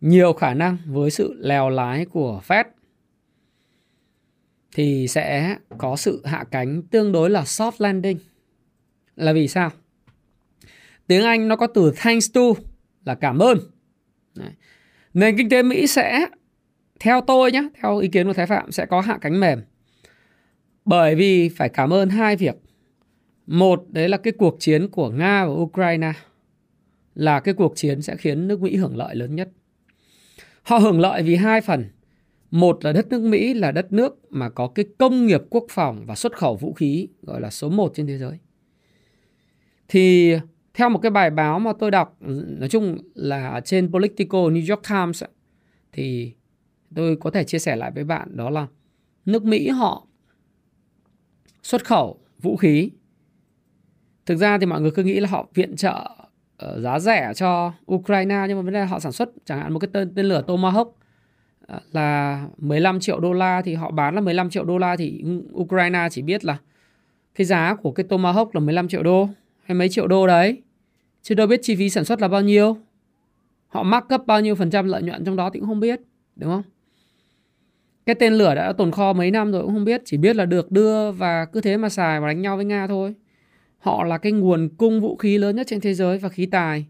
nhiều 0.00 0.32
khả 0.32 0.54
năng 0.54 0.76
với 0.86 1.10
sự 1.10 1.34
lèo 1.38 1.68
lái 1.68 2.04
của 2.04 2.40
Fed 2.46 2.64
thì 4.76 5.08
sẽ 5.08 5.56
có 5.78 5.96
sự 5.96 6.22
hạ 6.24 6.44
cánh 6.50 6.82
tương 6.82 7.12
đối 7.12 7.30
là 7.30 7.42
soft 7.42 7.72
landing. 7.78 8.18
Là 9.16 9.32
vì 9.32 9.48
sao? 9.48 9.70
Tiếng 11.06 11.24
Anh 11.24 11.48
nó 11.48 11.56
có 11.56 11.66
từ 11.66 11.92
thanks 11.96 12.32
to 12.34 12.40
là 13.04 13.14
cảm 13.14 13.38
ơn. 13.38 13.58
Đấy. 14.34 14.50
Nền 15.14 15.36
kinh 15.36 15.48
tế 15.48 15.62
Mỹ 15.62 15.86
sẽ 15.86 16.26
theo 17.00 17.20
tôi 17.20 17.52
nhé, 17.52 17.68
theo 17.82 17.98
ý 17.98 18.08
kiến 18.08 18.26
của 18.26 18.32
Thái 18.32 18.46
Phạm 18.46 18.72
sẽ 18.72 18.86
có 18.86 19.00
hạ 19.00 19.18
cánh 19.20 19.40
mềm. 19.40 19.62
Bởi 20.86 21.14
vì 21.14 21.48
phải 21.48 21.68
cảm 21.68 21.92
ơn 21.92 22.08
hai 22.08 22.36
việc. 22.36 22.56
Một, 23.46 23.84
đấy 23.88 24.08
là 24.08 24.16
cái 24.16 24.32
cuộc 24.32 24.56
chiến 24.60 24.88
của 24.88 25.10
Nga 25.10 25.46
và 25.46 25.52
Ukraine 25.52 26.12
là 27.14 27.40
cái 27.40 27.54
cuộc 27.54 27.72
chiến 27.76 28.02
sẽ 28.02 28.16
khiến 28.16 28.48
nước 28.48 28.60
Mỹ 28.60 28.76
hưởng 28.76 28.96
lợi 28.96 29.14
lớn 29.14 29.34
nhất. 29.34 29.48
Họ 30.62 30.78
hưởng 30.78 31.00
lợi 31.00 31.22
vì 31.22 31.36
hai 31.36 31.60
phần. 31.60 31.84
Một 32.50 32.84
là 32.84 32.92
đất 32.92 33.08
nước 33.08 33.20
Mỹ 33.20 33.54
là 33.54 33.72
đất 33.72 33.92
nước 33.92 34.18
mà 34.30 34.48
có 34.48 34.68
cái 34.68 34.84
công 34.98 35.26
nghiệp 35.26 35.40
quốc 35.50 35.64
phòng 35.70 36.04
và 36.06 36.14
xuất 36.14 36.36
khẩu 36.36 36.56
vũ 36.56 36.72
khí, 36.72 37.08
gọi 37.22 37.40
là 37.40 37.50
số 37.50 37.68
một 37.68 37.92
trên 37.94 38.06
thế 38.06 38.18
giới. 38.18 38.38
Thì 39.88 40.34
theo 40.74 40.90
một 40.90 40.98
cái 40.98 41.10
bài 41.10 41.30
báo 41.30 41.58
mà 41.58 41.72
tôi 41.78 41.90
đọc, 41.90 42.16
nói 42.58 42.68
chung 42.68 42.98
là 43.14 43.60
trên 43.64 43.92
Politico 43.92 44.38
New 44.38 44.74
York 44.74 44.88
Times 44.88 45.24
thì 45.92 46.32
tôi 46.94 47.16
có 47.16 47.30
thể 47.30 47.44
chia 47.44 47.58
sẻ 47.58 47.76
lại 47.76 47.90
với 47.94 48.04
bạn 48.04 48.36
đó 48.36 48.50
là 48.50 48.66
nước 49.24 49.44
Mỹ 49.44 49.68
họ 49.68 50.05
xuất 51.66 51.84
khẩu 51.84 52.18
vũ 52.38 52.56
khí. 52.56 52.90
Thực 54.26 54.36
ra 54.36 54.58
thì 54.58 54.66
mọi 54.66 54.80
người 54.80 54.90
cứ 54.90 55.02
nghĩ 55.02 55.20
là 55.20 55.28
họ 55.28 55.46
viện 55.54 55.76
trợ 55.76 56.10
uh, 56.66 56.80
giá 56.80 56.98
rẻ 56.98 57.32
cho 57.34 57.72
Ukraine 57.92 58.44
nhưng 58.48 58.58
mà 58.58 58.62
vấn 58.62 58.72
đề 58.72 58.80
là 58.80 58.86
họ 58.86 59.00
sản 59.00 59.12
xuất 59.12 59.28
chẳng 59.44 59.60
hạn 59.60 59.72
một 59.72 59.78
cái 59.78 59.88
tên, 59.92 60.14
tên 60.14 60.26
lửa 60.26 60.42
Tomahawk 60.46 60.86
uh, 60.86 61.82
là 61.92 62.46
15 62.58 63.00
triệu 63.00 63.20
đô 63.20 63.32
la 63.32 63.62
thì 63.62 63.74
họ 63.74 63.90
bán 63.90 64.14
là 64.14 64.20
15 64.20 64.50
triệu 64.50 64.64
đô 64.64 64.78
la 64.78 64.96
thì 64.96 65.22
Ukraine 65.54 66.08
chỉ 66.10 66.22
biết 66.22 66.44
là 66.44 66.58
cái 67.34 67.44
giá 67.44 67.74
của 67.74 67.92
cái 67.92 68.06
Tomahawk 68.08 68.50
là 68.52 68.60
15 68.60 68.88
triệu 68.88 69.02
đô 69.02 69.28
hay 69.62 69.74
mấy 69.74 69.88
triệu 69.88 70.06
đô 70.06 70.26
đấy. 70.26 70.62
Chứ 71.22 71.34
đâu 71.34 71.46
biết 71.46 71.60
chi 71.62 71.76
phí 71.76 71.90
sản 71.90 72.04
xuất 72.04 72.20
là 72.20 72.28
bao 72.28 72.42
nhiêu. 72.42 72.76
Họ 73.68 73.82
mắc 73.82 74.04
cấp 74.08 74.22
bao 74.26 74.40
nhiêu 74.40 74.54
phần 74.54 74.70
trăm 74.70 74.86
lợi 74.88 75.02
nhuận 75.02 75.24
trong 75.24 75.36
đó 75.36 75.50
thì 75.50 75.60
cũng 75.60 75.68
không 75.68 75.80
biết 75.80 76.00
đúng 76.36 76.50
không? 76.50 76.62
Cái 78.06 78.14
tên 78.14 78.32
lửa 78.32 78.54
đã 78.54 78.72
tồn 78.72 78.90
kho 78.90 79.12
mấy 79.12 79.30
năm 79.30 79.52
rồi 79.52 79.62
cũng 79.62 79.74
không 79.74 79.84
biết 79.84 80.02
chỉ 80.04 80.16
biết 80.16 80.36
là 80.36 80.46
được 80.46 80.70
đưa 80.70 81.10
và 81.10 81.44
cứ 81.44 81.60
thế 81.60 81.76
mà 81.76 81.88
xài 81.88 82.20
và 82.20 82.26
đánh 82.26 82.42
nhau 82.42 82.56
với 82.56 82.64
nga 82.64 82.86
thôi 82.86 83.14
Họ 83.86 84.04
là 84.04 84.18
cái 84.18 84.32
nguồn 84.32 84.68
cung 84.68 85.00
vũ 85.00 85.16
khí 85.16 85.38
lớn 85.38 85.56
nhất 85.56 85.66
trên 85.70 85.80
thế 85.80 85.94
giới 85.94 86.18
và 86.18 86.28
khí 86.28 86.46
tài. 86.46 86.86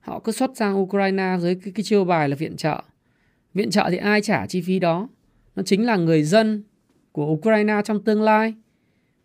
Họ 0.00 0.20
cứ 0.20 0.32
xuất 0.32 0.50
sang 0.54 0.80
Ukraine 0.80 1.36
dưới 1.40 1.54
cái, 1.54 1.72
cái 1.76 1.84
chiêu 1.84 2.04
bài 2.04 2.28
là 2.28 2.36
viện 2.36 2.56
trợ. 2.56 2.82
Viện 3.54 3.70
trợ 3.70 3.88
thì 3.90 3.96
ai 3.96 4.20
trả 4.20 4.46
chi 4.46 4.60
phí 4.60 4.78
đó? 4.78 5.08
Nó 5.56 5.62
chính 5.62 5.86
là 5.86 5.96
người 5.96 6.22
dân 6.22 6.62
của 7.12 7.26
Ukraine 7.26 7.80
trong 7.84 8.04
tương 8.04 8.22
lai 8.22 8.54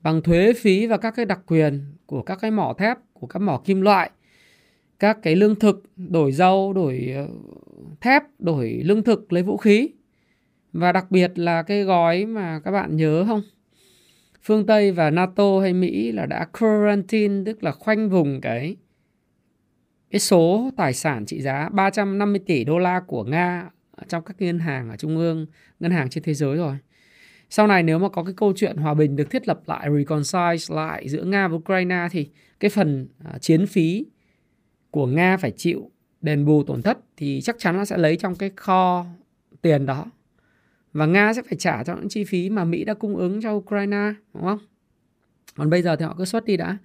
bằng 0.01 0.21
thuế 0.21 0.53
phí 0.53 0.87
và 0.87 0.97
các 0.97 1.13
cái 1.15 1.25
đặc 1.25 1.39
quyền 1.47 1.81
của 2.05 2.21
các 2.21 2.39
cái 2.41 2.51
mỏ 2.51 2.73
thép, 2.77 2.97
của 3.13 3.27
các 3.27 3.39
mỏ 3.39 3.61
kim 3.65 3.81
loại, 3.81 4.11
các 4.99 5.17
cái 5.21 5.35
lương 5.35 5.55
thực, 5.55 5.83
đổi 5.95 6.31
dầu, 6.31 6.73
đổi 6.73 7.13
ờ, 7.15 7.27
thép, 8.01 8.23
đổi 8.39 8.81
lương 8.85 9.03
thực 9.03 9.33
lấy 9.33 9.43
vũ 9.43 9.57
khí. 9.57 9.89
Và 10.73 10.91
đặc 10.91 11.11
biệt 11.11 11.39
là 11.39 11.63
cái 11.63 11.83
gói 11.83 12.25
mà 12.25 12.59
các 12.59 12.71
bạn 12.71 12.95
nhớ 12.95 13.25
không? 13.27 13.41
phương 14.43 14.65
Tây 14.65 14.91
và 14.91 15.09
NATO 15.09 15.59
hay 15.61 15.73
Mỹ 15.73 16.11
là 16.11 16.25
đã 16.25 16.45
quarantine 16.59 17.43
tức 17.45 17.63
là 17.63 17.71
khoanh 17.71 18.09
vùng 18.09 18.41
cái 18.41 18.75
cái 20.11 20.19
số 20.19 20.71
tài 20.77 20.93
sản 20.93 21.25
trị 21.25 21.41
giá 21.41 21.69
350 21.69 22.41
tỷ 22.45 22.63
đô 22.63 22.79
la 22.79 22.99
của 22.99 23.23
Nga 23.23 23.69
trong 24.07 24.23
các 24.23 24.41
ngân 24.41 24.59
hàng 24.59 24.89
ở 24.89 24.97
trung 24.97 25.17
ương, 25.17 25.45
ngân 25.79 25.91
hàng 25.91 26.09
trên 26.09 26.23
thế 26.23 26.33
giới 26.33 26.57
rồi. 26.57 26.77
Sau 27.49 27.67
này 27.67 27.83
nếu 27.83 27.99
mà 27.99 28.09
có 28.09 28.23
cái 28.23 28.33
câu 28.37 28.53
chuyện 28.55 28.77
hòa 28.77 28.93
bình 28.93 29.15
được 29.15 29.29
thiết 29.31 29.47
lập 29.47 29.61
lại, 29.65 29.89
reconcile 29.97 30.75
lại 30.75 31.09
giữa 31.09 31.23
Nga 31.23 31.47
và 31.47 31.55
Ukraine 31.55 32.07
thì 32.11 32.29
cái 32.59 32.69
phần 32.69 33.07
uh, 33.35 33.41
chiến 33.41 33.67
phí 33.67 34.05
của 34.91 35.07
Nga 35.07 35.37
phải 35.37 35.51
chịu 35.51 35.91
đền 36.21 36.45
bù 36.45 36.63
tổn 36.63 36.81
thất 36.81 36.97
thì 37.17 37.41
chắc 37.41 37.55
chắn 37.59 37.77
nó 37.77 37.85
sẽ 37.85 37.97
lấy 37.97 38.17
trong 38.17 38.35
cái 38.35 38.51
kho 38.55 39.05
tiền 39.61 39.85
đó 39.85 40.05
và 40.93 41.05
Nga 41.05 41.33
sẽ 41.33 41.41
phải 41.41 41.57
trả 41.57 41.83
cho 41.83 41.95
những 41.95 42.09
chi 42.09 42.23
phí 42.23 42.49
mà 42.49 42.63
Mỹ 42.65 42.83
đã 42.83 42.93
cung 42.93 43.15
ứng 43.15 43.41
cho 43.41 43.53
Ukraine 43.53 44.13
đúng 44.33 44.43
không? 44.43 44.59
Còn 45.55 45.69
bây 45.69 45.81
giờ 45.81 45.95
thì 45.95 46.05
họ 46.05 46.15
cứ 46.17 46.25
xuất 46.25 46.45
đi 46.45 46.57
đã. 46.57 46.77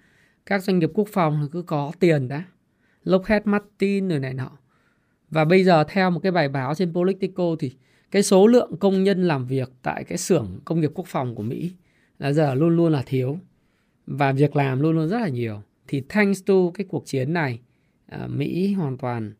Các 0.47 0.63
doanh 0.63 0.79
nghiệp 0.79 0.91
quốc 0.95 1.09
phòng 1.13 1.49
cứ 1.53 1.63
có 1.63 1.93
tiền 2.01 2.29
đã. 2.29 2.45
Lockheed 3.05 3.43
Martin 3.45 4.09
rồi 4.09 4.19
này 4.19 4.35
nọ. 4.35 4.51
Và 5.31 5.45
bây 5.45 5.65
giờ 5.65 5.85
theo 5.85 6.11
một 6.11 6.21
cái 6.23 6.33
bài 6.33 6.49
báo 6.49 6.75
trên 6.75 6.93
Politico 6.95 7.57
thì 7.59 7.73
cái 8.11 8.23
số 8.23 8.47
lượng 8.47 8.77
công 8.81 9.05
nhân 9.05 9.23
làm 9.23 9.47
việc 9.47 9.73
tại 9.83 10.05
cái 10.05 10.19
xưởng 10.19 10.61
công 10.65 10.81
nghiệp 10.81 10.91
quốc 10.95 11.07
phòng 11.07 11.35
của 11.35 11.43
Mỹ 11.43 11.73
là 12.19 12.33
giờ 12.33 12.55
luôn 12.55 12.77
luôn 12.77 12.93
là 12.93 13.03
thiếu 13.07 13.39
và 14.07 14.33
việc 14.33 14.57
làm 14.57 14.81
luôn 14.81 14.97
luôn 14.97 15.09
rất 15.09 15.19
là 15.19 15.29
nhiều. 15.29 15.63
Thì 15.89 16.03
thanks 16.09 16.45
to 16.47 16.55
cái 16.75 16.87
cuộc 16.91 17.07
chiến 17.07 17.33
này, 17.33 17.61
à, 18.07 18.27
Mỹ 18.27 18.73
hoàn 18.73 18.99
toàn 18.99 19.33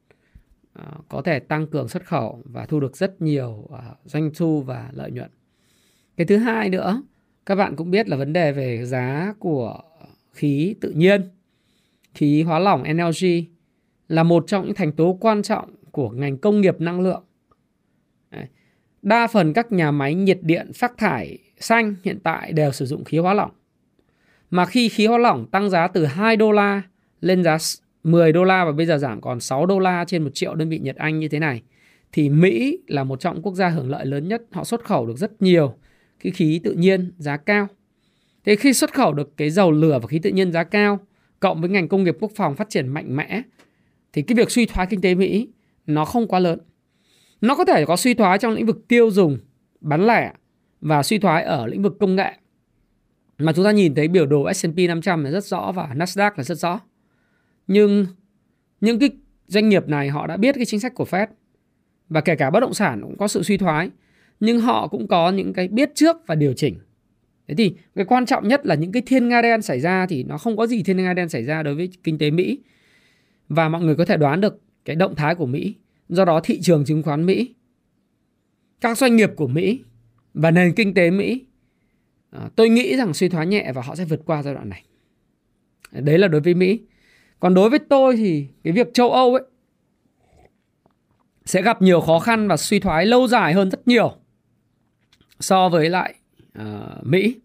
Ờ, 0.79 0.93
có 1.09 1.23
thể 1.23 1.39
tăng 1.39 1.67
cường 1.67 1.89
xuất 1.89 2.05
khẩu 2.07 2.43
và 2.45 2.67
thu 2.67 2.81
được 2.81 2.97
rất 2.97 3.23
nhiều 3.23 3.67
ờ, 3.71 3.95
doanh 4.05 4.31
thu 4.37 4.63
và 4.63 4.91
lợi 4.93 5.11
nhuận. 5.11 5.31
Cái 6.17 6.27
thứ 6.27 6.37
hai 6.37 6.71
nữa, 6.71 7.03
các 7.47 7.55
bạn 7.55 7.77
cũng 7.77 7.91
biết 7.91 8.09
là 8.09 8.17
vấn 8.17 8.33
đề 8.33 8.53
về 8.53 8.85
giá 8.85 9.35
của 9.39 9.81
khí 10.33 10.75
tự 10.81 10.91
nhiên, 10.91 11.23
khí 12.15 12.43
hóa 12.43 12.59
lỏng 12.59 12.83
LNG 12.83 13.45
là 14.09 14.23
một 14.23 14.45
trong 14.47 14.65
những 14.65 14.75
thành 14.75 14.93
tố 14.93 15.19
quan 15.21 15.43
trọng 15.43 15.75
của 15.91 16.11
ngành 16.11 16.39
công 16.39 16.61
nghiệp 16.61 16.81
năng 16.81 17.01
lượng. 17.01 17.25
Đa 19.03 19.27
phần 19.27 19.53
các 19.53 19.73
nhà 19.73 19.91
máy 19.91 20.15
nhiệt 20.15 20.39
điện 20.43 20.73
phát 20.75 20.93
thải 20.99 21.39
xanh 21.59 21.95
hiện 22.05 22.19
tại 22.23 22.53
đều 22.53 22.73
sử 22.73 22.87
dụng 22.87 23.05
khí 23.05 23.19
hóa 23.19 23.35
lỏng. 23.35 23.51
Mà 24.51 24.67
khi 24.67 24.89
khí 24.89 25.07
hóa 25.07 25.19
lỏng 25.19 25.47
tăng 25.51 25.71
giá 25.71 25.89
từ 25.89 26.05
2 26.05 26.37
đô 26.37 26.53
la 26.53 26.83
lên 27.21 27.45
giá 27.45 27.59
10 28.05 28.33
đô 28.33 28.45
la 28.45 28.65
và 28.65 28.73
bây 28.73 28.87
giờ 28.87 28.99
giảm 28.99 29.21
còn 29.21 29.41
6 29.41 29.67
đô 29.67 29.79
la 29.79 30.05
trên 30.05 30.23
một 30.23 30.31
triệu 30.35 30.55
đơn 30.55 30.69
vị 30.69 30.79
Nhật 30.79 30.97
Anh 30.97 31.19
như 31.19 31.29
thế 31.29 31.39
này 31.39 31.63
thì 32.13 32.29
Mỹ 32.29 32.79
là 32.87 33.05
một 33.05 33.21
trong 33.21 33.43
quốc 33.43 33.55
gia 33.55 33.69
hưởng 33.69 33.91
lợi 33.91 34.07
lớn 34.07 34.29
nhất, 34.29 34.43
họ 34.53 34.65
xuất 34.65 34.85
khẩu 34.85 35.07
được 35.07 35.17
rất 35.17 35.43
nhiều 35.43 35.75
cái 36.21 36.33
khí 36.33 36.61
tự 36.65 36.73
nhiên 36.73 37.13
giá 37.19 37.37
cao. 37.37 37.69
Thế 38.45 38.57
khi 38.57 38.73
xuất 38.73 38.95
khẩu 38.95 39.13
được 39.13 39.37
cái 39.37 39.51
dầu 39.51 39.73
lửa 39.73 39.99
và 40.03 40.09
khí 40.09 40.19
tự 40.19 40.31
nhiên 40.31 40.53
giá 40.53 40.65
cao 40.65 40.99
cộng 41.41 41.61
với 41.61 41.71
ngành 41.71 41.89
công 41.89 42.05
nghiệp 42.05 42.17
quốc 42.21 42.33
phòng 42.37 42.57
phát 42.57 42.71
triển 42.71 42.89
mạnh 42.89 43.17
mẽ 43.17 43.43
thì 44.13 44.23
cái 44.23 44.35
việc 44.35 44.51
suy 44.51 44.67
thoái 44.67 44.87
kinh 44.87 45.01
tế 45.01 45.15
Mỹ 45.15 45.49
nó 45.87 46.05
không 46.05 46.29
quá 46.29 46.39
lớn. 46.39 46.59
Nó 47.41 47.55
có 47.55 47.65
thể 47.65 47.85
có 47.85 47.97
suy 47.97 48.15
thoái 48.15 48.39
trong 48.39 48.53
lĩnh 48.53 48.67
vực 48.67 48.89
tiêu 48.89 49.11
dùng, 49.11 49.39
bán 49.81 50.07
lẻ 50.07 50.33
và 50.81 51.03
suy 51.03 51.19
thoái 51.19 51.45
ở 51.45 51.67
lĩnh 51.67 51.83
vực 51.83 51.97
công 52.01 52.17
nghệ. 52.17 52.33
Mà 53.39 53.53
chúng 53.53 53.65
ta 53.65 53.71
nhìn 53.71 53.95
thấy 53.95 54.09
biểu 54.09 54.27
đồ 54.27 54.53
S&P 54.53 54.77
500 54.77 55.25
là 55.25 55.31
rất 55.31 55.45
rõ 55.45 55.73
và 55.73 55.89
Nasdaq 55.95 56.31
là 56.37 56.45
rất 56.45 56.55
rõ. 56.55 56.81
Nhưng 57.69 58.07
những 58.81 58.99
cái 58.99 59.11
doanh 59.47 59.69
nghiệp 59.69 59.89
này 59.89 60.09
họ 60.09 60.27
đã 60.27 60.37
biết 60.37 60.55
cái 60.55 60.65
chính 60.65 60.81
sách 60.81 60.95
của 60.95 61.05
Fed 61.05 61.27
và 62.09 62.21
kể 62.21 62.37
cả 62.37 62.51
bất 62.51 62.61
động 62.61 62.75
sản 62.75 63.01
cũng 63.03 63.17
có 63.19 63.29
sự 63.29 63.43
suy 63.43 63.57
thoái 63.57 63.91
nhưng 64.41 64.61
họ 64.61 64.89
cũng 64.89 65.09
có 65.09 65.31
những 65.31 65.53
cái 65.53 65.69
biết 65.69 65.91
trước 65.95 66.17
và 66.27 66.35
điều 66.35 66.53
chỉnh. 66.53 66.79
Thế 67.49 67.55
thì 67.55 67.75
cái 67.95 68.05
quan 68.05 68.27
trọng 68.27 68.49
nhất 68.49 68.67
là 68.67 68.75
những 68.75 68.93
cái 68.93 69.03
thiên 69.07 69.29
nga 69.29 69.43
đen 69.43 69.63
xảy 69.63 69.81
ra 69.81 70.07
thì 70.07 70.23
nó 70.23 70.39
không 70.39 70.57
có 70.57 70.67
gì 70.67 70.83
thiên 70.83 70.97
nga 70.97 71.15
đen 71.15 71.29
xảy 71.29 71.45
ra 71.45 71.63
đối 71.63 71.75
với 71.75 71.91
kinh 72.05 72.19
tế 72.19 72.31
Mỹ. 72.31 72.59
Và 73.49 73.69
mọi 73.69 73.83
người 73.83 73.95
có 73.95 74.05
thể 74.05 74.17
đoán 74.17 74.41
được 74.41 74.61
cái 74.85 74.97
động 74.97 75.15
thái 75.15 75.35
của 75.35 75.47
Mỹ. 75.47 75.75
Do 76.09 76.25
đó 76.25 76.41
thị 76.41 76.61
trường 76.61 76.85
chứng 76.85 77.03
khoán 77.03 77.27
Mỹ, 77.27 77.55
các 78.81 78.99
doanh 78.99 79.17
nghiệp 79.17 79.31
của 79.37 79.47
Mỹ 79.47 79.81
và 80.35 80.51
nền 80.51 80.73
kinh 80.73 80.95
tế 80.95 81.11
Mỹ 81.11 81.47
à, 82.31 82.51
tôi 82.57 82.69
nghĩ 82.69 82.97
rằng 82.97 83.15
suy 83.15 83.29
thoái 83.29 83.47
nhẹ 83.47 83.73
và 83.75 83.83
họ 83.83 83.95
sẽ 83.95 84.05
vượt 84.05 84.21
qua 84.25 84.43
giai 84.43 84.55
đoạn 84.55 84.69
này. 84.69 84.85
Đấy 85.93 86.19
là 86.19 86.29
đối 86.29 86.41
với 86.41 86.55
Mỹ. 86.55 86.81
Còn 87.41 87.55
đối 87.55 87.71
với 87.71 87.79
tôi 87.79 88.17
thì 88.17 88.49
cái 88.65 88.73
việc 88.73 88.95
châu 88.95 89.13
Âu 89.13 89.35
ấy 89.35 89.43
sẽ 91.45 91.63
gặp 91.63 91.83
nhiều 91.83 92.01
khó 92.01 92.19
khăn 92.19 92.49
và 92.49 92.57
suy 92.57 92.81
thoái 92.81 93.07
lâu 93.07 93.29
dài 93.29 93.53
hơn 93.53 93.71
rất 93.71 93.89
nhiều 93.89 94.15
so 95.41 95.69
với 95.69 95.91
lại 95.91 96.15
uh, 96.61 97.07
Mỹ. 97.07 97.37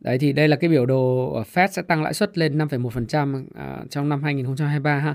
Đấy 0.00 0.18
thì 0.18 0.32
đây 0.32 0.48
là 0.48 0.56
cái 0.56 0.70
biểu 0.70 0.86
đồ 0.86 1.34
Fed 1.54 1.68
sẽ 1.68 1.82
tăng 1.82 2.02
lãi 2.02 2.14
suất 2.14 2.38
lên 2.38 2.58
5,1% 2.58 3.40
uh, 3.44 3.54
ờ, 3.54 3.84
trong 3.90 4.08
năm 4.08 4.22
2023 4.22 4.98
ha. 4.98 5.14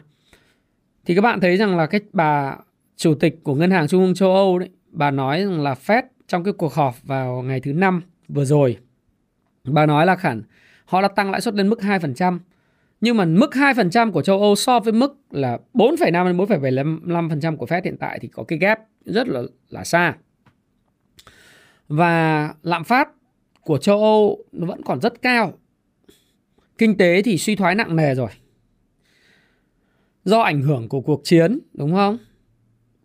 Thì 1.05 1.15
các 1.15 1.21
bạn 1.21 1.39
thấy 1.39 1.57
rằng 1.57 1.77
là 1.77 1.85
cái 1.85 2.01
bà 2.13 2.57
chủ 2.95 3.15
tịch 3.15 3.43
của 3.43 3.55
ngân 3.55 3.71
hàng 3.71 3.87
trung 3.87 4.01
ương 4.01 4.15
châu 4.15 4.33
Âu 4.33 4.59
đấy, 4.59 4.69
bà 4.91 5.11
nói 5.11 5.43
rằng 5.43 5.61
là 5.61 5.73
Fed 5.73 6.03
trong 6.27 6.43
cái 6.43 6.53
cuộc 6.53 6.73
họp 6.73 7.03
vào 7.03 7.41
ngày 7.41 7.59
thứ 7.59 7.73
năm 7.73 8.01
vừa 8.27 8.45
rồi 8.45 8.77
bà 9.63 9.85
nói 9.85 10.05
là 10.05 10.15
khẳng 10.15 10.41
họ 10.85 11.01
đã 11.01 11.07
tăng 11.07 11.31
lãi 11.31 11.41
suất 11.41 11.55
lên 11.55 11.69
mức 11.69 11.79
2%. 11.79 12.39
Nhưng 13.05 13.17
mà 13.17 13.25
mức 13.25 13.49
2% 13.53 14.11
của 14.11 14.21
châu 14.21 14.41
Âu 14.41 14.55
so 14.55 14.79
với 14.79 14.93
mức 14.93 15.17
là 15.31 15.59
4,5 15.73 16.25
đến 16.25 16.37
4,75% 16.37 17.57
của 17.57 17.65
Fed 17.65 17.81
hiện 17.83 17.97
tại 17.97 18.19
thì 18.21 18.27
có 18.27 18.43
cái 18.43 18.59
gap 18.59 18.79
rất 19.05 19.27
là 19.27 19.41
là 19.69 19.83
xa. 19.83 20.15
Và 21.87 22.53
lạm 22.63 22.83
phát 22.83 23.09
của 23.61 23.77
châu 23.77 23.97
Âu 24.01 24.45
nó 24.51 24.67
vẫn 24.67 24.81
còn 24.85 25.01
rất 25.01 25.21
cao. 25.21 25.53
Kinh 26.77 26.97
tế 26.97 27.21
thì 27.21 27.37
suy 27.37 27.55
thoái 27.55 27.75
nặng 27.75 27.95
nề 27.95 28.15
rồi. 28.15 28.29
Do 30.23 30.41
ảnh 30.41 30.61
hưởng 30.61 30.89
của 30.89 31.01
cuộc 31.01 31.21
chiến, 31.23 31.59
đúng 31.73 31.93
không? 31.93 32.17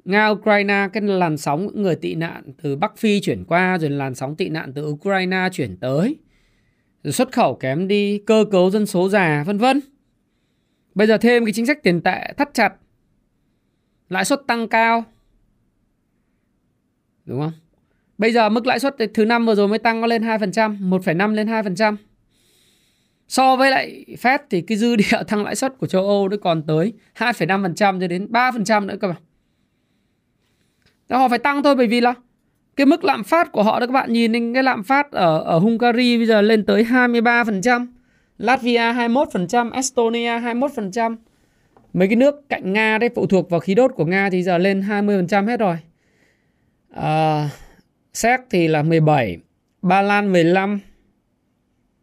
Nga 0.05 0.29
Ukraine 0.29 0.89
cái 0.93 1.03
làn 1.03 1.37
sóng 1.37 1.69
người 1.75 1.97
tị 1.97 2.15
nạn 2.15 2.43
từ 2.63 2.77
Bắc 2.77 2.97
Phi 2.97 3.21
chuyển 3.21 3.45
qua 3.45 3.79
rồi 3.79 3.91
làn 3.91 4.15
sóng 4.15 4.37
tị 4.37 4.49
nạn 4.49 4.73
từ 4.75 4.87
Ukraine 4.87 5.49
chuyển 5.53 5.77
tới. 5.77 6.17
Rồi 7.05 7.13
xuất 7.13 7.33
khẩu 7.33 7.55
kém 7.55 7.89
đi, 7.89 8.19
cơ 8.19 8.45
cấu 8.51 8.71
dân 8.71 8.87
số 8.87 9.09
già 9.09 9.45
vân 9.47 9.59
vân. 9.59 9.81
Bây 10.95 11.07
giờ 11.07 11.19
thêm 11.19 11.45
cái 11.45 11.53
chính 11.53 11.67
sách 11.67 11.83
tiền 11.83 12.01
tệ 12.01 12.33
thắt 12.37 12.55
chặt. 12.55 12.73
Lãi 14.09 14.25
suất 14.25 14.41
tăng 14.47 14.69
cao. 14.69 15.05
Đúng 17.25 17.41
không? 17.41 17.53
Bây 18.19 18.33
giờ 18.33 18.49
mức 18.49 18.67
lãi 18.67 18.79
suất 18.79 18.97
thứ 19.15 19.25
năm 19.25 19.47
vừa 19.47 19.55
rồi 19.55 19.69
mới 19.69 19.79
tăng 19.79 20.01
có 20.01 20.07
lên 20.07 20.23
2%, 20.23 20.91
1,5 20.91 21.35
lên 21.35 21.47
2%. 21.47 21.97
So 23.29 23.57
với 23.57 23.71
lại 23.71 24.05
Fed 24.23 24.39
thì 24.51 24.61
cái 24.61 24.79
dư 24.79 24.97
địa 24.97 25.23
tăng 25.29 25.45
lãi 25.45 25.57
suất 25.57 25.79
của 25.79 25.87
châu 25.87 26.07
Âu 26.07 26.29
nó 26.29 26.37
còn 26.43 26.63
tới 26.63 26.93
2,5% 27.19 28.01
cho 28.01 28.07
đến 28.07 28.27
3% 28.31 28.87
nữa 28.87 28.97
cơ 29.01 29.09
mà. 29.09 29.17
Đó, 31.09 31.19
họ 31.19 31.29
phải 31.29 31.39
tăng 31.39 31.63
thôi 31.63 31.75
bởi 31.75 31.87
vì 31.87 32.01
là 32.01 32.15
cái 32.77 32.87
mức 32.87 33.05
lạm 33.05 33.25
phát 33.25 33.53
của 33.53 33.63
họ 33.63 33.81
đó 33.81 33.87
các 33.87 33.93
bạn 33.93 34.13
nhìn 34.13 34.55
cái 34.55 34.63
lạm 34.63 34.83
phát 34.83 35.13
ở 35.13 35.39
ở 35.39 35.59
Hungary 35.59 36.17
bây 36.17 36.27
giờ 36.27 36.43
lên 36.43 36.65
tới 36.65 36.85
23%, 36.85 37.87
Latvia 38.41 38.93
21%, 38.93 39.73
Estonia 39.73 40.39
21%. 40.39 41.17
Mấy 41.93 42.09
cái 42.09 42.17
nước 42.17 42.49
cạnh 42.49 42.73
Nga 42.73 42.99
đấy 42.99 43.11
phụ 43.15 43.27
thuộc 43.27 43.51
vào 43.51 43.61
khí 43.61 43.75
đốt 43.75 43.93
của 43.97 44.05
Nga 44.05 44.31
thì 44.31 44.43
giờ 44.43 44.59
lên 44.59 44.81
20% 44.81 45.47
hết 45.47 45.61
rồi. 45.61 45.77
À, 46.91 47.49
Séc 48.13 48.41
thì 48.51 48.69
là 48.69 48.83
17, 48.83 49.39
Ba 49.83 50.03
Lan 50.03 50.33
15. 50.33 50.81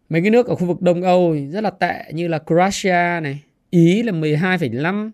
Mấy 0.09 0.21
cái 0.21 0.29
nước 0.29 0.47
ở 0.47 0.55
khu 0.55 0.65
vực 0.65 0.81
Đông 0.81 1.01
Âu 1.01 1.35
rất 1.51 1.61
là 1.61 1.69
tệ 1.69 2.03
như 2.13 2.27
là 2.27 2.39
Croatia 2.39 3.19
này, 3.21 3.43
Ý 3.69 4.03
là 4.03 4.11
12,5, 4.11 5.11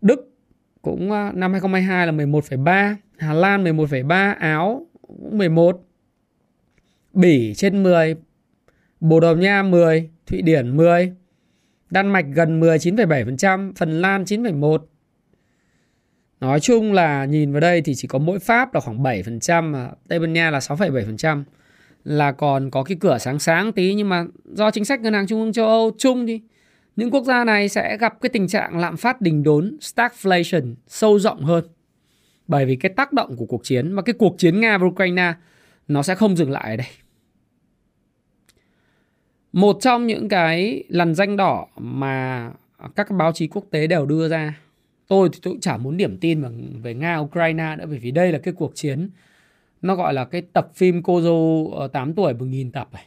Đức 0.00 0.34
cũng 0.82 1.10
ờ, 1.10 1.30
năm 1.34 1.52
2022 1.52 2.06
là 2.06 2.12
11,3, 2.12 2.94
Hà 3.18 3.32
Lan 3.32 3.64
11,3, 3.64 4.34
Áo 4.38 4.86
11, 5.30 5.84
Bỉ 7.12 7.54
trên 7.54 7.82
10, 7.82 8.16
Bồ 9.00 9.20
Đào 9.20 9.36
Nha 9.36 9.62
10, 9.62 10.11
Thụy 10.32 10.42
Điển 10.42 10.76
10, 10.76 11.12
Đan 11.90 12.08
Mạch 12.08 12.24
gần 12.34 12.60
10 12.60 12.78
9,7%, 12.78 13.72
Phần 13.76 14.00
Lan 14.00 14.24
9,1. 14.24 14.78
Nói 16.40 16.60
chung 16.60 16.92
là 16.92 17.24
nhìn 17.24 17.52
vào 17.52 17.60
đây 17.60 17.82
thì 17.82 17.94
chỉ 17.94 18.08
có 18.08 18.18
mỗi 18.18 18.38
Pháp 18.38 18.74
là 18.74 18.80
khoảng 18.80 19.02
7%, 19.02 19.62
mà 19.62 19.90
Tây 20.08 20.18
Ban 20.18 20.32
Nha 20.32 20.50
là 20.50 20.58
6,7%. 20.58 21.44
Là 22.04 22.32
còn 22.32 22.70
có 22.70 22.82
cái 22.82 22.96
cửa 23.00 23.18
sáng 23.18 23.38
sáng 23.38 23.72
tí 23.72 23.94
nhưng 23.94 24.08
mà 24.08 24.24
do 24.44 24.70
chính 24.70 24.84
sách 24.84 25.00
ngân 25.00 25.12
hàng 25.12 25.26
trung 25.26 25.40
ương 25.40 25.52
châu 25.52 25.66
Âu 25.66 25.90
chung 25.98 26.26
thì 26.26 26.40
những 26.96 27.10
quốc 27.10 27.24
gia 27.24 27.44
này 27.44 27.68
sẽ 27.68 27.96
gặp 27.96 28.20
cái 28.20 28.30
tình 28.30 28.48
trạng 28.48 28.78
lạm 28.78 28.96
phát 28.96 29.20
đình 29.20 29.42
đốn, 29.42 29.76
stagflation 29.80 30.74
sâu 30.88 31.18
rộng 31.18 31.44
hơn. 31.44 31.64
Bởi 32.46 32.66
vì 32.66 32.76
cái 32.76 32.92
tác 32.96 33.12
động 33.12 33.36
của 33.36 33.46
cuộc 33.46 33.64
chiến 33.64 33.94
và 33.94 34.02
cái 34.02 34.12
cuộc 34.12 34.38
chiến 34.38 34.60
Nga 34.60 34.78
và 34.78 34.86
Ukraine 34.86 35.34
nó 35.88 36.02
sẽ 36.02 36.14
không 36.14 36.36
dừng 36.36 36.50
lại 36.50 36.70
ở 36.70 36.76
đây. 36.76 36.86
Một 39.52 39.76
trong 39.80 40.06
những 40.06 40.28
cái 40.28 40.84
lằn 40.88 41.14
danh 41.14 41.36
đỏ 41.36 41.66
mà 41.76 42.50
các 42.96 43.10
báo 43.10 43.32
chí 43.32 43.46
quốc 43.46 43.64
tế 43.70 43.86
đều 43.86 44.06
đưa 44.06 44.28
ra 44.28 44.62
tôi 45.12 45.28
thì 45.32 45.38
tôi 45.42 45.54
cũng 45.54 45.60
chả 45.60 45.76
muốn 45.76 45.96
điểm 45.96 46.18
tin 46.18 46.42
về 46.82 46.94
Nga, 46.94 47.16
Ukraine 47.16 47.76
nữa, 47.76 47.84
bởi 47.88 47.98
vì 47.98 48.10
đây 48.10 48.32
là 48.32 48.38
cái 48.38 48.54
cuộc 48.54 48.72
chiến, 48.74 49.10
nó 49.82 49.94
gọi 49.94 50.14
là 50.14 50.24
cái 50.24 50.42
tập 50.42 50.70
phim 50.74 51.02
cô 51.02 51.20
dâu 51.20 51.72
ờ, 51.76 51.88
8 51.88 52.14
tuổi 52.14 52.34
một 52.34 52.44
nghìn 52.44 52.72
tập 52.72 52.88
này. 52.92 53.06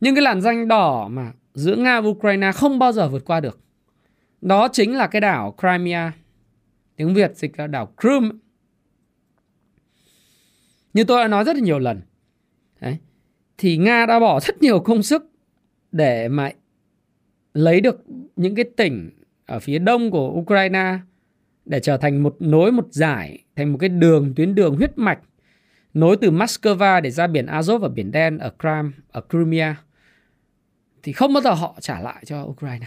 Nhưng 0.00 0.14
cái 0.14 0.22
làn 0.22 0.40
danh 0.40 0.68
đỏ 0.68 1.08
mà 1.08 1.32
giữa 1.54 1.76
Nga 1.76 2.00
và 2.00 2.08
Ukraine 2.08 2.52
không 2.52 2.78
bao 2.78 2.92
giờ 2.92 3.08
vượt 3.08 3.24
qua 3.24 3.40
được. 3.40 3.60
Đó 4.40 4.68
chính 4.72 4.96
là 4.96 5.06
cái 5.06 5.20
đảo 5.20 5.54
Crimea. 5.58 6.12
Tiếng 6.96 7.14
Việt 7.14 7.36
dịch 7.36 7.58
là 7.58 7.66
đảo 7.66 7.92
Crimea. 8.00 8.30
Như 10.94 11.04
tôi 11.04 11.22
đã 11.22 11.28
nói 11.28 11.44
rất 11.44 11.56
là 11.56 11.62
nhiều 11.62 11.78
lần. 11.78 12.00
Đấy. 12.80 12.98
Thì 13.58 13.76
Nga 13.76 14.06
đã 14.06 14.20
bỏ 14.20 14.40
rất 14.40 14.62
nhiều 14.62 14.80
công 14.80 15.02
sức 15.02 15.30
để 15.92 16.28
mà 16.28 16.50
lấy 17.54 17.80
được 17.80 18.04
những 18.36 18.54
cái 18.54 18.64
tỉnh 18.76 19.10
ở 19.46 19.60
phía 19.60 19.78
đông 19.78 20.10
của 20.10 20.30
Ukraine 20.30 20.98
để 21.64 21.80
trở 21.80 21.96
thành 21.96 22.22
một 22.22 22.36
nối 22.40 22.72
một 22.72 22.86
giải, 22.90 23.44
thành 23.56 23.72
một 23.72 23.78
cái 23.78 23.88
đường 23.88 24.34
tuyến 24.36 24.54
đường 24.54 24.76
huyết 24.76 24.98
mạch 24.98 25.18
nối 25.94 26.16
từ 26.16 26.30
Moscow 26.30 27.00
để 27.00 27.10
ra 27.10 27.26
biển 27.26 27.46
Azov 27.46 27.78
và 27.78 27.88
biển 27.88 28.12
Đen 28.12 28.38
ở 28.38 28.52
Crimea, 28.58 28.92
ở 29.12 29.20
Crimea 29.30 29.76
thì 31.02 31.12
không 31.12 31.32
bao 31.32 31.42
giờ 31.42 31.52
họ 31.52 31.76
trả 31.80 32.00
lại 32.00 32.24
cho 32.26 32.42
Ukraine. 32.42 32.86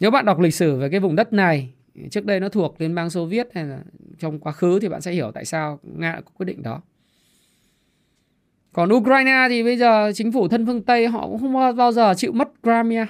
Nếu 0.00 0.10
bạn 0.10 0.24
đọc 0.24 0.40
lịch 0.40 0.54
sử 0.54 0.76
về 0.76 0.88
cái 0.88 1.00
vùng 1.00 1.16
đất 1.16 1.32
này, 1.32 1.74
trước 2.10 2.24
đây 2.24 2.40
nó 2.40 2.48
thuộc 2.48 2.80
Liên 2.80 2.94
bang 2.94 3.10
Xô 3.10 3.26
Viết 3.26 3.48
hay 3.54 3.64
là 3.64 3.80
trong 4.18 4.38
quá 4.38 4.52
khứ 4.52 4.80
thì 4.80 4.88
bạn 4.88 5.00
sẽ 5.00 5.12
hiểu 5.12 5.30
tại 5.34 5.44
sao 5.44 5.80
Nga 5.82 6.12
đã 6.12 6.20
có 6.20 6.30
quyết 6.36 6.46
định 6.46 6.62
đó. 6.62 6.82
Còn 8.76 8.92
Ukraine 8.92 9.46
thì 9.48 9.62
bây 9.62 9.76
giờ 9.76 10.12
chính 10.14 10.32
phủ 10.32 10.48
thân 10.48 10.66
phương 10.66 10.82
Tây 10.82 11.08
họ 11.08 11.26
cũng 11.26 11.40
không 11.40 11.76
bao 11.76 11.92
giờ 11.92 12.14
chịu 12.16 12.32
mất 12.32 12.48
Crimea. 12.62 13.06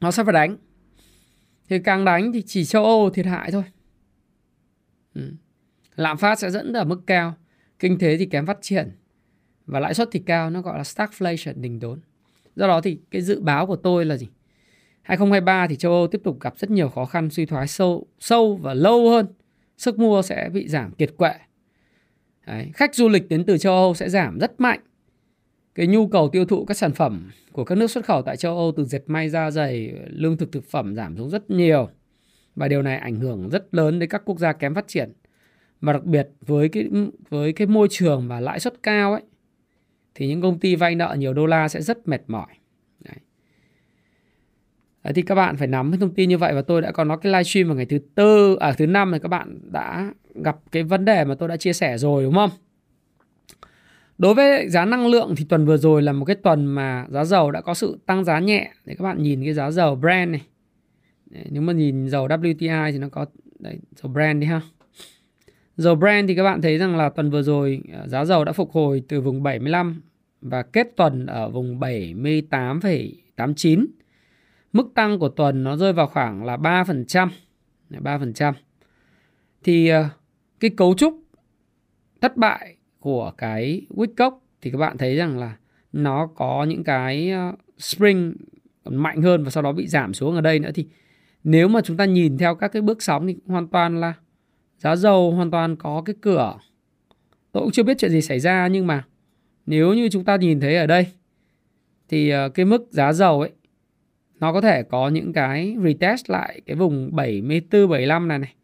Nó 0.00 0.10
sẽ 0.10 0.24
phải 0.24 0.32
đánh. 0.32 0.56
Thì 1.68 1.78
càng 1.78 2.04
đánh 2.04 2.32
thì 2.32 2.42
chỉ 2.42 2.64
châu 2.64 2.84
Âu 2.84 3.10
thiệt 3.10 3.26
hại 3.26 3.50
thôi. 3.50 3.62
Ừ. 5.14 5.32
Lạm 5.96 6.16
phát 6.16 6.38
sẽ 6.38 6.50
dẫn 6.50 6.72
ở 6.72 6.84
mức 6.84 7.00
cao. 7.06 7.34
Kinh 7.78 7.98
tế 7.98 8.16
thì 8.16 8.26
kém 8.26 8.46
phát 8.46 8.58
triển 8.60 8.90
và 9.66 9.80
lãi 9.80 9.94
suất 9.94 10.08
thì 10.12 10.22
cao, 10.26 10.50
nó 10.50 10.60
gọi 10.62 10.76
là 10.76 10.82
stagflation, 10.82 11.52
đình 11.56 11.80
đốn 11.80 12.00
do 12.56 12.66
đó 12.66 12.80
thì 12.80 12.98
cái 13.10 13.22
dự 13.22 13.40
báo 13.40 13.66
của 13.66 13.76
tôi 13.76 14.04
là 14.04 14.16
gì 14.16 14.28
2023 15.02 15.66
thì 15.66 15.76
châu 15.76 15.92
Âu 15.92 16.06
tiếp 16.06 16.20
tục 16.24 16.40
gặp 16.40 16.54
rất 16.58 16.70
nhiều 16.70 16.88
khó 16.88 17.04
khăn, 17.04 17.30
suy 17.30 17.46
thoái 17.46 17.66
sâu 17.66 18.06
sâu 18.18 18.56
và 18.62 18.74
lâu 18.74 19.10
hơn 19.10 19.26
sức 19.76 19.98
mua 19.98 20.22
sẽ 20.22 20.48
bị 20.52 20.68
giảm 20.68 20.92
kiệt 20.92 21.10
quệ 21.16 21.34
Đấy, 22.46 22.70
khách 22.74 22.94
du 22.94 23.08
lịch 23.08 23.28
đến 23.28 23.44
từ 23.44 23.58
châu 23.58 23.74
Âu 23.74 23.94
sẽ 23.94 24.08
giảm 24.08 24.38
rất 24.38 24.60
mạnh 24.60 24.80
cái 25.74 25.86
nhu 25.86 26.08
cầu 26.08 26.28
tiêu 26.28 26.44
thụ 26.44 26.64
các 26.64 26.76
sản 26.76 26.92
phẩm 26.92 27.30
của 27.52 27.64
các 27.64 27.78
nước 27.78 27.90
xuất 27.90 28.04
khẩu 28.04 28.22
tại 28.22 28.36
châu 28.36 28.56
Âu 28.56 28.72
từ 28.76 28.84
dệt 28.84 29.02
may 29.06 29.28
da 29.28 29.50
giày 29.50 29.92
lương 30.08 30.36
thực 30.36 30.52
thực 30.52 30.70
phẩm 30.70 30.94
giảm 30.94 31.16
xuống 31.16 31.30
rất 31.30 31.50
nhiều 31.50 31.88
và 32.54 32.68
điều 32.68 32.82
này 32.82 32.96
ảnh 32.96 33.16
hưởng 33.16 33.48
rất 33.48 33.74
lớn 33.74 33.98
đến 33.98 34.08
các 34.08 34.22
quốc 34.24 34.38
gia 34.38 34.52
kém 34.52 34.74
phát 34.74 34.88
triển 34.88 35.12
và 35.80 35.92
đặc 35.92 36.04
biệt 36.04 36.28
với 36.40 36.68
cái 36.68 36.88
với 37.28 37.52
cái 37.52 37.66
môi 37.66 37.88
trường 37.90 38.28
và 38.28 38.40
lãi 38.40 38.60
suất 38.60 38.82
cao 38.82 39.12
ấy 39.12 39.22
thì 40.14 40.28
những 40.28 40.42
công 40.42 40.58
ty 40.58 40.76
vay 40.76 40.94
nợ 40.94 41.16
nhiều 41.18 41.34
đô 41.34 41.46
la 41.46 41.68
sẽ 41.68 41.82
rất 41.82 42.08
mệt 42.08 42.22
mỏi. 42.26 42.46
Đấy. 43.00 43.16
Đấy, 45.06 45.12
thì 45.12 45.22
các 45.22 45.34
bạn 45.34 45.56
phải 45.56 45.68
nắm 45.68 45.90
cái 45.90 45.98
thông 45.98 46.14
tin 46.14 46.28
như 46.28 46.38
vậy 46.38 46.54
và 46.54 46.62
tôi 46.62 46.82
đã 46.82 46.92
có 46.92 47.04
nói 47.04 47.18
cái 47.22 47.32
livestream 47.32 47.66
vào 47.66 47.76
ngày 47.76 47.86
thứ 47.86 47.98
tư 48.14 48.56
à 48.60 48.72
thứ 48.72 48.86
năm 48.86 49.10
này 49.10 49.20
các 49.20 49.28
bạn 49.28 49.58
đã 49.72 50.12
gặp 50.34 50.56
cái 50.72 50.82
vấn 50.82 51.04
đề 51.04 51.24
mà 51.24 51.34
tôi 51.34 51.48
đã 51.48 51.56
chia 51.56 51.72
sẻ 51.72 51.98
rồi 51.98 52.24
đúng 52.24 52.34
không? 52.34 52.50
Đối 54.18 54.34
với 54.34 54.68
giá 54.68 54.84
năng 54.84 55.06
lượng 55.06 55.34
thì 55.36 55.44
tuần 55.48 55.66
vừa 55.66 55.76
rồi 55.76 56.02
là 56.02 56.12
một 56.12 56.24
cái 56.24 56.36
tuần 56.36 56.66
mà 56.66 57.06
giá 57.10 57.24
dầu 57.24 57.50
đã 57.50 57.60
có 57.60 57.74
sự 57.74 57.98
tăng 58.06 58.24
giá 58.24 58.38
nhẹ. 58.38 58.72
Để 58.84 58.94
các 58.98 59.02
bạn 59.02 59.22
nhìn 59.22 59.44
cái 59.44 59.54
giá 59.54 59.70
dầu 59.70 59.94
Brent 59.94 60.30
này. 60.30 60.42
Nếu 61.50 61.62
mà 61.62 61.72
nhìn 61.72 62.08
dầu 62.08 62.28
WTI 62.28 62.92
thì 62.92 62.98
nó 62.98 63.08
có 63.08 63.26
đấy, 63.58 63.78
dầu 64.02 64.12
Brent 64.12 64.40
đi 64.40 64.46
ha. 64.46 64.60
Dầu 65.76 65.94
Brent 65.94 66.28
thì 66.28 66.34
các 66.34 66.42
bạn 66.42 66.62
thấy 66.62 66.78
rằng 66.78 66.96
là 66.96 67.08
tuần 67.08 67.30
vừa 67.30 67.42
rồi 67.42 67.82
à, 67.92 68.08
giá 68.08 68.24
dầu 68.24 68.44
đã 68.44 68.52
phục 68.52 68.72
hồi 68.72 69.02
từ 69.08 69.20
vùng 69.20 69.42
75 69.42 70.02
và 70.40 70.62
kết 70.62 70.86
tuần 70.96 71.26
ở 71.26 71.48
vùng 71.48 71.80
78,89. 71.80 73.86
Mức 74.76 74.94
tăng 74.94 75.18
của 75.18 75.28
tuần 75.28 75.64
nó 75.64 75.76
rơi 75.76 75.92
vào 75.92 76.06
khoảng 76.06 76.44
là 76.44 76.56
3%. 76.56 77.28
3%. 77.90 78.52
Thì 79.64 79.88
ờ, 79.88 80.08
cái 80.60 80.70
cấu 80.76 80.94
trúc 80.94 81.22
thất 82.20 82.36
bại 82.36 82.76
của 83.00 83.32
cái 83.38 83.86
Wickock 83.90 84.38
thì 84.60 84.70
các 84.70 84.78
bạn 84.78 84.98
thấy 84.98 85.16
rằng 85.16 85.38
là 85.38 85.56
nó 85.92 86.26
có 86.26 86.64
những 86.68 86.84
cái 86.84 87.30
ờ, 87.30 87.52
spring 87.78 88.36
mạnh 88.84 89.22
hơn 89.22 89.44
và 89.44 89.50
sau 89.50 89.62
đó 89.62 89.72
bị 89.72 89.86
giảm 89.86 90.14
xuống 90.14 90.34
ở 90.34 90.40
đây 90.40 90.58
nữa 90.58 90.70
thì 90.74 90.86
nếu 91.44 91.68
mà 91.68 91.80
chúng 91.80 91.96
ta 91.96 92.04
nhìn 92.04 92.38
theo 92.38 92.54
các 92.54 92.68
cái 92.68 92.82
bước 92.82 93.02
sóng 93.02 93.26
thì 93.26 93.36
hoàn 93.46 93.68
toàn 93.68 94.00
là 94.00 94.14
giá 94.78 94.96
dầu 94.96 95.32
hoàn 95.32 95.50
toàn 95.50 95.76
có 95.76 96.02
cái 96.06 96.16
cửa 96.20 96.58
tôi 97.52 97.62
cũng 97.62 97.72
chưa 97.72 97.82
biết 97.82 97.98
chuyện 97.98 98.10
gì 98.10 98.20
xảy 98.20 98.40
ra 98.40 98.66
nhưng 98.66 98.86
mà 98.86 99.04
nếu 99.66 99.94
như 99.94 100.08
chúng 100.08 100.24
ta 100.24 100.36
nhìn 100.36 100.60
thấy 100.60 100.76
ở 100.76 100.86
đây 100.86 101.06
thì 102.08 102.30
ờ, 102.30 102.48
cái 102.48 102.66
mức 102.66 102.88
giá 102.90 103.12
dầu 103.12 103.40
ấy 103.40 103.50
nó 104.40 104.52
có 104.52 104.60
thể 104.60 104.82
có 104.82 105.08
những 105.08 105.32
cái 105.32 105.76
retest 105.84 106.30
lại 106.30 106.60
cái 106.66 106.76
vùng 106.76 107.16
74 107.16 107.88
75 107.88 108.28
này 108.28 108.38
này. 108.38 108.54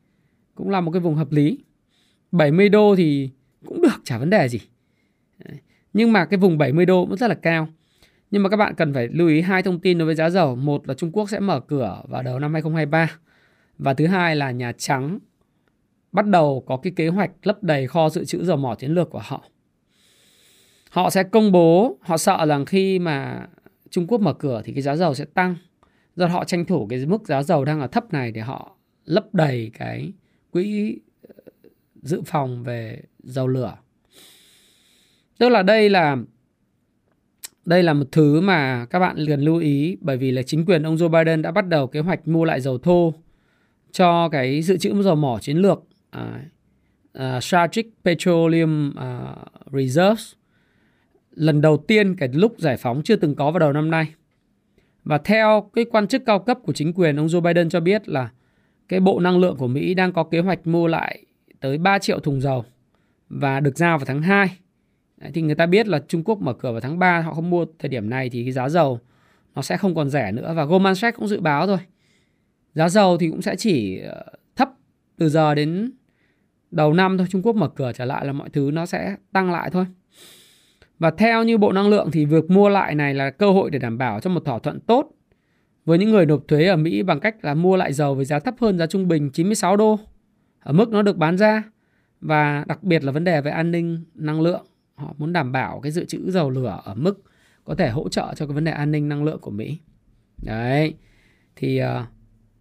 Cũng 0.54 0.70
là 0.70 0.80
một 0.80 0.90
cái 0.90 1.00
vùng 1.00 1.14
hợp 1.14 1.32
lý. 1.32 1.58
70 2.32 2.68
đô 2.68 2.96
thì 2.96 3.30
cũng 3.66 3.82
được, 3.82 4.00
chả 4.04 4.18
vấn 4.18 4.30
đề 4.30 4.48
gì. 4.48 4.60
Nhưng 5.92 6.12
mà 6.12 6.24
cái 6.24 6.38
vùng 6.38 6.58
70 6.58 6.86
đô 6.86 7.06
cũng 7.06 7.16
rất 7.16 7.28
là 7.28 7.34
cao. 7.34 7.68
Nhưng 8.30 8.42
mà 8.42 8.48
các 8.48 8.56
bạn 8.56 8.74
cần 8.74 8.94
phải 8.94 9.08
lưu 9.08 9.28
ý 9.28 9.40
hai 9.40 9.62
thông 9.62 9.80
tin 9.80 9.98
đối 9.98 10.06
với 10.06 10.14
giá 10.14 10.30
dầu. 10.30 10.56
Một 10.56 10.88
là 10.88 10.94
Trung 10.94 11.12
Quốc 11.12 11.30
sẽ 11.30 11.40
mở 11.40 11.60
cửa 11.60 12.02
vào 12.08 12.22
đầu 12.22 12.38
năm 12.38 12.52
2023 12.52 13.10
và 13.78 13.94
thứ 13.94 14.06
hai 14.06 14.36
là 14.36 14.50
Nhà 14.50 14.72
Trắng 14.78 15.18
bắt 16.12 16.26
đầu 16.26 16.64
có 16.66 16.76
cái 16.76 16.92
kế 16.96 17.08
hoạch 17.08 17.30
lấp 17.42 17.62
đầy 17.62 17.86
kho 17.86 18.08
dự 18.08 18.24
trữ 18.24 18.44
dầu 18.44 18.56
mỏ 18.56 18.74
chiến 18.74 18.90
lược 18.90 19.10
của 19.10 19.22
họ. 19.24 19.44
Họ 20.90 21.10
sẽ 21.10 21.22
công 21.22 21.52
bố, 21.52 21.98
họ 22.00 22.16
sợ 22.16 22.46
rằng 22.46 22.64
khi 22.64 22.98
mà 22.98 23.46
Trung 23.92 24.06
Quốc 24.06 24.20
mở 24.20 24.32
cửa 24.32 24.62
thì 24.64 24.72
cái 24.72 24.82
giá 24.82 24.96
dầu 24.96 25.14
sẽ 25.14 25.24
tăng. 25.24 25.56
Do 26.16 26.26
họ 26.26 26.44
tranh 26.44 26.64
thủ 26.64 26.86
cái 26.90 27.06
mức 27.06 27.26
giá 27.26 27.42
dầu 27.42 27.64
đang 27.64 27.80
ở 27.80 27.86
thấp 27.86 28.12
này 28.12 28.32
để 28.32 28.40
họ 28.40 28.76
lấp 29.04 29.34
đầy 29.34 29.70
cái 29.78 30.12
quỹ 30.50 30.96
ờ, 31.28 31.34
dự 32.02 32.22
phòng 32.26 32.64
về 32.64 33.02
dầu 33.22 33.48
lửa. 33.48 33.76
Tức 35.38 35.48
là 35.48 35.62
đây 35.62 35.90
là 35.90 36.16
đây 37.64 37.82
là 37.82 37.92
một 37.92 38.04
thứ 38.12 38.40
mà 38.40 38.86
các 38.90 38.98
bạn 38.98 39.16
cần 39.28 39.40
lưu 39.40 39.56
ý 39.56 39.96
bởi 40.00 40.16
vì 40.16 40.30
là 40.30 40.42
chính 40.42 40.64
quyền 40.64 40.82
ông 40.82 40.96
Joe 40.96 41.08
Biden 41.08 41.42
đã 41.42 41.50
bắt 41.50 41.68
đầu 41.68 41.86
kế 41.86 42.00
hoạch 42.00 42.28
mua 42.28 42.44
lại 42.44 42.60
dầu 42.60 42.78
thô 42.78 43.14
cho 43.92 44.28
cái 44.28 44.62
dự 44.62 44.76
trữ 44.76 45.02
dầu 45.02 45.16
mỏ 45.16 45.38
chiến 45.40 45.56
lược 45.56 45.78
uh, 46.16 46.22
uh, 47.18 47.42
Strategic 47.42 47.86
Petroleum 48.04 48.94
uh, 48.98 49.72
Reserves 49.72 50.32
lần 51.34 51.60
đầu 51.60 51.76
tiên 51.76 52.16
cái 52.16 52.28
lúc 52.32 52.54
giải 52.58 52.76
phóng 52.76 53.02
chưa 53.04 53.16
từng 53.16 53.34
có 53.34 53.50
vào 53.50 53.58
đầu 53.58 53.72
năm 53.72 53.90
nay. 53.90 54.14
Và 55.04 55.18
theo 55.18 55.70
cái 55.74 55.84
quan 55.84 56.06
chức 56.06 56.22
cao 56.26 56.38
cấp 56.38 56.58
của 56.62 56.72
chính 56.72 56.92
quyền 56.92 57.16
ông 57.16 57.26
Joe 57.26 57.40
Biden 57.40 57.68
cho 57.68 57.80
biết 57.80 58.08
là 58.08 58.30
cái 58.88 59.00
Bộ 59.00 59.20
Năng 59.20 59.38
lượng 59.38 59.56
của 59.56 59.68
Mỹ 59.68 59.94
đang 59.94 60.12
có 60.12 60.24
kế 60.24 60.40
hoạch 60.40 60.66
mua 60.66 60.86
lại 60.86 61.24
tới 61.60 61.78
3 61.78 61.98
triệu 61.98 62.20
thùng 62.20 62.40
dầu 62.40 62.64
và 63.28 63.60
được 63.60 63.78
giao 63.78 63.98
vào 63.98 64.04
tháng 64.04 64.22
2. 64.22 64.58
Đấy, 65.16 65.30
thì 65.34 65.42
người 65.42 65.54
ta 65.54 65.66
biết 65.66 65.88
là 65.88 66.02
Trung 66.08 66.24
Quốc 66.24 66.40
mở 66.40 66.52
cửa 66.52 66.72
vào 66.72 66.80
tháng 66.80 66.98
3 66.98 67.20
họ 67.20 67.34
không 67.34 67.50
mua 67.50 67.66
thời 67.78 67.88
điểm 67.88 68.10
này 68.10 68.30
thì 68.30 68.42
cái 68.42 68.52
giá 68.52 68.68
dầu 68.68 69.00
nó 69.54 69.62
sẽ 69.62 69.76
không 69.76 69.94
còn 69.94 70.10
rẻ 70.10 70.32
nữa 70.32 70.52
và 70.56 70.64
Goldman 70.64 70.94
Sachs 70.94 71.18
cũng 71.18 71.28
dự 71.28 71.40
báo 71.40 71.66
rồi. 71.66 71.78
Giá 72.74 72.88
dầu 72.88 73.18
thì 73.18 73.30
cũng 73.30 73.42
sẽ 73.42 73.56
chỉ 73.56 73.98
ờ, 73.98 74.24
thấp 74.56 74.70
từ 75.18 75.28
giờ 75.28 75.54
đến 75.54 75.92
đầu 76.70 76.92
năm 76.92 77.18
thôi. 77.18 77.26
Trung 77.30 77.42
Quốc 77.42 77.56
mở 77.56 77.68
cửa 77.68 77.92
trở 77.94 78.04
lại 78.04 78.26
là 78.26 78.32
mọi 78.32 78.48
thứ 78.50 78.70
nó 78.72 78.86
sẽ 78.86 79.16
tăng 79.32 79.50
lại 79.50 79.70
thôi. 79.70 79.86
Và 81.02 81.10
theo 81.10 81.44
như 81.44 81.58
Bộ 81.58 81.72
Năng 81.72 81.88
lượng 81.88 82.10
thì 82.10 82.24
việc 82.24 82.50
mua 82.50 82.68
lại 82.68 82.94
này 82.94 83.14
là 83.14 83.30
cơ 83.30 83.50
hội 83.50 83.70
để 83.70 83.78
đảm 83.78 83.98
bảo 83.98 84.20
cho 84.20 84.30
một 84.30 84.44
thỏa 84.44 84.58
thuận 84.58 84.80
tốt 84.80 85.10
với 85.84 85.98
những 85.98 86.10
người 86.10 86.26
nộp 86.26 86.48
thuế 86.48 86.66
ở 86.66 86.76
Mỹ 86.76 87.02
bằng 87.02 87.20
cách 87.20 87.44
là 87.44 87.54
mua 87.54 87.76
lại 87.76 87.92
dầu 87.92 88.14
với 88.14 88.24
giá 88.24 88.38
thấp 88.38 88.54
hơn 88.60 88.78
giá 88.78 88.86
trung 88.86 89.08
bình 89.08 89.30
96 89.30 89.76
đô 89.76 89.98
ở 90.60 90.72
mức 90.72 90.90
nó 90.90 91.02
được 91.02 91.16
bán 91.16 91.38
ra. 91.38 91.62
Và 92.20 92.64
đặc 92.68 92.82
biệt 92.82 93.04
là 93.04 93.12
vấn 93.12 93.24
đề 93.24 93.40
về 93.40 93.50
an 93.50 93.70
ninh 93.70 94.04
năng 94.14 94.40
lượng 94.40 94.66
họ 94.94 95.14
muốn 95.18 95.32
đảm 95.32 95.52
bảo 95.52 95.80
cái 95.80 95.92
dự 95.92 96.04
trữ 96.04 96.30
dầu 96.30 96.50
lửa 96.50 96.80
ở 96.84 96.94
mức 96.94 97.22
có 97.64 97.74
thể 97.74 97.90
hỗ 97.90 98.08
trợ 98.08 98.34
cho 98.36 98.46
cái 98.46 98.54
vấn 98.54 98.64
đề 98.64 98.72
an 98.72 98.90
ninh 98.90 99.08
năng 99.08 99.24
lượng 99.24 99.40
của 99.40 99.50
Mỹ. 99.50 99.78
Đấy 100.42 100.94
thì 101.56 101.82
uh, 101.82 101.88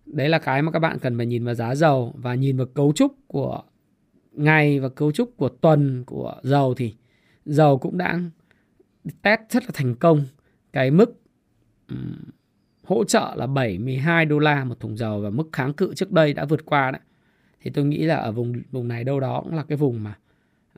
đấy 0.06 0.30
là 0.30 0.39
cái 0.39 0.62
mà 0.62 0.71
các 0.71 0.80
bạn 0.80 0.99
cần 0.99 1.17
phải 1.17 1.25
nhìn 1.25 1.45
vào 1.45 1.56
giá 1.56 1.75
dầu 1.75 2.13
và 2.15 2.36
nhìn 2.36 2.58
vào 2.58 2.67
cấu 2.67 2.93
trúc 2.95 3.15
của 3.27 3.62
ngày 4.32 4.80
và 4.80 4.89
cấu 4.89 5.12
trúc 5.12 5.38
của 5.38 5.49
tuần 5.49 6.04
của 6.06 6.36
dầu 6.43 6.73
thì 6.73 6.93
dầu 7.45 7.77
cũng 7.77 7.97
đã 7.97 8.19
test 9.21 9.41
rất 9.49 9.63
là 9.63 9.69
thành 9.73 9.95
công 9.95 10.25
cái 10.73 10.91
mức 10.91 11.21
um, 11.89 12.15
hỗ 12.84 13.04
trợ 13.04 13.34
là 13.36 13.47
72 13.47 14.25
đô 14.25 14.39
la 14.39 14.63
một 14.63 14.80
thùng 14.80 14.97
dầu 14.97 15.19
và 15.21 15.30
mức 15.30 15.49
kháng 15.51 15.73
cự 15.73 15.93
trước 15.95 16.12
đây 16.12 16.34
đã 16.34 16.45
vượt 16.45 16.65
qua 16.65 16.91
đấy. 16.91 17.01
Thì 17.62 17.71
tôi 17.71 17.86
nghĩ 17.86 17.97
là 17.97 18.15
ở 18.15 18.32
vùng 18.32 18.54
vùng 18.71 18.88
này 18.88 19.04
đâu 19.04 19.19
đó 19.19 19.41
cũng 19.43 19.56
là 19.56 19.63
cái 19.63 19.77
vùng 19.77 20.04
mà 20.04 20.17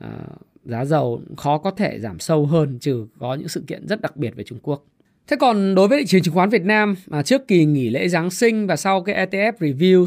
uh, 0.06 0.42
giá 0.66 0.86
dầu 0.86 1.22
khó 1.38 1.58
có 1.58 1.72
thể 1.72 2.00
giảm 2.00 2.20
sâu 2.20 2.46
hơn 2.46 2.80
trừ 2.80 3.08
có 3.20 3.36
những 3.36 3.48
sự 3.48 3.64
kiện 3.68 3.88
rất 3.88 4.02
đặc 4.02 4.18
biệt 4.18 4.36
về 4.36 4.44
Trung 4.44 4.60
Quốc. 4.62 4.86
Thế 5.28 5.38
còn 5.40 5.76
đối 5.76 5.88
với 5.88 6.00
thị 6.00 6.06
trường 6.06 6.22
chứng 6.22 6.34
khoán 6.34 6.50
Việt 6.50 6.66
Nam 6.66 6.96
mà 7.08 7.24
trước 7.24 7.48
kỳ 7.48 7.66
nghỉ 7.66 7.90
lễ 7.90 8.08
Giáng 8.08 8.30
sinh 8.30 8.68
và 8.68 8.76
sau 8.76 9.04
cái 9.04 9.28
ETF 9.28 9.54
review 9.60 10.06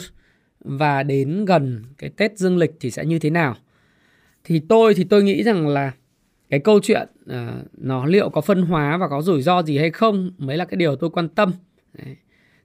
và 0.60 1.02
đến 1.02 1.44
gần 1.44 1.84
cái 1.98 2.10
Tết 2.10 2.38
dương 2.38 2.58
lịch 2.58 2.72
thì 2.80 2.90
sẽ 2.90 3.04
như 3.04 3.18
thế 3.18 3.30
nào? 3.30 3.56
Thì 4.44 4.60
tôi 4.68 4.94
thì 4.94 5.04
tôi 5.04 5.22
nghĩ 5.22 5.42
rằng 5.42 5.68
là 5.68 5.92
cái 6.50 6.60
câu 6.60 6.80
chuyện 6.82 7.08
à, 7.26 7.62
nó 7.72 8.06
liệu 8.06 8.30
có 8.30 8.40
phân 8.40 8.62
hóa 8.62 8.96
và 8.96 9.08
có 9.08 9.22
rủi 9.22 9.42
ro 9.42 9.62
gì 9.62 9.78
hay 9.78 9.90
không 9.90 10.30
mới 10.38 10.56
là 10.56 10.64
cái 10.64 10.76
điều 10.76 10.96
tôi 10.96 11.10
quan 11.10 11.28
tâm. 11.28 11.52
Đấy. 11.92 12.16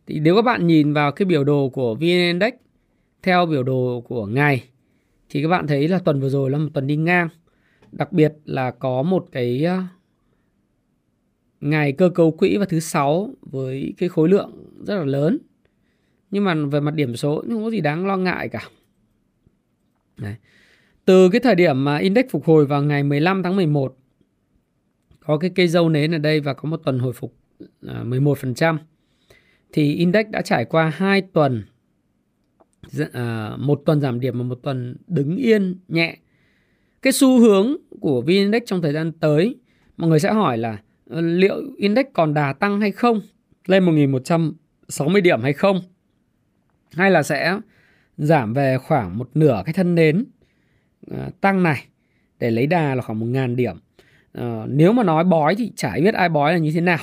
Thì 0.07 0.19
nếu 0.19 0.35
các 0.35 0.41
bạn 0.41 0.67
nhìn 0.67 0.93
vào 0.93 1.11
cái 1.11 1.25
biểu 1.25 1.43
đồ 1.43 1.69
của 1.69 1.95
VN 1.95 2.01
Index 2.01 2.53
theo 3.23 3.45
biểu 3.45 3.63
đồ 3.63 4.03
của 4.07 4.25
ngày 4.25 4.63
thì 5.29 5.41
các 5.41 5.47
bạn 5.47 5.67
thấy 5.67 5.87
là 5.87 5.99
tuần 5.99 6.21
vừa 6.21 6.29
rồi 6.29 6.49
là 6.49 6.57
một 6.57 6.69
tuần 6.73 6.87
đi 6.87 6.95
ngang. 6.95 7.29
Đặc 7.91 8.11
biệt 8.11 8.33
là 8.45 8.71
có 8.71 9.03
một 9.03 9.27
cái 9.31 9.63
ờ, 9.63 9.83
ngày 11.61 11.91
cơ 11.91 12.09
cấu 12.09 12.31
quỹ 12.31 12.57
vào 12.57 12.65
thứ 12.65 12.79
sáu 12.79 13.33
với 13.41 13.93
cái 13.97 14.09
khối 14.09 14.29
lượng 14.29 14.65
rất 14.85 14.95
là 14.95 15.05
lớn. 15.05 15.37
Nhưng 16.31 16.43
mà 16.43 16.55
về 16.55 16.79
mặt 16.79 16.91
điểm 16.91 17.15
số 17.15 17.43
không 17.49 17.63
có 17.63 17.69
gì 17.69 17.81
đáng 17.81 18.07
lo 18.07 18.17
ngại 18.17 18.49
cả. 18.49 18.61
Đấy. 20.17 20.35
Từ 21.05 21.29
cái 21.29 21.41
thời 21.41 21.55
điểm 21.55 21.83
mà 21.83 21.97
index 21.97 22.25
phục 22.29 22.45
hồi 22.45 22.65
vào 22.65 22.83
ngày 22.83 23.03
15 23.03 23.43
tháng 23.43 23.55
11 23.55 23.97
có 25.19 25.37
cái 25.37 25.49
cây 25.55 25.67
dâu 25.67 25.89
nến 25.89 26.15
ở 26.15 26.17
đây 26.17 26.39
và 26.39 26.53
có 26.53 26.69
một 26.69 26.77
tuần 26.77 26.99
hồi 26.99 27.13
phục 27.13 27.35
à, 27.87 28.03
11% 28.03 28.77
thì 29.73 29.93
index 29.95 30.25
đã 30.29 30.41
trải 30.41 30.65
qua 30.65 30.91
hai 30.95 31.21
tuần 31.21 31.63
à, 33.13 33.55
một 33.57 33.81
tuần 33.85 34.01
giảm 34.01 34.19
điểm 34.19 34.37
và 34.37 34.43
một 34.43 34.59
tuần 34.63 34.95
đứng 35.07 35.37
yên 35.37 35.75
nhẹ. 35.87 36.17
Cái 37.01 37.13
xu 37.13 37.39
hướng 37.39 37.75
của 37.99 38.21
VN 38.21 38.27
Index 38.27 38.61
trong 38.65 38.81
thời 38.81 38.93
gian 38.93 39.11
tới 39.11 39.55
mọi 39.97 40.09
người 40.09 40.19
sẽ 40.19 40.33
hỏi 40.33 40.57
là 40.57 40.77
ờ, 41.09 41.21
liệu 41.21 41.55
index 41.77 42.05
còn 42.13 42.33
đà 42.33 42.53
tăng 42.53 42.81
hay 42.81 42.91
không? 42.91 43.21
Lên 43.65 43.83
1160 43.83 45.21
điểm 45.21 45.41
hay 45.41 45.53
không? 45.53 45.81
Hay 46.91 47.11
là 47.11 47.23
sẽ 47.23 47.59
giảm 48.17 48.53
về 48.53 48.77
khoảng 48.77 49.17
một 49.17 49.29
nửa 49.33 49.61
cái 49.65 49.73
thân 49.73 49.95
nến? 49.95 50.25
Ờ, 51.07 51.29
tăng 51.41 51.63
này 51.63 51.85
để 52.39 52.51
lấy 52.51 52.67
đà 52.67 52.95
là 52.95 53.01
khoảng 53.01 53.19
1.000 53.19 53.55
điểm. 53.55 53.75
À, 54.33 54.65
nếu 54.67 54.93
mà 54.93 55.03
nói 55.03 55.23
bói 55.23 55.55
thì 55.55 55.71
chả 55.75 55.95
biết 56.03 56.13
ai 56.13 56.29
bói 56.29 56.53
là 56.53 56.57
như 56.57 56.71
thế 56.73 56.81
nào. 56.81 56.99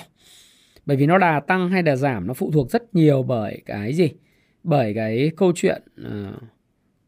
Bởi 0.87 0.97
vì 0.97 1.07
nó 1.07 1.19
đà 1.19 1.41
tăng 1.41 1.69
hay 1.69 1.83
đà 1.83 1.97
giảm 1.97 2.27
nó 2.27 2.35
phụ 2.35 2.51
thuộc 2.51 2.71
rất 2.71 2.95
nhiều 2.95 3.23
bởi 3.23 3.63
cái 3.67 3.93
gì? 3.93 4.11
Bởi 4.63 4.95
cái 4.95 5.31
câu 5.37 5.53
chuyện 5.55 5.83
uh, 6.01 6.35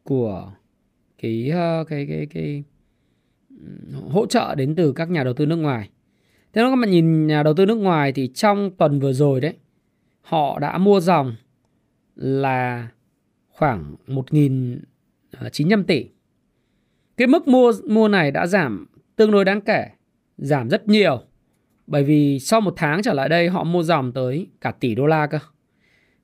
của 0.03 0.53
cái, 1.21 1.51
uh, 1.81 1.87
cái 1.87 2.05
cái 2.09 2.27
cái 2.33 2.63
hỗ 4.09 4.25
trợ 4.25 4.55
đến 4.55 4.75
từ 4.75 4.93
các 4.93 5.09
nhà 5.09 5.23
đầu 5.23 5.33
tư 5.33 5.45
nước 5.45 5.55
ngoài. 5.55 5.89
Thế 6.53 6.61
nếu 6.61 6.69
các 6.69 6.75
bạn 6.75 6.91
nhìn 6.91 7.27
nhà 7.27 7.43
đầu 7.43 7.53
tư 7.53 7.65
nước 7.65 7.75
ngoài 7.75 8.11
thì 8.11 8.27
trong 8.33 8.71
tuần 8.77 8.99
vừa 8.99 9.13
rồi 9.13 9.41
đấy 9.41 9.53
họ 10.21 10.59
đã 10.59 10.77
mua 10.77 10.99
dòng 10.99 11.35
là 12.15 12.87
khoảng 13.49 13.95
1.900 14.07 15.83
tỷ 15.83 16.09
cái 17.17 17.27
mức 17.27 17.47
mua 17.47 17.71
mua 17.87 18.07
này 18.07 18.31
đã 18.31 18.47
giảm 18.47 18.85
tương 19.15 19.31
đối 19.31 19.45
đáng 19.45 19.61
kể, 19.61 19.85
giảm 20.37 20.69
rất 20.69 20.87
nhiều. 20.87 21.21
Bởi 21.87 22.03
vì 22.03 22.39
sau 22.39 22.61
một 22.61 22.73
tháng 22.77 23.01
trở 23.01 23.13
lại 23.13 23.29
đây 23.29 23.49
họ 23.49 23.63
mua 23.63 23.83
dòng 23.83 24.11
tới 24.11 24.47
cả 24.61 24.71
tỷ 24.71 24.95
đô 24.95 25.05
la 25.05 25.27
cơ. 25.27 25.39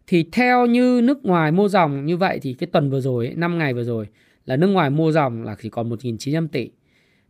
Thì 0.07 0.25
theo 0.31 0.65
như 0.65 1.01
nước 1.03 1.25
ngoài 1.25 1.51
mua 1.51 1.67
dòng 1.67 2.05
như 2.05 2.17
vậy 2.17 2.39
thì 2.41 2.53
cái 2.53 2.67
tuần 2.67 2.89
vừa 2.89 2.99
rồi, 2.99 3.33
5 3.35 3.57
ngày 3.57 3.73
vừa 3.73 3.83
rồi 3.83 4.07
là 4.45 4.55
nước 4.55 4.67
ngoài 4.67 4.89
mua 4.89 5.11
dòng 5.11 5.43
là 5.43 5.55
chỉ 5.61 5.69
còn 5.69 5.89
1.900 5.89 6.47
tỷ. 6.47 6.69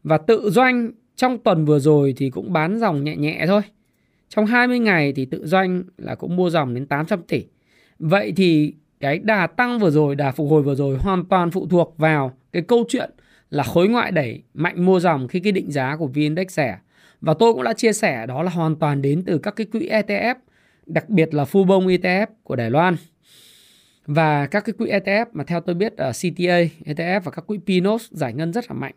Và 0.04 0.17
tự 0.17 0.50
doanh 0.50 0.91
trong 1.15 1.38
tuần 1.38 1.65
vừa 1.65 1.80
rồi 1.80 2.13
thì 2.17 2.30
cũng 2.30 2.54
bán 2.54 2.80
dòng 2.80 3.04
nhẹ 3.04 3.15
nhẹ 3.15 3.46
thôi. 3.48 3.62
Trong 4.30 4.46
20 4.46 4.80
ngày 4.80 5.13
thì 5.13 5.26
tự 5.26 5.48
doanh 5.48 5.84
là 5.98 6.15
cũng 6.15 6.36
mua 6.36 6.50
dòng 6.50 6.74
đến 6.74 6.86
800 6.86 7.22
tỷ. 7.22 7.46
Vậy 8.00 8.34
thì 8.36 8.74
cái 9.00 9.20
đà 9.20 9.48
tăng 9.48 9.80
vừa 9.80 9.89
rồi, 9.89 10.15
đà 10.15 10.32
phục 10.32 10.50
hồi 10.50 10.62
vừa 10.62 10.76
rồi 10.76 10.98
hoàn 10.98 11.26
toàn 11.26 11.52
phụ 11.52 11.67
thuộc 11.67 11.96
vào 11.98 12.38
cái 12.52 12.62
câu 12.62 12.86
chuyện 12.89 13.12
là 13.49 13.63
khối 13.63 13.88
ngoại 13.88 14.12
đẩy 14.12 14.43
mạnh 14.53 14.86
mua 14.86 14.99
dòng 14.99 15.27
khi 15.27 15.39
cái 15.39 15.51
định 15.51 15.71
giá 15.71 15.95
của 15.95 16.07
VN 16.07 16.15
Index 16.15 16.47
rẻ. 16.49 16.77
Và 17.21 17.33
tôi 17.39 17.53
cũng 17.53 17.63
đã 17.63 17.73
chia 17.73 17.93
sẻ 17.93 18.25
đó 18.25 18.43
là 18.43 18.51
hoàn 18.51 18.75
toàn 18.75 19.01
đến 19.01 19.23
từ 19.25 19.38
các 19.38 19.55
cái 19.55 19.67
quỹ 19.71 19.89
ETF, 19.89 20.36
đặc 20.86 21.10
biệt 21.10 21.33
là 21.33 21.45
phu 21.45 21.63
bông 21.63 21.88
ETF 21.88 22.27
của 22.43 22.55
Đài 22.55 22.71
Loan. 22.71 22.95
Và 24.05 24.45
các 24.45 24.65
cái 24.65 24.73
quỹ 24.77 24.88
ETF 24.88 25.25
mà 25.33 25.43
theo 25.43 25.62
tôi 25.62 25.75
biết 25.75 25.97
ờ, 25.97 26.05
ở 26.05 26.12
CTA, 26.12 26.60
ETF 26.86 27.19
và 27.19 27.31
các 27.31 27.47
quỹ 27.47 27.60
Pinos 27.67 28.12
giải 28.12 28.33
ngân 28.33 28.53
rất 28.53 28.65
là 28.69 28.73
mạnh. 28.73 28.93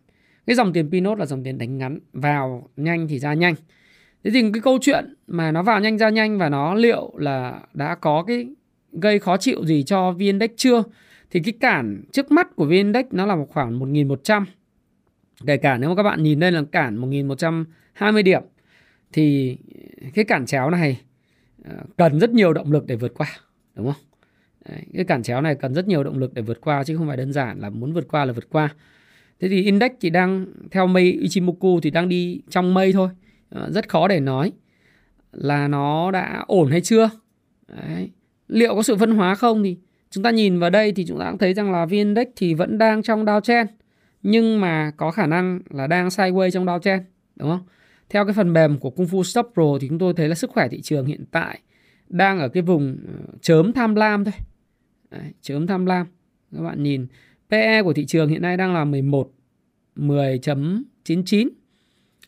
Cái 0.46 0.56
dòng 0.56 0.72
tiền 0.72 0.90
Pinos 0.90 1.18
là 1.18 1.26
dòng 1.26 1.44
tiền 1.44 1.58
đánh 1.58 1.78
ngắn, 1.78 1.98
vào 2.12 2.68
nhanh 2.76 3.08
thì 3.08 3.18
ra 3.18 3.34
nhanh. 3.34 3.54
Thế 4.24 4.30
thì 4.30 4.42
cái 4.52 4.62
câu 4.62 4.78
chuyện 4.80 5.14
mà 5.26 5.52
nó 5.52 5.62
vào 5.62 5.80
nhanh 5.80 5.98
ra 5.98 6.08
nhanh 6.08 6.38
và 6.38 6.48
nó 6.48 6.74
liệu 6.74 7.12
là 7.16 7.60
đã 7.74 7.94
có 7.94 8.24
cái 8.26 8.46
gây 8.92 9.18
khó 9.18 9.36
chịu 9.36 9.64
gì 9.66 9.82
cho 9.82 10.12
VN 10.12 10.18
Index 10.18 10.50
chưa? 10.56 10.82
Thì 11.30 11.40
cái 11.40 11.52
cản 11.60 12.02
trước 12.12 12.30
mắt 12.30 12.56
của 12.56 12.64
VN 12.64 12.70
Index 12.70 13.06
nó 13.10 13.26
là 13.26 13.36
một 13.36 13.46
khoảng 13.50 13.78
1100 13.78 14.46
kể 15.46 15.56
cả 15.56 15.78
nếu 15.78 15.90
mà 15.90 15.96
các 15.96 16.02
bạn 16.02 16.22
nhìn 16.22 16.40
đây 16.40 16.52
là 16.52 16.62
cản 16.72 16.96
1120 16.96 18.22
điểm 18.22 18.42
thì 19.12 19.56
cái 20.14 20.24
cản 20.24 20.46
chéo 20.46 20.70
này 20.70 21.00
ờ, 21.64 21.76
cần 21.96 22.20
rất 22.20 22.30
nhiều 22.30 22.52
động 22.52 22.72
lực 22.72 22.86
để 22.86 22.96
vượt 22.96 23.14
qua 23.14 23.28
đúng 23.74 23.86
không 23.86 24.02
Đấy, 24.68 24.82
cái 24.94 25.04
cản 25.04 25.22
chéo 25.22 25.40
này 25.40 25.54
cần 25.54 25.74
rất 25.74 25.88
nhiều 25.88 26.04
động 26.04 26.18
lực 26.18 26.34
để 26.34 26.42
vượt 26.42 26.60
qua 26.60 26.84
chứ 26.84 26.96
không 26.96 27.08
phải 27.08 27.16
đơn 27.16 27.32
giản 27.32 27.60
là 27.60 27.70
muốn 27.70 27.92
vượt 27.92 28.08
qua 28.08 28.24
là 28.24 28.32
vượt 28.32 28.50
qua 28.50 28.74
Thế 29.40 29.48
thì 29.48 29.62
index 29.62 29.90
thì 30.00 30.10
đang 30.10 30.46
theo 30.70 30.86
mây 30.86 31.12
Ichimoku 31.12 31.80
thì 31.80 31.90
đang 31.90 32.08
đi 32.08 32.40
trong 32.50 32.74
mây 32.74 32.92
thôi. 32.92 33.08
Ờ, 33.50 33.70
rất 33.70 33.88
khó 33.88 34.08
để 34.08 34.20
nói 34.20 34.52
là 35.32 35.68
nó 35.68 36.10
đã 36.10 36.44
ổn 36.46 36.70
hay 36.70 36.80
chưa. 36.80 37.10
Đấy. 37.68 38.10
Liệu 38.48 38.74
có 38.74 38.82
sự 38.82 38.96
phân 38.96 39.10
hóa 39.10 39.34
không 39.34 39.62
thì 39.62 39.76
chúng 40.10 40.24
ta 40.24 40.30
nhìn 40.30 40.58
vào 40.58 40.70
đây 40.70 40.92
thì 40.92 41.04
chúng 41.06 41.18
ta 41.18 41.30
cũng 41.30 41.38
thấy 41.38 41.54
rằng 41.54 41.72
là 41.72 41.86
VN 41.86 41.90
Index 41.90 42.26
thì 42.36 42.54
vẫn 42.54 42.78
đang 42.78 43.02
trong 43.02 43.24
downtrend 43.24 43.66
nhưng 44.22 44.60
mà 44.60 44.92
có 44.96 45.10
khả 45.10 45.26
năng 45.26 45.60
là 45.70 45.86
đang 45.86 46.08
sideways 46.08 46.50
trong 46.50 46.66
downtrend 46.66 47.00
đúng 47.36 47.50
không? 47.50 47.66
Theo 48.08 48.24
cái 48.24 48.34
phần 48.34 48.52
mềm 48.52 48.78
của 48.78 48.90
Kung 48.90 49.06
Fu 49.06 49.22
Stop 49.22 49.50
Pro 49.54 49.78
thì 49.80 49.88
chúng 49.88 49.98
tôi 49.98 50.14
thấy 50.14 50.28
là 50.28 50.34
sức 50.34 50.50
khỏe 50.50 50.68
thị 50.68 50.80
trường 50.80 51.06
hiện 51.06 51.24
tại 51.30 51.60
đang 52.08 52.38
ở 52.38 52.48
cái 52.48 52.62
vùng 52.62 52.96
ờ, 53.06 53.32
chớm 53.40 53.72
tham 53.72 53.94
lam 53.94 54.24
thôi. 54.24 54.34
Đấy, 55.10 55.32
chớm 55.42 55.66
tham 55.66 55.86
lam. 55.86 56.06
Các 56.56 56.62
bạn 56.62 56.82
nhìn 56.82 57.06
PE 57.50 57.82
của 57.82 57.92
thị 57.92 58.06
trường 58.06 58.28
hiện 58.28 58.42
nay 58.42 58.56
đang 58.56 58.74
là 58.74 58.84
11 58.84 59.30
10.99 59.96 61.48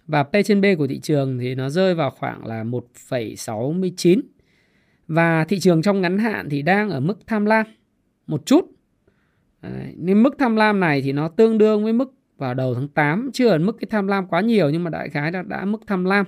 và 0.07 0.23
P 0.23 0.33
trên 0.45 0.61
B 0.61 0.65
của 0.79 0.87
thị 0.87 1.01
trường 1.01 1.39
thì 1.39 1.55
nó 1.55 1.69
rơi 1.69 1.95
vào 1.95 2.11
khoảng 2.11 2.47
là 2.47 2.65
1,69 2.65 4.21
và 5.09 5.45
thị 5.45 5.61
trường 5.61 5.83
trong 5.83 6.01
ngắn 6.01 6.19
hạn 6.19 6.49
thì 6.51 6.63
đang 6.63 6.91
ở 6.91 7.01
mức 7.01 7.19
tham 7.27 7.45
lam 7.45 7.67
một 8.27 8.47
chút. 8.47 8.71
Đấy, 9.63 9.95
nên 9.97 10.23
mức 10.23 10.35
tham 10.39 10.57
lam 10.57 10.81
này 10.81 11.03
thì 11.03 11.13
nó 11.13 11.29
tương 11.29 11.59
đương 11.59 11.85
với 11.85 11.93
mức 11.93 12.15
vào 12.39 12.55
đầu 12.55 12.75
tháng 12.75 12.89
8 12.89 13.31
chưa 13.33 13.49
ở 13.49 13.59
mức 13.59 13.77
cái 13.81 13.89
tham 13.91 14.07
lam 14.07 14.27
quá 14.27 14.41
nhiều 14.41 14.71
nhưng 14.71 14.85
mà 14.85 14.91
đại 14.91 15.09
khái 15.09 15.31
đã 15.31 15.43
đã 15.43 15.65
mức 15.65 15.81
tham 15.87 16.05
lam. 16.05 16.27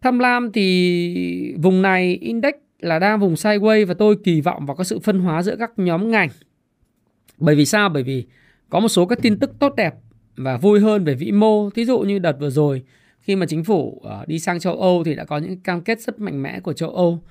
Tham 0.00 0.18
lam 0.18 0.52
thì 0.52 1.54
vùng 1.62 1.82
này 1.82 2.14
index 2.20 2.54
là 2.78 2.98
đang 2.98 3.20
vùng 3.20 3.34
sideways 3.34 3.86
và 3.86 3.94
tôi 3.94 4.16
kỳ 4.24 4.40
vọng 4.40 4.66
vào 4.66 4.76
các 4.76 4.84
sự 4.84 4.98
phân 4.98 5.18
hóa 5.18 5.42
giữa 5.42 5.56
các 5.56 5.72
nhóm 5.76 6.10
ngành. 6.10 6.28
Bởi 7.38 7.54
vì 7.54 7.64
sao? 7.64 7.88
Bởi 7.88 8.02
vì 8.02 8.24
có 8.68 8.80
một 8.80 8.88
số 8.88 9.06
các 9.06 9.18
tin 9.22 9.38
tức 9.38 9.50
tốt 9.58 9.74
đẹp 9.76 9.94
và 10.36 10.56
vui 10.56 10.80
hơn 10.80 11.04
về 11.04 11.14
vĩ 11.14 11.32
mô. 11.32 11.70
Thí 11.70 11.84
dụ 11.84 11.98
như 12.00 12.18
đợt 12.18 12.40
vừa 12.40 12.50
rồi 12.50 12.82
khi 13.24 13.36
mà 13.36 13.46
chính 13.46 13.64
phủ 13.64 14.00
ờ, 14.04 14.24
đi 14.28 14.38
sang 14.38 14.60
châu 14.60 14.80
Âu 14.80 15.04
thì 15.04 15.14
đã 15.14 15.24
có 15.24 15.38
những 15.38 15.60
cam 15.60 15.80
kết 15.80 16.00
rất 16.00 16.20
mạnh 16.20 16.42
mẽ 16.42 16.60
của 16.60 16.72
châu 16.72 16.90
Âu 16.90 17.22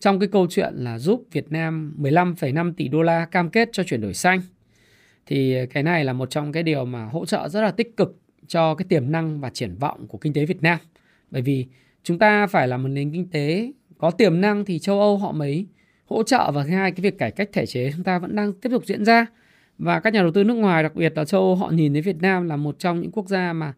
trong 0.00 0.18
cái 0.18 0.28
câu 0.28 0.46
chuyện 0.50 0.74
là 0.76 0.98
giúp 0.98 1.26
Việt 1.32 1.52
Nam 1.52 1.96
15,5 2.00 2.72
tỷ 2.76 2.88
đô 2.88 3.02
la 3.02 3.24
cam 3.24 3.50
kết 3.50 3.68
cho 3.72 3.82
chuyển 3.82 4.00
đổi 4.00 4.14
xanh. 4.14 4.40
Thì 5.26 5.66
cái 5.66 5.82
này 5.82 6.04
là 6.04 6.12
một 6.12 6.30
trong 6.30 6.52
cái 6.52 6.62
điều 6.62 6.84
mà 6.84 7.04
hỗ 7.04 7.26
trợ 7.26 7.48
rất 7.48 7.60
là 7.60 7.70
tích 7.70 7.96
cực 7.96 8.20
cho 8.46 8.74
cái 8.74 8.86
tiềm 8.88 9.12
năng 9.12 9.40
và 9.40 9.50
triển 9.50 9.76
vọng 9.76 10.06
của 10.08 10.18
kinh 10.18 10.32
tế 10.32 10.44
Việt 10.44 10.62
Nam. 10.62 10.78
Bởi 11.30 11.42
vì 11.42 11.66
chúng 12.02 12.18
ta 12.18 12.46
phải 12.46 12.68
là 12.68 12.76
một 12.76 12.88
nền 12.88 13.12
kinh 13.12 13.28
tế 13.30 13.72
có 13.98 14.10
tiềm 14.10 14.40
năng 14.40 14.64
thì 14.64 14.78
châu 14.78 15.00
Âu 15.00 15.18
họ 15.18 15.32
mới 15.32 15.66
hỗ 16.06 16.22
trợ 16.22 16.50
và 16.50 16.64
thứ 16.64 16.70
hai 16.70 16.92
cái 16.92 17.02
việc 17.02 17.18
cải 17.18 17.30
cách 17.30 17.48
thể 17.52 17.66
chế 17.66 17.92
chúng 17.92 18.04
ta 18.04 18.18
vẫn 18.18 18.36
đang 18.36 18.52
tiếp 18.52 18.68
tục 18.68 18.86
diễn 18.86 19.04
ra 19.04 19.26
và 19.78 20.00
các 20.00 20.12
nhà 20.12 20.22
đầu 20.22 20.30
tư 20.30 20.44
nước 20.44 20.54
ngoài 20.54 20.82
đặc 20.82 20.94
biệt 20.94 21.12
là 21.16 21.24
châu 21.24 21.40
Âu 21.40 21.56
họ 21.56 21.70
nhìn 21.70 21.92
thấy 21.92 22.02
Việt 22.02 22.22
Nam 22.22 22.48
là 22.48 22.56
một 22.56 22.78
trong 22.78 23.00
những 23.00 23.10
quốc 23.10 23.28
gia 23.28 23.52
mà 23.52 23.72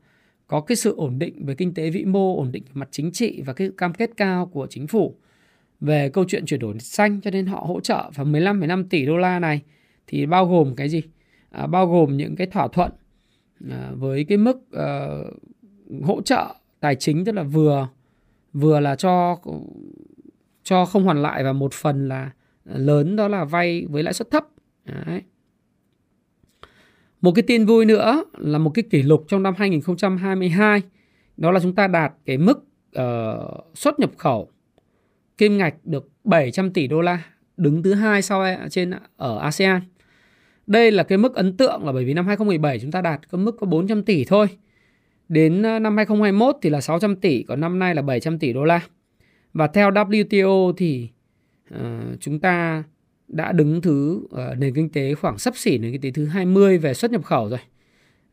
có 0.47 0.61
cái 0.61 0.77
sự 0.77 0.95
ổn 0.97 1.19
định 1.19 1.47
về 1.47 1.55
kinh 1.55 1.75
tế 1.75 1.91
vĩ 1.91 2.05
mô, 2.05 2.37
ổn 2.37 2.53
định 2.53 2.63
về 2.65 2.73
mặt 2.75 2.89
chính 2.91 3.13
trị 3.13 3.43
và 3.47 3.53
cái 3.53 3.71
cam 3.77 3.95
kết 3.95 4.11
cao 4.17 4.47
của 4.47 4.67
chính 4.71 4.87
phủ 4.87 5.15
về 5.81 6.09
câu 6.09 6.25
chuyện 6.29 6.47
chuyển 6.47 6.61
đổi 6.61 6.79
xanh 6.79 7.21
cho 7.21 7.31
nên 7.31 7.47
họ 7.47 7.61
hỗ 7.61 7.81
trợ 7.81 8.11
và 8.15 8.25
15,5 8.25 8.85
tỷ 8.91 9.07
đô 9.07 9.17
la 9.17 9.39
này 9.39 9.63
thì 10.07 10.27
bao 10.27 10.47
gồm 10.47 10.77
cái 10.77 10.89
gì? 10.89 11.03
À, 11.51 11.67
bao 11.67 11.87
gồm 11.87 12.17
những 12.17 12.37
cái 12.37 12.47
thỏa 12.47 12.69
thuận 12.69 12.93
à, 13.71 13.91
với 13.95 14.25
cái 14.25 14.39
mức 14.39 14.73
à, 14.73 15.07
hỗ 16.03 16.23
trợ 16.23 16.55
tài 16.81 16.95
chính 16.95 17.25
tức 17.25 17.35
là 17.35 17.43
vừa 17.43 17.89
vừa 18.53 18.81
là 18.81 18.97
cho 18.97 19.39
cho 20.63 20.85
không 20.85 21.05
hoàn 21.05 21.23
lại 21.23 21.45
và 21.45 21.53
một 21.53 21.73
phần 21.73 22.09
là 22.09 22.31
lớn 22.65 23.17
đó 23.17 23.29
là 23.29 23.45
vay 23.45 23.87
với 23.91 24.03
lãi 24.03 24.15
suất 24.15 24.31
thấp. 24.31 24.47
Đấy. 24.85 25.23
Một 27.27 27.33
cái 27.33 27.43
tin 27.43 27.67
vui 27.67 27.85
nữa 27.85 28.25
là 28.39 28.59
một 28.59 28.71
cái 28.75 28.83
kỷ 28.91 29.03
lục 29.03 29.25
trong 29.29 29.43
năm 29.43 29.55
2022 29.59 30.83
đó 31.37 31.51
là 31.51 31.61
chúng 31.61 31.75
ta 31.75 31.87
đạt 31.87 32.13
cái 32.27 32.39
mức 32.39 32.59
uh, 32.99 33.05
xuất 33.75 34.01
nhập 34.01 34.11
khẩu 34.17 34.51
kim 35.39 35.59
ngạch 35.59 35.75
được 35.85 36.09
700 36.25 36.73
tỷ 36.73 36.87
đô 36.87 37.01
la, 37.01 37.23
đứng 37.57 37.83
thứ 37.83 37.95
hai 37.95 38.23
sau 38.23 38.45
trên 38.71 38.91
ở 39.17 39.39
ASEAN. 39.39 39.81
Đây 40.67 40.91
là 40.91 41.03
cái 41.03 41.19
mức 41.19 41.35
ấn 41.35 41.57
tượng 41.57 41.85
là 41.85 41.93
bởi 41.93 42.05
vì 42.05 42.15
năm 42.15 42.27
2017 42.27 42.79
chúng 42.79 42.91
ta 42.91 43.01
đạt 43.01 43.21
cái 43.33 43.39
mức 43.39 43.57
có 43.61 43.67
400 43.67 44.03
tỷ 44.03 44.25
thôi. 44.25 44.47
Đến 45.29 45.63
năm 45.63 45.97
2021 45.97 46.57
thì 46.63 46.71
là 46.71 46.81
600 46.81 47.17
tỷ, 47.17 47.43
còn 47.43 47.61
năm 47.61 47.79
nay 47.79 47.95
là 47.95 48.03
700 48.03 48.39
tỷ 48.39 48.53
đô 48.53 48.65
la. 48.65 48.81
Và 49.53 49.67
theo 49.67 49.91
WTO 49.91 50.73
thì 50.77 51.09
uh, 51.75 52.21
chúng 52.21 52.41
ta 52.41 52.85
đã 53.29 53.53
đứng 53.53 53.81
thứ 53.81 54.21
uh, 54.25 54.59
nền 54.59 54.75
kinh 54.75 54.89
tế 54.89 55.15
khoảng 55.15 55.39
sấp 55.39 55.57
xỉ 55.57 55.79
nền 55.79 55.93
kinh 55.93 56.01
tế 56.01 56.11
thứ 56.11 56.27
20 56.27 56.79
về 56.79 56.95
xuất 56.95 57.11
nhập 57.11 57.25
khẩu 57.25 57.49
rồi. 57.49 57.59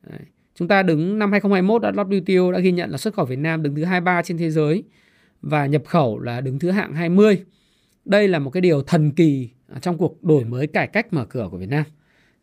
Đấy. 0.10 0.19
Chúng 0.56 0.67
ta 0.67 0.84
đứng 0.84 1.19
năm 1.19 1.32
2021 1.32 1.82
đã 1.82 1.91
WTO 1.91 2.51
đã 2.51 2.60
ghi 2.60 2.71
nhận 2.71 2.89
là 2.89 2.97
xuất 2.97 3.13
khẩu 3.13 3.25
Việt 3.25 3.39
Nam 3.39 3.63
đứng 3.63 3.75
thứ 3.75 3.84
23 3.84 4.21
trên 4.21 4.38
thế 4.38 4.49
giới 4.49 4.84
và 5.41 5.65
nhập 5.65 5.84
khẩu 5.86 6.19
là 6.19 6.41
đứng 6.41 6.60
thứ 6.60 6.71
hạng 6.71 6.93
20. 6.93 7.43
Đây 8.06 8.27
là 8.27 8.39
một 8.39 8.49
cái 8.49 8.62
điều 8.62 8.84
thần 8.84 9.12
kỳ 9.12 9.49
trong 9.82 9.97
cuộc 9.97 10.23
đổi 10.23 10.43
mới 10.43 10.67
cải 10.67 10.88
cách 10.88 11.13
mở 11.13 11.25
cửa 11.25 11.47
của 11.51 11.58
Việt 11.58 11.69
Nam. 11.69 11.84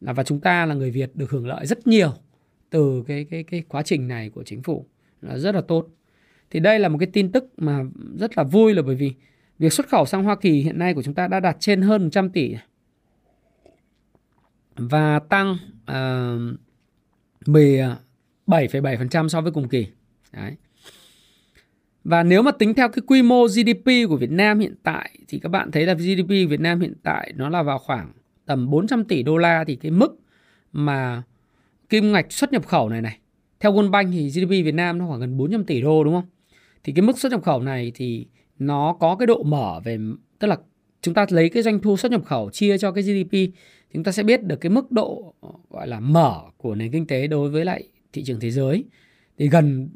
Và 0.01 0.23
chúng 0.23 0.41
ta 0.41 0.67
là 0.67 0.75
người 0.75 0.91
Việt 0.91 1.11
được 1.17 1.31
hưởng 1.31 1.47
lợi 1.47 1.67
rất 1.67 1.87
nhiều 1.87 2.13
từ 2.71 3.05
cái 3.07 3.27
cái 3.31 3.43
cái 3.43 3.63
quá 3.69 3.83
trình 3.83 4.09
này 4.09 4.31
của 4.31 4.43
chính 4.43 4.63
phủ 4.63 4.87
là 5.23 5.39
rất 5.39 5.55
là 5.55 5.61
tốt. 5.61 5.89
Thì 6.51 6.61
đây 6.61 6.79
là 6.79 6.89
một 6.89 6.99
cái 6.99 7.09
tin 7.13 7.33
tức 7.33 7.45
mà 7.57 7.85
rất 8.19 8.39
là 8.39 8.45
vui 8.45 8.75
là 8.75 8.83
bởi 8.83 8.95
vì 8.95 9.13
việc 9.61 9.73
xuất 9.73 9.89
khẩu 9.89 10.07
sang 10.07 10.25
Hoa 10.25 10.37
Kỳ 10.37 10.51
hiện 10.51 10.79
nay 10.79 10.95
của 10.95 11.03
chúng 11.03 11.15
ta 11.15 11.29
đã 11.29 11.41
đạt 11.41 11.57
trên 11.61 11.83
hơn 11.83 12.03
100 12.03 12.31
tỷ 12.31 12.55
và 14.77 15.19
tăng 15.19 15.57
ờ, 15.87 16.39
uh, 17.47 17.57
17,7% 18.47 19.29
so 19.29 19.41
với 19.41 19.53
cùng 19.53 19.69
kỳ. 19.69 19.87
Đấy. 20.33 20.57
Và 22.05 22.23
nếu 22.23 22.43
mà 22.43 22.51
tính 22.51 22.75
theo 22.75 22.89
cái 22.89 23.03
quy 23.07 23.23
mô 23.23 23.47
GDP 23.47 24.09
của 24.09 24.17
Việt 24.17 24.31
Nam 24.31 24.59
hiện 24.59 24.75
tại 24.83 25.19
thì 25.29 25.39
các 25.39 25.49
bạn 25.49 25.71
thấy 25.71 25.87
là 25.87 25.95
GDP 25.95 26.29
Việt 26.29 26.61
Nam 26.61 26.81
hiện 26.81 26.95
tại 27.03 27.33
nó 27.37 27.49
là 27.49 27.63
vào 27.63 27.79
khoảng 27.79 28.13
tầm 28.47 28.71
400 28.71 29.05
tỷ 29.05 29.23
đô 29.23 29.37
la 29.37 29.65
thì 29.65 29.77
cái 29.77 29.91
mức 29.91 30.21
mà 30.73 31.23
kim 31.89 32.13
ngạch 32.13 32.33
xuất 32.33 32.53
nhập 32.53 32.67
khẩu 32.67 32.89
này 32.89 33.01
này 33.01 33.19
theo 33.61 33.73
World 33.73 33.91
Bank 33.91 34.09
thì 34.13 34.29
GDP 34.29 34.49
Việt 34.49 34.75
Nam 34.75 34.99
nó 34.99 35.07
khoảng 35.07 35.21
gần 35.21 35.37
400 35.37 35.65
tỷ 35.65 35.81
đô 35.81 36.05
đúng 36.05 36.15
không? 36.15 36.29
Thì 36.85 36.93
cái 36.93 37.03
mức 37.03 37.19
xuất 37.19 37.33
nhập 37.33 37.43
khẩu 37.43 37.63
này 37.63 37.93
thì 37.95 38.27
nó 38.61 38.97
có 39.01 39.17
cái 39.17 39.27
độ 39.27 39.43
mở 39.43 39.81
về 39.85 39.99
tức 40.39 40.49
là 40.49 40.57
chúng 41.03 41.15
ta 41.15 41.27
lấy 41.31 41.49
cái 41.49 41.63
doanh 41.63 41.81
thu 41.81 41.97
xuất 41.97 42.13
nhập 42.13 42.25
khẩu 42.25 42.51
chia 42.51 42.79
cho 42.79 42.93
cái 42.93 43.05
GDP 43.05 43.37
chúng 43.95 44.05
ta 44.05 44.13
sẽ 44.13 44.23
biết 44.23 44.43
được 44.43 44.57
cái 44.57 44.71
mức 44.71 44.93
độ 44.93 45.35
gọi 45.71 45.89
là 45.89 46.01
mở 46.01 46.41
của 46.57 46.75
nền 46.75 46.93
kinh 46.93 47.07
tế 47.07 47.27
đối 47.27 47.51
với 47.51 47.65
lại 47.65 47.89
thị 48.13 48.25
trường 48.25 48.41
thế 48.41 48.51
giới 48.51 48.85
thì 49.39 49.49
gần 49.49 49.89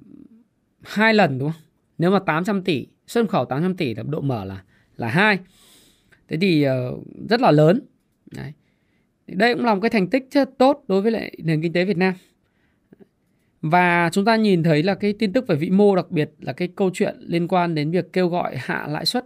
hai 0.82 1.14
lần 1.14 1.38
đúng 1.38 1.52
không? 1.52 1.60
Nếu 1.98 2.10
mà 2.10 2.18
800 2.18 2.62
tỷ, 2.62 2.86
xuất 3.06 3.22
nhập 3.22 3.30
khẩu 3.30 3.44
800 3.44 3.76
tỷ 3.76 3.94
thì 3.94 4.02
độ 4.06 4.20
mở 4.20 4.44
là 4.44 4.62
là 4.96 5.08
hai 5.08 5.38
Thế 6.28 6.36
thì 6.40 6.66
uh, 6.68 7.04
rất 7.28 7.40
là 7.40 7.50
lớn. 7.50 7.80
Đấy. 8.36 8.52
Đây 9.26 9.54
cũng 9.54 9.64
là 9.64 9.74
một 9.74 9.80
cái 9.80 9.90
thành 9.90 10.10
tích 10.10 10.28
rất 10.30 10.58
tốt 10.58 10.84
đối 10.88 11.02
với 11.02 11.12
lại 11.12 11.36
nền 11.38 11.62
kinh 11.62 11.72
tế 11.72 11.84
Việt 11.84 11.96
Nam. 11.96 12.14
Và 13.66 14.10
chúng 14.12 14.24
ta 14.24 14.36
nhìn 14.36 14.62
thấy 14.62 14.82
là 14.82 14.94
cái 14.94 15.14
tin 15.18 15.32
tức 15.32 15.46
về 15.46 15.56
vĩ 15.56 15.70
mô 15.70 15.96
đặc 15.96 16.10
biệt 16.10 16.30
là 16.40 16.52
cái 16.52 16.68
câu 16.76 16.90
chuyện 16.94 17.16
liên 17.20 17.48
quan 17.48 17.74
đến 17.74 17.90
việc 17.90 18.12
kêu 18.12 18.28
gọi 18.28 18.56
hạ 18.56 18.86
lãi 18.88 19.06
suất 19.06 19.24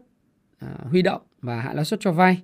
à, 0.58 0.68
huy 0.82 1.02
động 1.02 1.20
và 1.42 1.60
hạ 1.60 1.72
lãi 1.74 1.84
suất 1.84 2.00
cho 2.00 2.12
vay. 2.12 2.42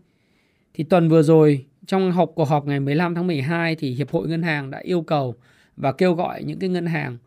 Thì 0.74 0.84
tuần 0.84 1.08
vừa 1.08 1.22
rồi 1.22 1.66
trong 1.86 2.12
họp 2.12 2.32
cuộc 2.34 2.44
họp 2.44 2.66
ngày 2.66 2.80
15 2.80 3.14
tháng 3.14 3.26
12 3.26 3.76
thì 3.76 3.90
Hiệp 3.90 4.10
hội 4.10 4.28
Ngân 4.28 4.42
hàng 4.42 4.70
đã 4.70 4.78
yêu 4.78 5.02
cầu 5.02 5.34
và 5.76 5.92
kêu 5.92 6.14
gọi 6.14 6.44
những 6.44 6.58
cái 6.58 6.68
ngân 6.70 6.86
hàng 6.86 7.18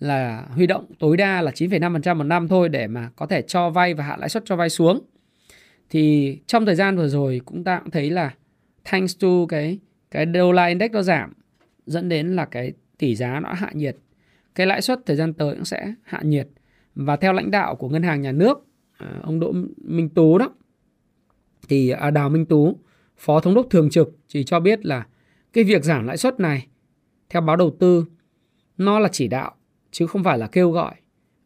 là 0.00 0.46
huy 0.50 0.66
động 0.66 0.84
tối 0.98 1.16
đa 1.16 1.40
là 1.40 1.50
9,5% 1.50 2.16
một 2.16 2.24
năm 2.24 2.48
thôi 2.48 2.68
để 2.68 2.86
mà 2.86 3.10
có 3.16 3.26
thể 3.26 3.42
cho 3.42 3.70
vay 3.70 3.94
và 3.94 4.04
hạ 4.04 4.16
lãi 4.20 4.28
suất 4.28 4.42
cho 4.46 4.56
vay 4.56 4.70
xuống. 4.70 5.00
Thì 5.90 6.36
trong 6.46 6.66
thời 6.66 6.74
gian 6.74 6.96
vừa 6.96 7.08
rồi 7.08 7.40
cũng 7.44 7.64
ta 7.64 7.78
cũng 7.78 7.90
thấy 7.90 8.10
là 8.10 8.34
thanks 8.84 9.18
to 9.20 9.28
cái 9.48 9.78
cái 10.10 10.26
đô 10.26 10.52
la 10.52 10.66
index 10.66 10.90
nó 10.90 11.02
giảm 11.02 11.32
dẫn 11.86 12.08
đến 12.08 12.36
là 12.36 12.44
cái 12.44 12.72
tỷ 12.98 13.14
giá 13.14 13.40
nó 13.40 13.52
hạ 13.52 13.70
nhiệt. 13.74 13.96
Cái 14.56 14.66
lãi 14.66 14.82
suất 14.82 15.06
thời 15.06 15.16
gian 15.16 15.34
tới 15.34 15.54
cũng 15.54 15.64
sẽ 15.64 15.94
hạ 16.02 16.20
nhiệt. 16.24 16.48
Và 16.94 17.16
theo 17.16 17.32
lãnh 17.32 17.50
đạo 17.50 17.76
của 17.76 17.88
ngân 17.88 18.02
hàng 18.02 18.22
nhà 18.22 18.32
nước 18.32 18.66
à, 18.98 19.20
ông 19.22 19.40
Đỗ 19.40 19.52
Minh 19.76 20.08
Tú 20.08 20.38
đó 20.38 20.54
thì 21.68 21.90
à, 21.90 22.10
Đào 22.10 22.30
Minh 22.30 22.46
Tú 22.46 22.78
phó 23.16 23.40
thống 23.40 23.54
đốc 23.54 23.66
thường 23.70 23.90
trực 23.90 24.18
chỉ 24.28 24.44
cho 24.44 24.60
biết 24.60 24.86
là 24.86 25.06
cái 25.52 25.64
việc 25.64 25.84
giảm 25.84 26.06
lãi 26.06 26.16
suất 26.16 26.40
này 26.40 26.66
theo 27.30 27.42
báo 27.42 27.56
đầu 27.56 27.76
tư 27.80 28.04
nó 28.76 28.98
là 28.98 29.08
chỉ 29.12 29.28
đạo 29.28 29.54
chứ 29.90 30.06
không 30.06 30.24
phải 30.24 30.38
là 30.38 30.46
kêu 30.46 30.70
gọi 30.70 30.94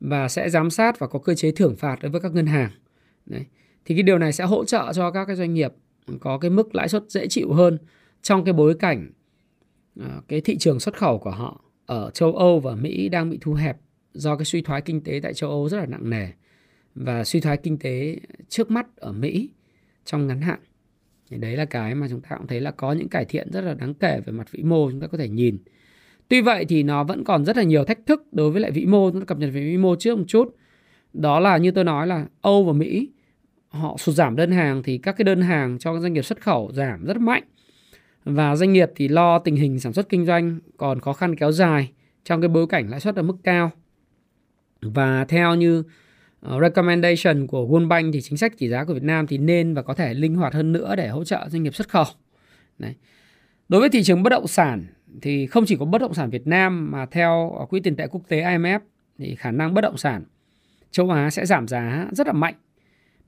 và 0.00 0.28
sẽ 0.28 0.50
giám 0.50 0.70
sát 0.70 0.98
và 0.98 1.06
có 1.06 1.18
cơ 1.18 1.34
chế 1.34 1.52
thưởng 1.52 1.76
phạt 1.76 1.98
đối 2.02 2.11
với 2.11 2.20
các 2.20 2.32
ngân 2.32 2.46
hàng. 2.46 2.70
Đấy. 3.26 3.44
Thì 3.84 3.94
cái 3.94 4.02
điều 4.02 4.18
này 4.18 4.32
sẽ 4.32 4.44
hỗ 4.44 4.64
trợ 4.64 4.92
cho 4.94 5.11
các 5.11 5.24
cái 5.24 5.36
doanh 5.36 5.54
nghiệp 5.54 5.72
có 6.20 6.38
cái 6.38 6.50
mức 6.50 6.74
lãi 6.74 6.88
suất 6.88 7.04
dễ 7.08 7.26
chịu 7.28 7.52
hơn 7.52 7.78
trong 8.22 8.44
cái 8.44 8.52
bối 8.52 8.74
cảnh 8.74 9.11
à, 10.00 10.20
cái 10.28 10.40
thị 10.40 10.58
trường 10.58 10.80
xuất 10.80 10.96
khẩu 10.96 11.18
của 11.18 11.30
họ 11.30 11.64
ở 11.91 12.11
châu 12.11 12.32
Âu 12.32 12.61
và 12.61 12.74
Mỹ 12.74 13.09
đang 13.09 13.30
bị 13.30 13.38
thu 13.41 13.55
hẹp 13.55 13.76
do 14.12 14.36
cái 14.36 14.45
suy 14.45 14.62
thoái 14.62 14.80
kinh 14.80 15.01
tế 15.01 15.20
tại 15.22 15.34
châu 15.34 15.51
Âu 15.51 15.68
rất 15.68 15.78
là 15.78 15.86
nặng 15.86 16.11
nề 16.11 16.28
và 16.95 17.24
suy 17.24 17.41
thoái 17.41 17.57
kinh 17.57 17.78
tế 17.78 18.16
trước 18.49 18.70
mắt 18.70 18.86
ở 18.97 19.12
Mỹ 19.12 19.51
trong 20.05 20.26
ngắn 20.26 20.41
hạn. 20.41 20.61
Thì 21.30 21.36
đấy 21.36 21.57
là 21.57 21.64
cái 21.64 21.95
mà 21.95 22.07
chúng 22.11 22.20
ta 22.20 22.36
cũng 22.36 22.47
thấy 22.47 22.61
là 22.61 22.70
có 22.70 22.93
những 22.93 23.09
cải 23.09 23.24
thiện 23.24 23.53
rất 23.53 23.61
là 23.61 23.74
đáng 23.74 23.95
kể 23.95 24.20
về 24.26 24.32
mặt 24.32 24.51
vĩ 24.51 24.62
mô 24.62 24.91
chúng 24.91 25.01
ta 25.01 25.07
có 25.07 25.18
thể 25.18 25.28
nhìn. 25.28 25.59
Tuy 26.28 26.41
vậy 26.41 26.64
thì 26.64 26.82
nó 26.82 27.05
vẫn 27.05 27.24
còn 27.24 27.45
rất 27.45 27.57
là 27.57 27.62
nhiều 27.62 27.84
thách 27.84 28.07
thức 28.07 28.26
đối 28.32 28.51
với 28.51 28.61
lại 28.61 28.70
vĩ 28.70 28.86
mô, 28.86 29.11
chúng 29.11 29.20
ta 29.20 29.24
cập 29.24 29.38
nhật 29.38 29.51
về 29.53 29.61
vĩ 29.61 29.76
mô 29.76 29.97
trước 29.97 30.18
một 30.18 30.24
chút. 30.28 30.57
Đó 31.12 31.41
là 31.41 31.57
như 31.57 31.70
tôi 31.70 31.84
nói 31.84 32.07
là 32.07 32.26
Âu 32.41 32.64
và 32.64 32.72
Mỹ 32.72 33.09
họ 33.68 33.97
sụt 33.97 34.14
giảm 34.14 34.36
đơn 34.36 34.51
hàng 34.51 34.82
thì 34.82 34.99
các 34.99 35.16
cái 35.18 35.24
đơn 35.24 35.43
hàng 35.43 35.78
cho 35.78 35.95
các 35.95 36.01
doanh 36.01 36.12
nghiệp 36.12 36.22
xuất 36.22 36.41
khẩu 36.41 36.72
giảm 36.72 37.05
rất 37.05 37.16
mạnh. 37.16 37.43
Và 38.24 38.56
doanh 38.56 38.72
nghiệp 38.72 38.90
thì 38.96 39.08
lo 39.08 39.38
tình 39.38 39.56
hình 39.56 39.80
sản 39.80 39.92
xuất 39.92 40.08
kinh 40.08 40.26
doanh 40.26 40.58
còn 40.76 41.00
khó 41.00 41.12
khăn 41.12 41.36
kéo 41.36 41.52
dài 41.52 41.92
trong 42.24 42.40
cái 42.40 42.48
bối 42.48 42.66
cảnh 42.66 42.90
lãi 42.90 43.00
suất 43.00 43.16
ở 43.16 43.22
mức 43.22 43.36
cao. 43.44 43.70
Và 44.82 45.24
theo 45.24 45.54
như 45.54 45.82
ờ, 46.40 46.60
recommendation 46.60 47.46
của 47.46 47.66
World 47.66 47.88
Bank 47.88 48.14
thì 48.14 48.20
chính 48.20 48.38
sách 48.38 48.58
tỷ 48.58 48.68
giá 48.68 48.84
của 48.84 48.94
Việt 48.94 49.02
Nam 49.02 49.26
thì 49.26 49.38
nên 49.38 49.74
và 49.74 49.82
có 49.82 49.94
thể 49.94 50.14
linh 50.14 50.34
hoạt 50.34 50.54
hơn 50.54 50.72
nữa 50.72 50.94
để 50.96 51.08
hỗ 51.08 51.24
trợ 51.24 51.48
doanh 51.48 51.62
nghiệp 51.62 51.74
xuất 51.74 51.88
khẩu. 51.88 52.04
Đấy. 52.78 52.94
Đối 53.68 53.80
với 53.80 53.90
thị 53.90 54.02
trường 54.02 54.22
bất 54.22 54.30
động 54.30 54.46
sản 54.46 54.86
thì 55.22 55.46
không 55.46 55.64
chỉ 55.66 55.76
có 55.76 55.84
bất 55.84 56.00
động 56.00 56.14
sản 56.14 56.30
Việt 56.30 56.46
Nam 56.46 56.90
mà 56.90 57.06
theo 57.06 57.52
ờ, 57.58 57.66
quỹ 57.66 57.80
tiền 57.80 57.96
tệ 57.96 58.06
quốc 58.06 58.20
tế 58.28 58.42
IMF 58.42 58.80
thì 59.18 59.34
khả 59.34 59.50
năng 59.50 59.74
bất 59.74 59.80
động 59.80 59.96
sản 59.96 60.24
châu 60.90 61.10
Á 61.10 61.30
sẽ 61.30 61.46
giảm 61.46 61.68
giá 61.68 62.08
rất 62.12 62.26
là 62.26 62.32
mạnh. 62.32 62.54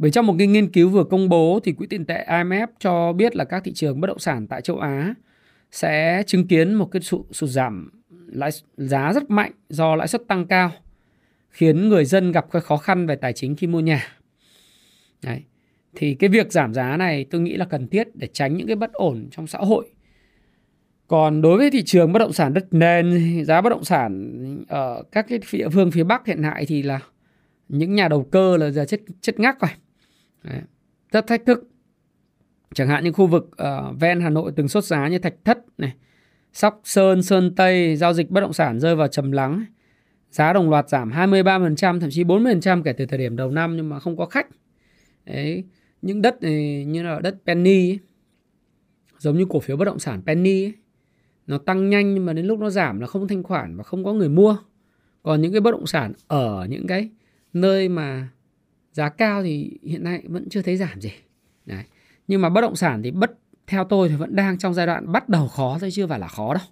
Bởi 0.02 0.10
trong 0.10 0.26
một 0.26 0.34
cái 0.38 0.46
nghiên 0.46 0.72
cứu 0.72 0.88
vừa 0.88 1.04
công 1.04 1.28
bố 1.28 1.60
thì 1.64 1.72
quỹ 1.72 1.86
tiền 1.86 2.04
tệ 2.04 2.26
IMF 2.28 2.66
cho 2.78 3.12
biết 3.12 3.36
là 3.36 3.44
các 3.44 3.64
thị 3.64 3.72
trường 3.72 4.00
bất 4.00 4.06
động 4.06 4.18
sản 4.18 4.46
tại 4.46 4.60
châu 4.60 4.78
Á 4.78 5.14
sẽ 5.70 6.22
chứng 6.26 6.46
kiến 6.46 6.74
một 6.74 6.88
cái 6.90 7.02
sự 7.02 7.18
sụt 7.30 7.50
giảm 7.50 7.90
lãi 8.26 8.50
giá 8.76 9.12
rất 9.12 9.30
mạnh 9.30 9.52
do 9.68 9.96
lãi 9.96 10.08
suất 10.08 10.22
tăng 10.28 10.46
cao 10.46 10.70
khiến 11.50 11.88
người 11.88 12.04
dân 12.04 12.32
gặp 12.32 12.46
cái 12.50 12.62
khó 12.62 12.76
khăn 12.76 13.06
về 13.06 13.16
tài 13.16 13.32
chính 13.32 13.56
khi 13.56 13.66
mua 13.66 13.80
nhà. 13.80 14.06
Đấy. 15.24 15.42
Thì 15.94 16.14
cái 16.14 16.30
việc 16.30 16.52
giảm 16.52 16.74
giá 16.74 16.96
này 16.96 17.26
tôi 17.30 17.40
nghĩ 17.40 17.56
là 17.56 17.64
cần 17.64 17.88
thiết 17.88 18.08
để 18.14 18.28
tránh 18.32 18.56
những 18.56 18.66
cái 18.66 18.76
bất 18.76 18.92
ổn 18.92 19.28
trong 19.30 19.46
xã 19.46 19.58
hội 19.58 19.90
còn 21.06 21.42
đối 21.42 21.58
với 21.58 21.70
thị 21.70 21.82
trường 21.82 22.12
bất 22.12 22.18
động 22.18 22.32
sản 22.32 22.54
đất 22.54 22.66
nền, 22.70 23.44
giá 23.44 23.60
bất 23.60 23.70
động 23.70 23.84
sản 23.84 24.64
ở 24.68 25.02
các 25.12 25.26
cái 25.28 25.38
địa 25.52 25.68
phương 25.68 25.90
phía 25.90 26.04
Bắc 26.04 26.26
hiện 26.26 26.40
tại 26.42 26.66
thì 26.66 26.82
là 26.82 27.00
những 27.68 27.94
nhà 27.94 28.08
đầu 28.08 28.24
cơ 28.30 28.56
là 28.56 28.70
giờ 28.70 28.84
chết 28.84 29.00
chết 29.20 29.40
ngắc 29.40 29.60
rồi. 29.60 29.70
Đấy. 30.42 30.60
Rất 31.12 31.26
thách 31.26 31.46
thức. 31.46 31.68
Chẳng 32.74 32.88
hạn 32.88 33.04
như 33.04 33.12
khu 33.12 33.26
vực 33.26 33.44
uh, 33.44 34.00
ven 34.00 34.20
Hà 34.20 34.30
Nội 34.30 34.52
từng 34.56 34.68
sốt 34.68 34.84
giá 34.84 35.08
như 35.08 35.18
Thạch 35.18 35.34
Thất 35.44 35.58
này, 35.78 35.94
Sóc 36.52 36.80
Sơn, 36.84 37.22
Sơn 37.22 37.54
Tây, 37.54 37.96
giao 37.96 38.12
dịch 38.12 38.30
bất 38.30 38.40
động 38.40 38.52
sản 38.52 38.80
rơi 38.80 38.96
vào 38.96 39.08
trầm 39.08 39.32
lắng. 39.32 39.64
Giá 40.30 40.52
đồng 40.52 40.70
loạt 40.70 40.88
giảm 40.88 41.10
23%, 41.10 42.00
thậm 42.00 42.10
chí 42.10 42.24
40% 42.24 42.82
kể 42.82 42.92
từ 42.92 43.06
thời 43.06 43.18
điểm 43.18 43.36
đầu 43.36 43.50
năm 43.50 43.76
nhưng 43.76 43.88
mà 43.88 44.00
không 44.00 44.16
có 44.16 44.26
khách. 44.26 44.46
Đấy, 45.24 45.64
những 46.02 46.22
đất 46.22 46.42
này 46.42 46.84
như 46.84 47.02
là 47.02 47.20
đất 47.20 47.36
penny 47.46 47.90
ấy, 47.90 47.98
giống 49.18 49.38
như 49.38 49.46
cổ 49.48 49.60
phiếu 49.60 49.76
bất 49.76 49.84
động 49.84 49.98
sản 49.98 50.22
penny 50.26 50.64
ấy, 50.64 50.72
nó 51.46 51.58
tăng 51.58 51.90
nhanh 51.90 52.14
nhưng 52.14 52.26
mà 52.26 52.32
đến 52.32 52.46
lúc 52.46 52.58
nó 52.58 52.70
giảm 52.70 53.00
là 53.00 53.06
không 53.06 53.28
thanh 53.28 53.42
khoản 53.42 53.76
và 53.76 53.84
không 53.84 54.04
có 54.04 54.12
người 54.12 54.28
mua 54.28 54.56
còn 55.22 55.42
những 55.42 55.52
cái 55.52 55.60
bất 55.60 55.70
động 55.70 55.86
sản 55.86 56.12
ở 56.28 56.66
những 56.70 56.86
cái 56.86 57.10
nơi 57.52 57.88
mà 57.88 58.28
giá 58.92 59.08
cao 59.08 59.42
thì 59.42 59.78
hiện 59.82 60.04
nay 60.04 60.22
vẫn 60.28 60.48
chưa 60.48 60.62
thấy 60.62 60.76
giảm 60.76 61.00
gì. 61.00 61.12
Đấy. 61.66 61.84
nhưng 62.28 62.40
mà 62.40 62.48
bất 62.48 62.60
động 62.60 62.76
sản 62.76 63.02
thì 63.02 63.10
bất 63.10 63.32
theo 63.66 63.84
tôi 63.84 64.08
thì 64.08 64.16
vẫn 64.16 64.36
đang 64.36 64.58
trong 64.58 64.74
giai 64.74 64.86
đoạn 64.86 65.12
bắt 65.12 65.28
đầu 65.28 65.48
khó 65.48 65.78
thôi 65.80 65.90
chưa 65.92 66.06
phải 66.06 66.18
là 66.18 66.28
khó 66.28 66.54
đâu. 66.54 66.64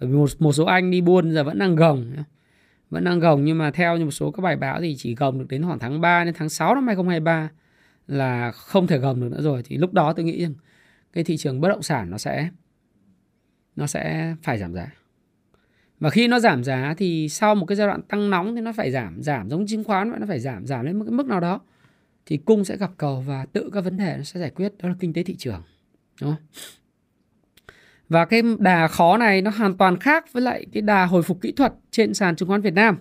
Bởi 0.00 0.08
vì 0.08 0.16
một, 0.16 0.30
một 0.38 0.52
số 0.52 0.64
anh 0.64 0.90
đi 0.90 1.00
buôn 1.00 1.32
giờ 1.32 1.44
vẫn 1.44 1.58
đang 1.58 1.76
gồng 1.76 2.12
vẫn 2.90 3.04
đang 3.04 3.20
gồng 3.20 3.44
nhưng 3.44 3.58
mà 3.58 3.70
theo 3.70 3.96
như 3.96 4.04
một 4.04 4.10
số 4.10 4.30
các 4.30 4.42
bài 4.42 4.56
báo 4.56 4.80
thì 4.80 4.96
chỉ 4.98 5.14
gồng 5.14 5.38
được 5.38 5.48
đến 5.48 5.64
khoảng 5.64 5.78
tháng 5.78 6.00
3 6.00 6.24
đến 6.24 6.34
tháng 6.34 6.48
6 6.48 6.74
năm 6.74 6.86
2023 6.86 7.50
là 8.06 8.52
không 8.52 8.86
thể 8.86 8.98
gồng 8.98 9.20
được 9.20 9.28
nữa 9.30 9.42
rồi. 9.42 9.62
Thì 9.64 9.76
lúc 9.76 9.92
đó 9.92 10.12
tôi 10.12 10.24
nghĩ 10.24 10.42
rằng 10.42 10.54
cái 11.12 11.24
thị 11.24 11.36
trường 11.36 11.60
bất 11.60 11.68
động 11.68 11.82
sản 11.82 12.10
nó 12.10 12.18
sẽ 12.18 12.50
nó 13.76 13.86
sẽ 13.86 14.34
phải 14.42 14.58
giảm 14.58 14.74
giá 14.74 14.90
và 16.00 16.10
khi 16.10 16.28
nó 16.28 16.38
giảm 16.38 16.64
giá 16.64 16.94
thì 16.98 17.28
sau 17.28 17.54
một 17.54 17.66
cái 17.66 17.76
giai 17.76 17.86
đoạn 17.86 18.02
tăng 18.02 18.30
nóng 18.30 18.54
thì 18.54 18.60
nó 18.60 18.72
phải 18.72 18.90
giảm 18.90 19.22
giảm 19.22 19.50
giống 19.50 19.66
chứng 19.66 19.84
khoán 19.84 20.10
vậy 20.10 20.20
nó 20.20 20.26
phải 20.26 20.40
giảm 20.40 20.66
giảm 20.66 20.84
lên 20.84 20.98
một 20.98 21.04
cái 21.04 21.12
mức 21.12 21.26
nào 21.26 21.40
đó 21.40 21.60
thì 22.26 22.36
cung 22.36 22.64
sẽ 22.64 22.76
gặp 22.76 22.90
cầu 22.96 23.24
và 23.26 23.46
tự 23.52 23.70
các 23.74 23.80
vấn 23.80 23.96
đề 23.96 24.14
nó 24.16 24.22
sẽ 24.22 24.40
giải 24.40 24.50
quyết 24.50 24.72
đó 24.78 24.88
là 24.88 24.94
kinh 25.00 25.12
tế 25.12 25.22
thị 25.22 25.36
trường 25.38 25.62
đúng 26.20 26.30
không? 26.30 26.44
và 28.08 28.24
cái 28.24 28.42
đà 28.58 28.88
khó 28.88 29.16
này 29.16 29.42
nó 29.42 29.50
hoàn 29.50 29.76
toàn 29.76 29.98
khác 29.98 30.32
với 30.32 30.42
lại 30.42 30.66
cái 30.72 30.82
đà 30.82 31.06
hồi 31.06 31.22
phục 31.22 31.40
kỹ 31.40 31.52
thuật 31.52 31.72
trên 31.90 32.14
sàn 32.14 32.36
chứng 32.36 32.48
khoán 32.48 32.60
Việt 32.60 32.74
Nam 32.74 32.96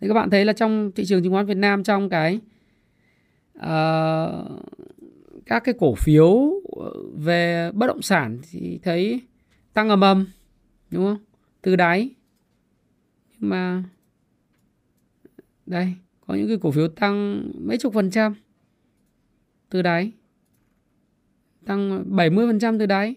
thì 0.00 0.08
các 0.08 0.14
bạn 0.14 0.30
thấy 0.30 0.44
là 0.44 0.52
trong 0.52 0.92
thị 0.94 1.04
trường 1.04 1.22
chứng 1.22 1.32
khoán 1.32 1.46
Việt 1.46 1.56
Nam 1.56 1.84
trong 1.84 2.08
cái 2.08 2.40
uh, 3.58 3.62
các 5.46 5.64
cái 5.64 5.74
cổ 5.78 5.94
phiếu 5.94 6.52
về 7.16 7.70
bất 7.72 7.86
động 7.86 8.02
sản 8.02 8.38
thì 8.50 8.78
thấy 8.82 9.20
tăng 9.72 9.88
ầm 9.88 10.00
ầm 10.00 10.26
đúng 10.90 11.04
không 11.04 11.18
từ 11.62 11.76
đáy 11.76 12.10
nhưng 13.38 13.50
mà 13.50 13.84
đây, 15.66 15.94
có 16.26 16.34
những 16.34 16.48
cái 16.48 16.58
cổ 16.60 16.70
phiếu 16.70 16.88
tăng 16.88 17.42
mấy 17.58 17.78
chục 17.78 17.94
phần 17.94 18.10
trăm 18.10 18.34
từ 19.70 19.82
đáy. 19.82 20.12
Tăng 21.66 22.04
70% 22.10 22.78
từ 22.78 22.86
đáy. 22.86 23.14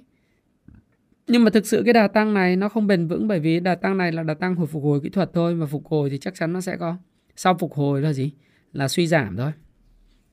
Nhưng 1.27 1.43
mà 1.43 1.49
thực 1.49 1.65
sự 1.65 1.81
cái 1.85 1.93
đà 1.93 2.07
tăng 2.07 2.33
này 2.33 2.55
nó 2.55 2.69
không 2.69 2.87
bền 2.87 3.07
vững 3.07 3.27
bởi 3.27 3.39
vì 3.39 3.59
đà 3.59 3.75
tăng 3.75 3.97
này 3.97 4.11
là 4.11 4.23
đà 4.23 4.33
tăng 4.33 4.55
hồi 4.55 4.67
phục 4.67 4.83
hồi 4.83 4.99
kỹ 5.01 5.09
thuật 5.09 5.29
thôi, 5.33 5.55
mà 5.55 5.65
phục 5.65 5.87
hồi 5.87 6.09
thì 6.09 6.17
chắc 6.17 6.35
chắn 6.35 6.53
nó 6.53 6.61
sẽ 6.61 6.77
có. 6.77 6.97
Sau 7.35 7.57
phục 7.59 7.73
hồi 7.73 8.01
là 8.01 8.13
gì? 8.13 8.31
Là 8.73 8.87
suy 8.87 9.07
giảm 9.07 9.37
thôi. 9.37 9.51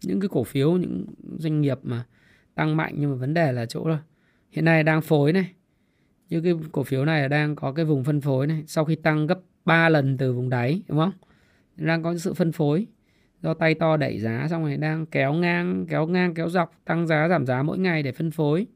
Những 0.02 0.20
cái 0.20 0.28
cổ 0.28 0.44
phiếu, 0.44 0.72
những 0.72 1.06
doanh 1.38 1.60
nghiệp 1.60 1.78
mà 1.82 2.04
tăng 2.54 2.76
mạnh 2.76 2.94
nhưng 2.98 3.10
mà 3.10 3.16
vấn 3.16 3.34
đề 3.34 3.52
là 3.52 3.66
chỗ 3.66 3.88
là 3.88 3.98
hiện 4.50 4.64
nay 4.64 4.82
đang 4.82 5.02
phối 5.02 5.32
này. 5.32 5.52
Như 6.28 6.40
cái 6.40 6.54
cổ 6.72 6.82
phiếu 6.82 7.04
này 7.04 7.28
đang 7.28 7.56
có 7.56 7.72
cái 7.72 7.84
vùng 7.84 8.04
phân 8.04 8.20
phối 8.20 8.46
này. 8.46 8.64
Sau 8.66 8.84
khi 8.84 8.96
tăng 8.96 9.26
gấp 9.26 9.40
3 9.66 9.88
lần 9.88 10.18
từ 10.18 10.32
vùng 10.32 10.50
đáy 10.50 10.82
đúng 10.88 10.98
không? 10.98 11.12
Đang 11.76 12.02
có 12.02 12.18
sự 12.18 12.34
phân 12.34 12.52
phối. 12.52 12.86
Do 13.42 13.54
tay 13.54 13.74
to 13.74 13.96
đẩy 13.96 14.20
giá 14.20 14.46
xong 14.50 14.62
rồi 14.62 14.76
đang 14.76 15.06
kéo 15.06 15.32
ngang 15.32 15.86
kéo 15.88 16.06
ngang 16.06 16.34
kéo 16.34 16.48
dọc 16.48 16.80
tăng 16.84 17.06
giá 17.06 17.28
giảm 17.28 17.46
giá 17.46 17.62
mỗi 17.62 17.78
ngày 17.78 18.02
để 18.02 18.12
phân 18.12 18.30
phối. 18.30 18.66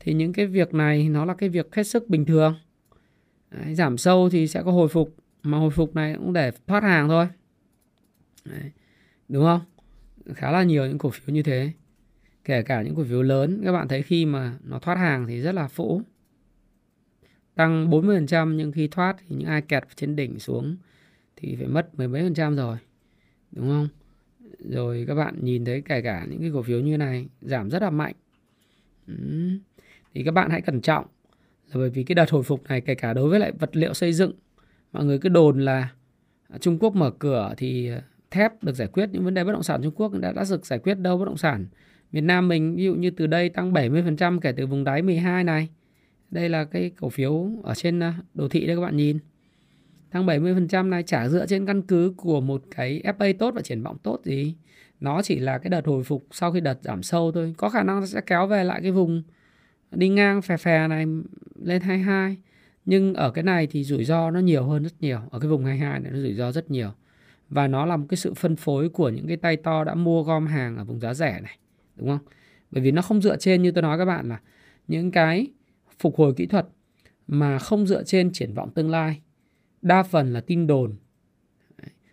Thì 0.00 0.14
những 0.14 0.32
cái 0.32 0.46
việc 0.46 0.74
này 0.74 1.08
nó 1.08 1.24
là 1.24 1.34
cái 1.34 1.48
việc 1.48 1.74
hết 1.74 1.82
sức 1.82 2.08
bình 2.08 2.24
thường. 2.24 2.54
Đấy, 3.50 3.74
giảm 3.74 3.98
sâu 3.98 4.30
thì 4.30 4.46
sẽ 4.46 4.62
có 4.62 4.72
hồi 4.72 4.88
phục 4.88 5.16
mà 5.42 5.58
hồi 5.58 5.70
phục 5.70 5.94
này 5.94 6.14
cũng 6.14 6.32
để 6.32 6.50
thoát 6.66 6.82
hàng 6.82 7.08
thôi. 7.08 7.28
Đấy, 8.44 8.70
đúng 9.28 9.44
không? 9.44 9.60
Khá 10.34 10.50
là 10.50 10.62
nhiều 10.62 10.86
những 10.86 10.98
cổ 10.98 11.10
phiếu 11.10 11.34
như 11.34 11.42
thế. 11.42 11.72
Kể 12.44 12.62
cả 12.62 12.82
những 12.82 12.94
cổ 12.94 13.04
phiếu 13.04 13.22
lớn 13.22 13.62
các 13.64 13.72
bạn 13.72 13.88
thấy 13.88 14.02
khi 14.02 14.26
mà 14.26 14.52
nó 14.64 14.78
thoát 14.78 14.94
hàng 14.94 15.26
thì 15.26 15.40
rất 15.40 15.54
là 15.54 15.68
phũ 15.68 16.02
tăng 17.60 17.90
40% 17.90 18.54
nhưng 18.54 18.72
khi 18.72 18.88
thoát 18.88 19.16
thì 19.18 19.36
những 19.36 19.48
ai 19.48 19.62
kẹt 19.62 19.84
trên 19.96 20.16
đỉnh 20.16 20.38
xuống 20.38 20.76
thì 21.36 21.56
phải 21.56 21.66
mất 21.66 21.98
mười 21.98 22.08
mấy 22.08 22.22
phần 22.22 22.34
trăm 22.34 22.56
rồi, 22.56 22.76
đúng 23.52 23.68
không? 23.68 23.88
Rồi 24.58 25.04
các 25.08 25.14
bạn 25.14 25.34
nhìn 25.40 25.64
thấy 25.64 25.82
kể 25.82 26.02
cả 26.02 26.26
những 26.30 26.40
cái 26.40 26.50
cổ 26.54 26.62
phiếu 26.62 26.80
như 26.80 26.96
này 26.96 27.26
giảm 27.40 27.70
rất 27.70 27.82
là 27.82 27.90
mạnh. 27.90 28.14
Ừ. 29.06 29.14
thì 30.14 30.22
các 30.24 30.30
bạn 30.30 30.50
hãy 30.50 30.60
cẩn 30.60 30.80
trọng. 30.80 31.04
Là 31.66 31.74
bởi 31.74 31.90
vì 31.90 32.02
cái 32.04 32.14
đợt 32.14 32.30
hồi 32.30 32.42
phục 32.42 32.62
này 32.68 32.80
kể 32.80 32.94
cả 32.94 33.12
đối 33.12 33.28
với 33.28 33.40
lại 33.40 33.52
vật 33.58 33.76
liệu 33.76 33.94
xây 33.94 34.12
dựng, 34.12 34.32
mọi 34.92 35.04
người 35.04 35.18
cứ 35.18 35.28
đồn 35.28 35.60
là 35.60 35.88
à, 36.48 36.58
Trung 36.58 36.78
Quốc 36.78 36.94
mở 36.94 37.10
cửa 37.10 37.54
thì 37.56 37.88
à, 37.88 38.02
thép 38.30 38.62
được 38.62 38.74
giải 38.74 38.88
quyết 38.88 39.08
những 39.12 39.24
vấn 39.24 39.34
đề 39.34 39.44
bất 39.44 39.52
động 39.52 39.62
sản 39.62 39.80
Trung 39.82 39.94
Quốc 39.96 40.12
đã 40.12 40.32
đã 40.32 40.44
được 40.50 40.66
giải 40.66 40.78
quyết 40.78 40.94
đâu 40.94 41.18
bất 41.18 41.24
động 41.24 41.36
sản 41.36 41.66
Việt 42.12 42.20
Nam 42.20 42.48
mình. 42.48 42.76
Ví 42.76 42.84
dụ 42.84 42.94
như 42.94 43.10
từ 43.10 43.26
đây 43.26 43.48
tăng 43.48 43.72
70% 43.72 44.40
kể 44.40 44.52
từ 44.52 44.66
vùng 44.66 44.84
đáy 44.84 45.02
12 45.02 45.44
này 45.44 45.68
đây 46.30 46.48
là 46.48 46.64
cái 46.64 46.90
cổ 47.00 47.08
phiếu 47.08 47.48
ở 47.62 47.74
trên 47.74 48.00
ờ, 48.00 48.12
đồ 48.34 48.48
thị 48.48 48.66
đây 48.66 48.76
các 48.76 48.82
bạn 48.82 48.96
nhìn. 48.96 49.18
Tăng 50.10 50.26
70% 50.26 50.88
này 50.88 51.02
trả 51.02 51.28
dựa 51.28 51.46
trên 51.46 51.66
căn 51.66 51.82
cứ 51.82 52.14
của 52.16 52.40
một 52.40 52.62
cái 52.70 53.02
FA 53.04 53.34
tốt 53.38 53.54
và 53.54 53.62
triển 53.62 53.82
vọng 53.82 53.96
tốt 54.02 54.20
gì. 54.24 54.54
Nó 55.00 55.22
chỉ 55.22 55.38
là 55.38 55.58
cái 55.58 55.70
đợt 55.70 55.86
hồi 55.86 56.04
phục 56.04 56.26
sau 56.30 56.52
khi 56.52 56.60
đợt 56.60 56.78
giảm 56.82 57.02
sâu 57.02 57.32
thôi. 57.32 57.54
Có 57.56 57.68
khả 57.68 57.82
năng 57.82 58.00
nó 58.00 58.06
sẽ 58.06 58.20
kéo 58.20 58.46
về 58.46 58.64
lại 58.64 58.80
cái 58.82 58.90
vùng 58.90 59.22
đi 59.90 60.08
ngang 60.08 60.42
phè 60.42 60.56
phè 60.56 60.88
này 60.88 61.04
lên 61.62 61.82
22. 61.82 62.36
Nhưng 62.84 63.14
ở 63.14 63.30
cái 63.30 63.44
này 63.44 63.66
thì 63.66 63.84
rủi 63.84 64.04
ro 64.04 64.30
nó 64.30 64.40
nhiều 64.40 64.64
hơn 64.64 64.82
rất 64.82 64.92
nhiều. 65.00 65.20
Ở 65.30 65.38
cái 65.38 65.48
vùng 65.48 65.64
22 65.64 66.00
này 66.00 66.12
nó 66.12 66.18
rủi 66.18 66.34
ro 66.34 66.52
rất 66.52 66.70
nhiều. 66.70 66.90
Và 67.48 67.68
nó 67.68 67.86
là 67.86 67.96
một 67.96 68.06
cái 68.08 68.16
sự 68.16 68.34
phân 68.34 68.56
phối 68.56 68.88
của 68.88 69.08
những 69.08 69.26
cái 69.28 69.36
tay 69.36 69.56
to 69.56 69.84
đã 69.84 69.94
mua 69.94 70.22
gom 70.22 70.46
hàng 70.46 70.76
ở 70.76 70.84
vùng 70.84 71.00
giá 71.00 71.14
rẻ 71.14 71.40
này. 71.40 71.58
Đúng 71.96 72.08
không? 72.08 72.18
Bởi 72.70 72.82
vì 72.82 72.90
nó 72.90 73.02
không 73.02 73.22
dựa 73.22 73.36
trên 73.36 73.62
như 73.62 73.70
tôi 73.70 73.82
nói 73.82 73.98
các 73.98 74.04
bạn 74.04 74.28
là 74.28 74.40
những 74.88 75.10
cái 75.10 75.46
phục 76.00 76.16
hồi 76.16 76.34
kỹ 76.36 76.46
thuật 76.46 76.66
mà 77.26 77.58
không 77.58 77.86
dựa 77.86 78.02
trên 78.02 78.32
triển 78.32 78.54
vọng 78.54 78.70
tương 78.74 78.90
lai. 78.90 79.20
Đa 79.82 80.02
phần 80.02 80.32
là 80.32 80.40
tin 80.40 80.66
đồn. 80.66 80.96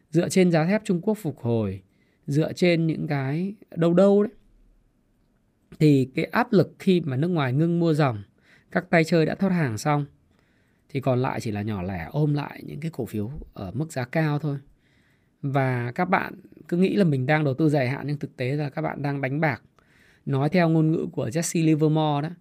Dựa 0.10 0.30
trên 0.30 0.52
giá 0.52 0.66
thép 0.66 0.82
Trung 0.86 1.02
Quốc 1.02 1.18
phục 1.22 1.40
hồi, 1.40 1.82
dựa 2.28 2.54
trên 2.54 2.88
những 2.88 3.08
cái 3.08 3.54
đâu 3.76 3.94
đâu 3.94 4.24
đấy. 4.24 4.34
Thì 5.80 6.10
cái 6.16 6.26
áp 6.26 6.54
lực 6.54 6.76
khi 6.80 7.02
mà 7.02 7.18
nước 7.18 7.28
ngoài 7.28 7.54
ngưng 7.54 7.80
mua 7.80 7.94
dòng, 7.94 8.24
các 8.72 8.90
tay 8.90 9.04
chơi 9.04 9.26
đã 9.26 9.36
thoát 9.36 9.50
hàng 9.50 9.78
xong 9.78 10.06
thì 10.90 11.02
còn 11.02 11.22
lại 11.22 11.40
chỉ 11.40 11.52
là 11.52 11.62
nhỏ 11.62 11.84
lẻ 11.84 12.08
ôm 12.12 12.34
lại 12.34 12.64
những 12.66 12.80
cái 12.80 12.92
cổ 12.92 13.06
phiếu 13.06 13.32
ở 13.54 13.72
mức 13.72 13.92
giá 13.92 14.06
cao 14.06 14.40
thôi. 14.40 14.58
Và 15.42 15.92
các 15.92 16.06
bạn 16.06 16.34
cứ 16.68 16.78
nghĩ 16.78 16.96
là 16.96 17.04
mình 17.04 17.26
đang 17.26 17.44
đầu 17.44 17.54
tư 17.54 17.70
dài 17.70 17.90
hạn 17.90 18.08
nhưng 18.08 18.20
thực 18.20 18.38
tế 18.38 18.56
là 18.56 18.70
các 18.70 18.82
bạn 18.82 19.02
đang 19.02 19.22
đánh 19.22 19.40
bạc. 19.40 19.62
Nói 20.26 20.50
theo 20.50 20.70
ngôn 20.70 20.92
ngữ 20.92 21.08
của 21.12 21.28
Jesse 21.28 21.66
Livermore 21.66 22.30
đó 22.30 22.36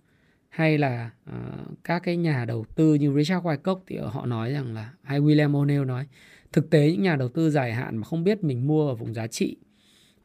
hay 0.57 0.79
là 0.79 1.11
uh, 1.31 1.85
các 1.85 2.03
cái 2.03 2.17
nhà 2.17 2.45
đầu 2.45 2.65
tư 2.75 2.95
như 2.95 3.15
Richard 3.17 3.47
Wyckoff 3.47 3.81
thì 3.87 3.97
họ 3.97 4.27
nói 4.27 4.53
rằng 4.53 4.75
là 4.75 4.93
hay 5.03 5.21
William 5.21 5.53
O'Neill 5.53 5.85
nói 5.85 6.07
thực 6.53 6.71
tế 6.71 6.91
những 6.91 7.03
nhà 7.03 7.17
đầu 7.17 7.29
tư 7.29 7.51
dài 7.51 7.75
hạn 7.75 7.97
mà 7.97 8.05
không 8.05 8.25
biết 8.25 8.45
mình 8.45 8.67
mua 8.67 8.89
ở 8.89 8.95
vùng 8.95 9.15
giá 9.15 9.27
trị 9.27 9.57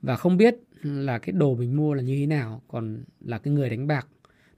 và 0.02 0.16
không 0.16 0.38
biết 0.38 0.56
là 0.84 1.20
cái 1.20 1.34
đồ 1.34 1.56
mình 1.56 1.76
mua 1.76 1.94
là 1.94 2.04
như 2.04 2.16
thế 2.20 2.26
nào 2.26 2.62
còn 2.68 3.04
là 3.22 3.38
cái 3.38 3.54
người 3.54 3.70
đánh 3.70 3.88
bạc 3.88 4.08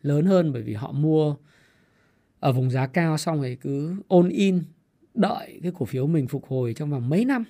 lớn 0.01 0.25
hơn 0.25 0.53
bởi 0.53 0.61
vì 0.61 0.73
họ 0.73 0.91
mua 0.91 1.35
ở 2.39 2.51
vùng 2.51 2.71
giá 2.71 2.87
cao 2.87 3.17
xong 3.17 3.41
rồi 3.41 3.57
cứ 3.61 3.95
ôn 4.07 4.29
in 4.29 4.63
đợi 5.13 5.59
cái 5.63 5.71
cổ 5.75 5.85
phiếu 5.85 6.07
mình 6.07 6.27
phục 6.27 6.45
hồi 6.47 6.73
trong 6.73 6.89
vòng 6.89 7.09
mấy 7.09 7.25
năm. 7.25 7.43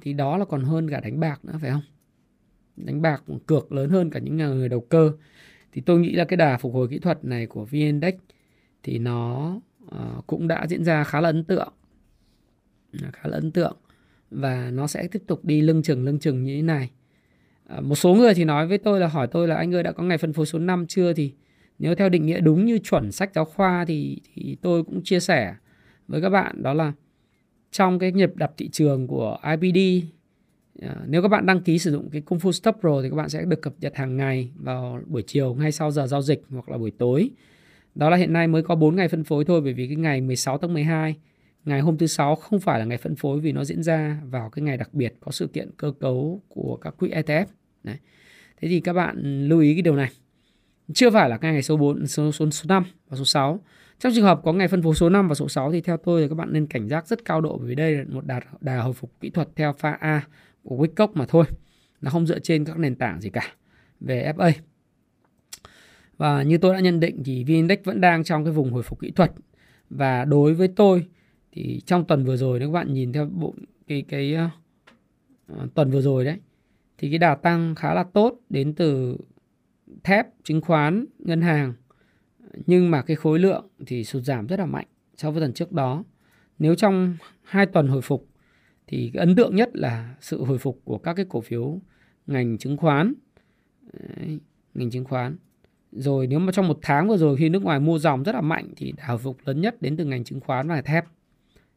Thì 0.00 0.12
đó 0.12 0.36
là 0.36 0.44
còn 0.44 0.64
hơn 0.64 0.90
cả 0.90 1.00
đánh 1.00 1.20
bạc 1.20 1.44
nữa 1.44 1.58
phải 1.60 1.70
không? 1.70 1.82
Đánh 2.76 3.02
bạc 3.02 3.22
cược 3.46 3.72
lớn 3.72 3.90
hơn 3.90 4.10
cả 4.10 4.20
những 4.20 4.36
người 4.36 4.68
đầu 4.68 4.80
cơ 4.80 5.12
thì 5.72 5.80
tôi 5.80 6.00
nghĩ 6.00 6.12
là 6.12 6.24
cái 6.24 6.36
đà 6.36 6.56
phục 6.56 6.74
hồi 6.74 6.88
kỹ 6.88 6.98
thuật 6.98 7.24
này 7.24 7.46
của 7.46 7.64
VN 7.64 7.78
Index 7.78 8.14
thì 8.82 8.98
nó 8.98 9.54
uh, 9.84 10.26
cũng 10.26 10.48
đã 10.48 10.66
diễn 10.68 10.84
ra 10.84 11.04
khá 11.04 11.20
là 11.20 11.28
ấn 11.28 11.44
tượng. 11.44 11.72
Khá 13.12 13.28
là 13.28 13.36
ấn 13.36 13.50
tượng. 13.50 13.76
Và 14.30 14.70
nó 14.70 14.86
sẽ 14.86 15.08
tiếp 15.08 15.22
tục 15.26 15.44
đi 15.44 15.60
lưng 15.60 15.82
chừng 15.82 16.04
lưng 16.04 16.18
chừng 16.18 16.44
như 16.44 16.56
thế 16.56 16.62
này. 16.62 16.90
Uh, 17.78 17.84
một 17.84 17.94
số 17.94 18.14
người 18.14 18.34
thì 18.34 18.44
nói 18.44 18.66
với 18.66 18.78
tôi 18.78 19.00
là 19.00 19.06
hỏi 19.06 19.26
tôi 19.26 19.48
là 19.48 19.56
anh 19.56 19.74
ơi 19.74 19.82
đã 19.82 19.92
có 19.92 20.02
ngày 20.02 20.18
phân 20.18 20.32
phối 20.32 20.46
số 20.46 20.58
5 20.58 20.86
chưa? 20.86 21.12
Thì 21.12 21.32
nếu 21.78 21.94
theo 21.94 22.08
định 22.08 22.26
nghĩa 22.26 22.40
đúng 22.40 22.64
như 22.64 22.78
chuẩn 22.78 23.12
sách 23.12 23.30
giáo 23.34 23.44
khoa 23.44 23.84
thì 23.84 24.20
thì 24.34 24.56
tôi 24.62 24.84
cũng 24.84 25.02
chia 25.04 25.20
sẻ 25.20 25.54
với 26.08 26.22
các 26.22 26.28
bạn. 26.28 26.62
Đó 26.62 26.74
là 26.74 26.92
trong 27.70 27.98
cái 27.98 28.12
nhịp 28.12 28.36
đập 28.36 28.52
thị 28.56 28.68
trường 28.68 29.06
của 29.06 29.38
IBD 29.60 30.06
Ờ, 30.80 30.96
nếu 31.06 31.22
các 31.22 31.28
bạn 31.28 31.46
đăng 31.46 31.60
ký 31.60 31.78
sử 31.78 31.90
dụng 31.90 32.10
cái 32.10 32.20
Kung 32.20 32.38
Fu 32.38 32.52
Stop 32.52 32.76
Pro 32.80 33.02
thì 33.02 33.10
các 33.10 33.16
bạn 33.16 33.28
sẽ 33.28 33.44
được 33.44 33.62
cập 33.62 33.74
nhật 33.80 33.96
hàng 33.96 34.16
ngày 34.16 34.50
vào 34.54 35.00
buổi 35.06 35.22
chiều 35.26 35.54
ngay 35.54 35.72
sau 35.72 35.90
giờ 35.90 36.06
giao 36.06 36.22
dịch 36.22 36.42
hoặc 36.50 36.68
là 36.68 36.78
buổi 36.78 36.90
tối. 36.90 37.30
Đó 37.94 38.10
là 38.10 38.16
hiện 38.16 38.32
nay 38.32 38.48
mới 38.48 38.62
có 38.62 38.74
4 38.74 38.96
ngày 38.96 39.08
phân 39.08 39.24
phối 39.24 39.44
thôi 39.44 39.60
bởi 39.60 39.72
vì 39.72 39.86
cái 39.86 39.96
ngày 39.96 40.20
16 40.20 40.58
tháng 40.58 40.74
12, 40.74 41.16
ngày 41.64 41.80
hôm 41.80 41.98
thứ 41.98 42.06
sáu 42.06 42.36
không 42.36 42.60
phải 42.60 42.78
là 42.78 42.84
ngày 42.84 42.98
phân 42.98 43.16
phối 43.16 43.40
vì 43.40 43.52
nó 43.52 43.64
diễn 43.64 43.82
ra 43.82 44.20
vào 44.24 44.50
cái 44.50 44.62
ngày 44.62 44.76
đặc 44.76 44.94
biệt 44.94 45.14
có 45.20 45.32
sự 45.32 45.46
kiện 45.46 45.70
cơ 45.76 45.92
cấu 46.00 46.42
của 46.48 46.78
các 46.80 46.94
quỹ 46.98 47.10
ETF. 47.10 47.44
Đấy. 47.82 47.96
Thế 48.60 48.68
thì 48.68 48.80
các 48.80 48.92
bạn 48.92 49.48
lưu 49.48 49.60
ý 49.60 49.74
cái 49.74 49.82
điều 49.82 49.96
này. 49.96 50.10
Chưa 50.94 51.10
phải 51.10 51.28
là 51.28 51.36
cái 51.36 51.52
ngày 51.52 51.62
số 51.62 51.76
4, 51.76 52.06
số, 52.06 52.32
số, 52.32 52.50
số 52.50 52.64
5 52.68 52.84
và 53.08 53.16
số 53.16 53.24
6. 53.24 53.60
Trong 53.98 54.12
trường 54.14 54.24
hợp 54.24 54.40
có 54.44 54.52
ngày 54.52 54.68
phân 54.68 54.82
phối 54.82 54.94
số 54.94 55.08
5 55.08 55.28
và 55.28 55.34
số 55.34 55.48
6 55.48 55.72
thì 55.72 55.80
theo 55.80 55.96
tôi 55.96 56.22
thì 56.22 56.28
các 56.28 56.34
bạn 56.34 56.52
nên 56.52 56.66
cảnh 56.66 56.88
giác 56.88 57.06
rất 57.06 57.24
cao 57.24 57.40
độ 57.40 57.58
vì 57.58 57.74
đây 57.74 57.94
là 57.94 58.04
một 58.08 58.26
đà, 58.26 58.40
đà 58.60 58.80
hồi 58.80 58.92
phục 58.92 59.20
kỹ 59.20 59.30
thuật 59.30 59.48
theo 59.56 59.72
pha 59.72 59.92
A 59.92 60.22
của 60.62 60.76
Wickock 60.76 61.08
mà 61.14 61.24
thôi. 61.28 61.44
Nó 62.00 62.10
không 62.10 62.26
dựa 62.26 62.38
trên 62.38 62.64
các 62.64 62.78
nền 62.78 62.94
tảng 62.94 63.20
gì 63.20 63.30
cả 63.30 63.54
về 64.00 64.32
FA. 64.36 64.52
Và 66.16 66.42
như 66.42 66.58
tôi 66.58 66.74
đã 66.74 66.80
nhận 66.80 67.00
định 67.00 67.22
thì 67.24 67.44
VN-Index 67.44 67.76
vẫn 67.84 68.00
đang 68.00 68.24
trong 68.24 68.44
cái 68.44 68.52
vùng 68.52 68.72
hồi 68.72 68.82
phục 68.82 69.00
kỹ 69.00 69.10
thuật. 69.10 69.32
Và 69.90 70.24
đối 70.24 70.54
với 70.54 70.68
tôi 70.68 71.06
thì 71.52 71.80
trong 71.86 72.04
tuần 72.04 72.24
vừa 72.24 72.36
rồi 72.36 72.58
nếu 72.58 72.68
các 72.68 72.72
bạn 72.72 72.92
nhìn 72.92 73.12
theo 73.12 73.26
bộ 73.26 73.54
cái 73.86 74.04
cái 74.08 74.36
uh, 75.52 75.74
tuần 75.74 75.90
vừa 75.90 76.00
rồi 76.00 76.24
đấy 76.24 76.36
thì 76.98 77.10
cái 77.10 77.18
đà 77.18 77.34
tăng 77.34 77.74
khá 77.74 77.94
là 77.94 78.04
tốt 78.04 78.40
đến 78.48 78.74
từ 78.74 79.16
thép, 80.04 80.26
chứng 80.44 80.60
khoán, 80.60 81.04
ngân 81.18 81.40
hàng. 81.40 81.74
Nhưng 82.66 82.90
mà 82.90 83.02
cái 83.02 83.16
khối 83.16 83.38
lượng 83.38 83.68
thì 83.86 84.04
sụt 84.04 84.22
giảm 84.22 84.46
rất 84.46 84.58
là 84.58 84.66
mạnh 84.66 84.86
so 85.16 85.30
với 85.30 85.40
tuần 85.40 85.52
trước 85.52 85.72
đó. 85.72 86.04
Nếu 86.58 86.74
trong 86.74 87.16
hai 87.42 87.66
tuần 87.66 87.88
hồi 87.88 88.02
phục 88.02 88.28
thì 88.90 89.10
cái 89.14 89.20
ấn 89.20 89.36
tượng 89.36 89.56
nhất 89.56 89.70
là 89.76 90.14
sự 90.20 90.44
hồi 90.44 90.58
phục 90.58 90.80
của 90.84 90.98
các 90.98 91.14
cái 91.14 91.26
cổ 91.28 91.40
phiếu 91.40 91.80
ngành 92.26 92.58
chứng 92.58 92.76
khoán. 92.76 93.14
Đấy, 93.92 94.40
ngành 94.74 94.90
chứng 94.90 95.04
khoán. 95.04 95.36
Rồi 95.92 96.26
nếu 96.26 96.38
mà 96.38 96.52
trong 96.52 96.68
một 96.68 96.78
tháng 96.82 97.08
vừa 97.08 97.16
rồi 97.16 97.36
khi 97.36 97.48
nước 97.48 97.62
ngoài 97.62 97.80
mua 97.80 97.98
dòng 97.98 98.22
rất 98.22 98.34
là 98.34 98.40
mạnh 98.40 98.68
thì 98.76 98.92
hồi 99.06 99.18
phục 99.18 99.36
lớn 99.44 99.60
nhất 99.60 99.82
đến 99.82 99.96
từ 99.96 100.04
ngành 100.04 100.24
chứng 100.24 100.40
khoán 100.40 100.68
và 100.68 100.82
thép. 100.82 101.04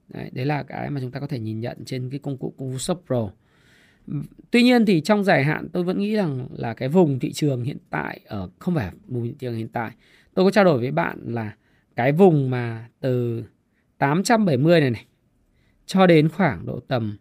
Đấy, 0.09 0.29
đấy 0.33 0.45
là 0.45 0.63
cái 0.63 0.89
mà 0.89 1.01
chúng 1.01 1.11
ta 1.11 1.19
có 1.19 1.27
thể 1.27 1.39
nhìn 1.39 1.59
nhận 1.59 1.77
trên 1.85 2.09
cái 2.09 2.19
công 2.19 2.37
cụ 2.37 2.53
công 2.57 2.71
cụ 2.71 2.77
Shop 2.77 3.03
Pro. 3.07 3.29
Tuy 4.51 4.63
nhiên 4.63 4.85
thì 4.85 5.01
trong 5.01 5.23
dài 5.23 5.43
hạn 5.43 5.67
tôi 5.73 5.83
vẫn 5.83 5.99
nghĩ 5.99 6.15
rằng 6.15 6.47
là 6.51 6.73
cái 6.73 6.89
vùng 6.89 7.19
thị 7.19 7.33
trường 7.33 7.63
hiện 7.63 7.77
tại 7.89 8.19
ở 8.25 8.49
không 8.59 8.75
phải 8.75 8.91
vùng 9.07 9.23
thị 9.23 9.33
trường 9.39 9.55
hiện 9.55 9.67
tại. 9.67 9.91
Tôi 10.33 10.45
có 10.45 10.51
trao 10.51 10.63
đổi 10.63 10.79
với 10.79 10.91
bạn 10.91 11.17
là 11.25 11.55
cái 11.95 12.11
vùng 12.11 12.49
mà 12.49 12.87
từ 12.99 13.43
870 13.97 14.81
này 14.81 14.89
này 14.89 15.05
cho 15.85 16.07
đến 16.07 16.29
khoảng 16.29 16.65
độ 16.65 16.79
tầm 16.79 17.17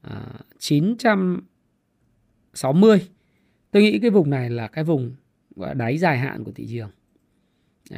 à, 0.00 0.26
960. 0.58 3.08
Tôi 3.70 3.82
nghĩ 3.82 3.98
cái 3.98 4.10
vùng 4.10 4.30
này 4.30 4.50
là 4.50 4.68
cái 4.68 4.84
vùng 4.84 5.14
gọi 5.56 5.68
là 5.68 5.74
đáy 5.74 5.98
dài 5.98 6.18
hạn 6.18 6.44
của 6.44 6.52
thị 6.52 6.66
trường. 6.70 6.90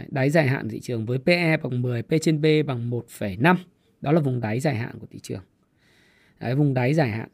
Đáy 0.09 0.31
dài 0.31 0.49
hạn 0.49 0.69
thị 0.69 0.81
trường 0.81 1.07
với 1.07 1.19
PE 1.19 1.57
bằng 1.57 1.83
10, 1.83 2.03
P 2.03 2.13
trên 2.23 2.41
B 2.41 2.47
bằng 2.67 2.91
1,5. 2.91 3.57
Đó 4.01 4.13
là 4.13 4.21
vùng 4.21 4.41
đáy 4.41 4.61
dài 4.61 4.77
hạn 4.77 4.99
của 4.99 5.07
thị 5.11 5.19
trường. 5.23 5.43
Đấy, 6.41 6.55
vùng 6.55 6.75
đáy 6.75 6.95
dài 6.95 7.11
hạn. 7.11 7.29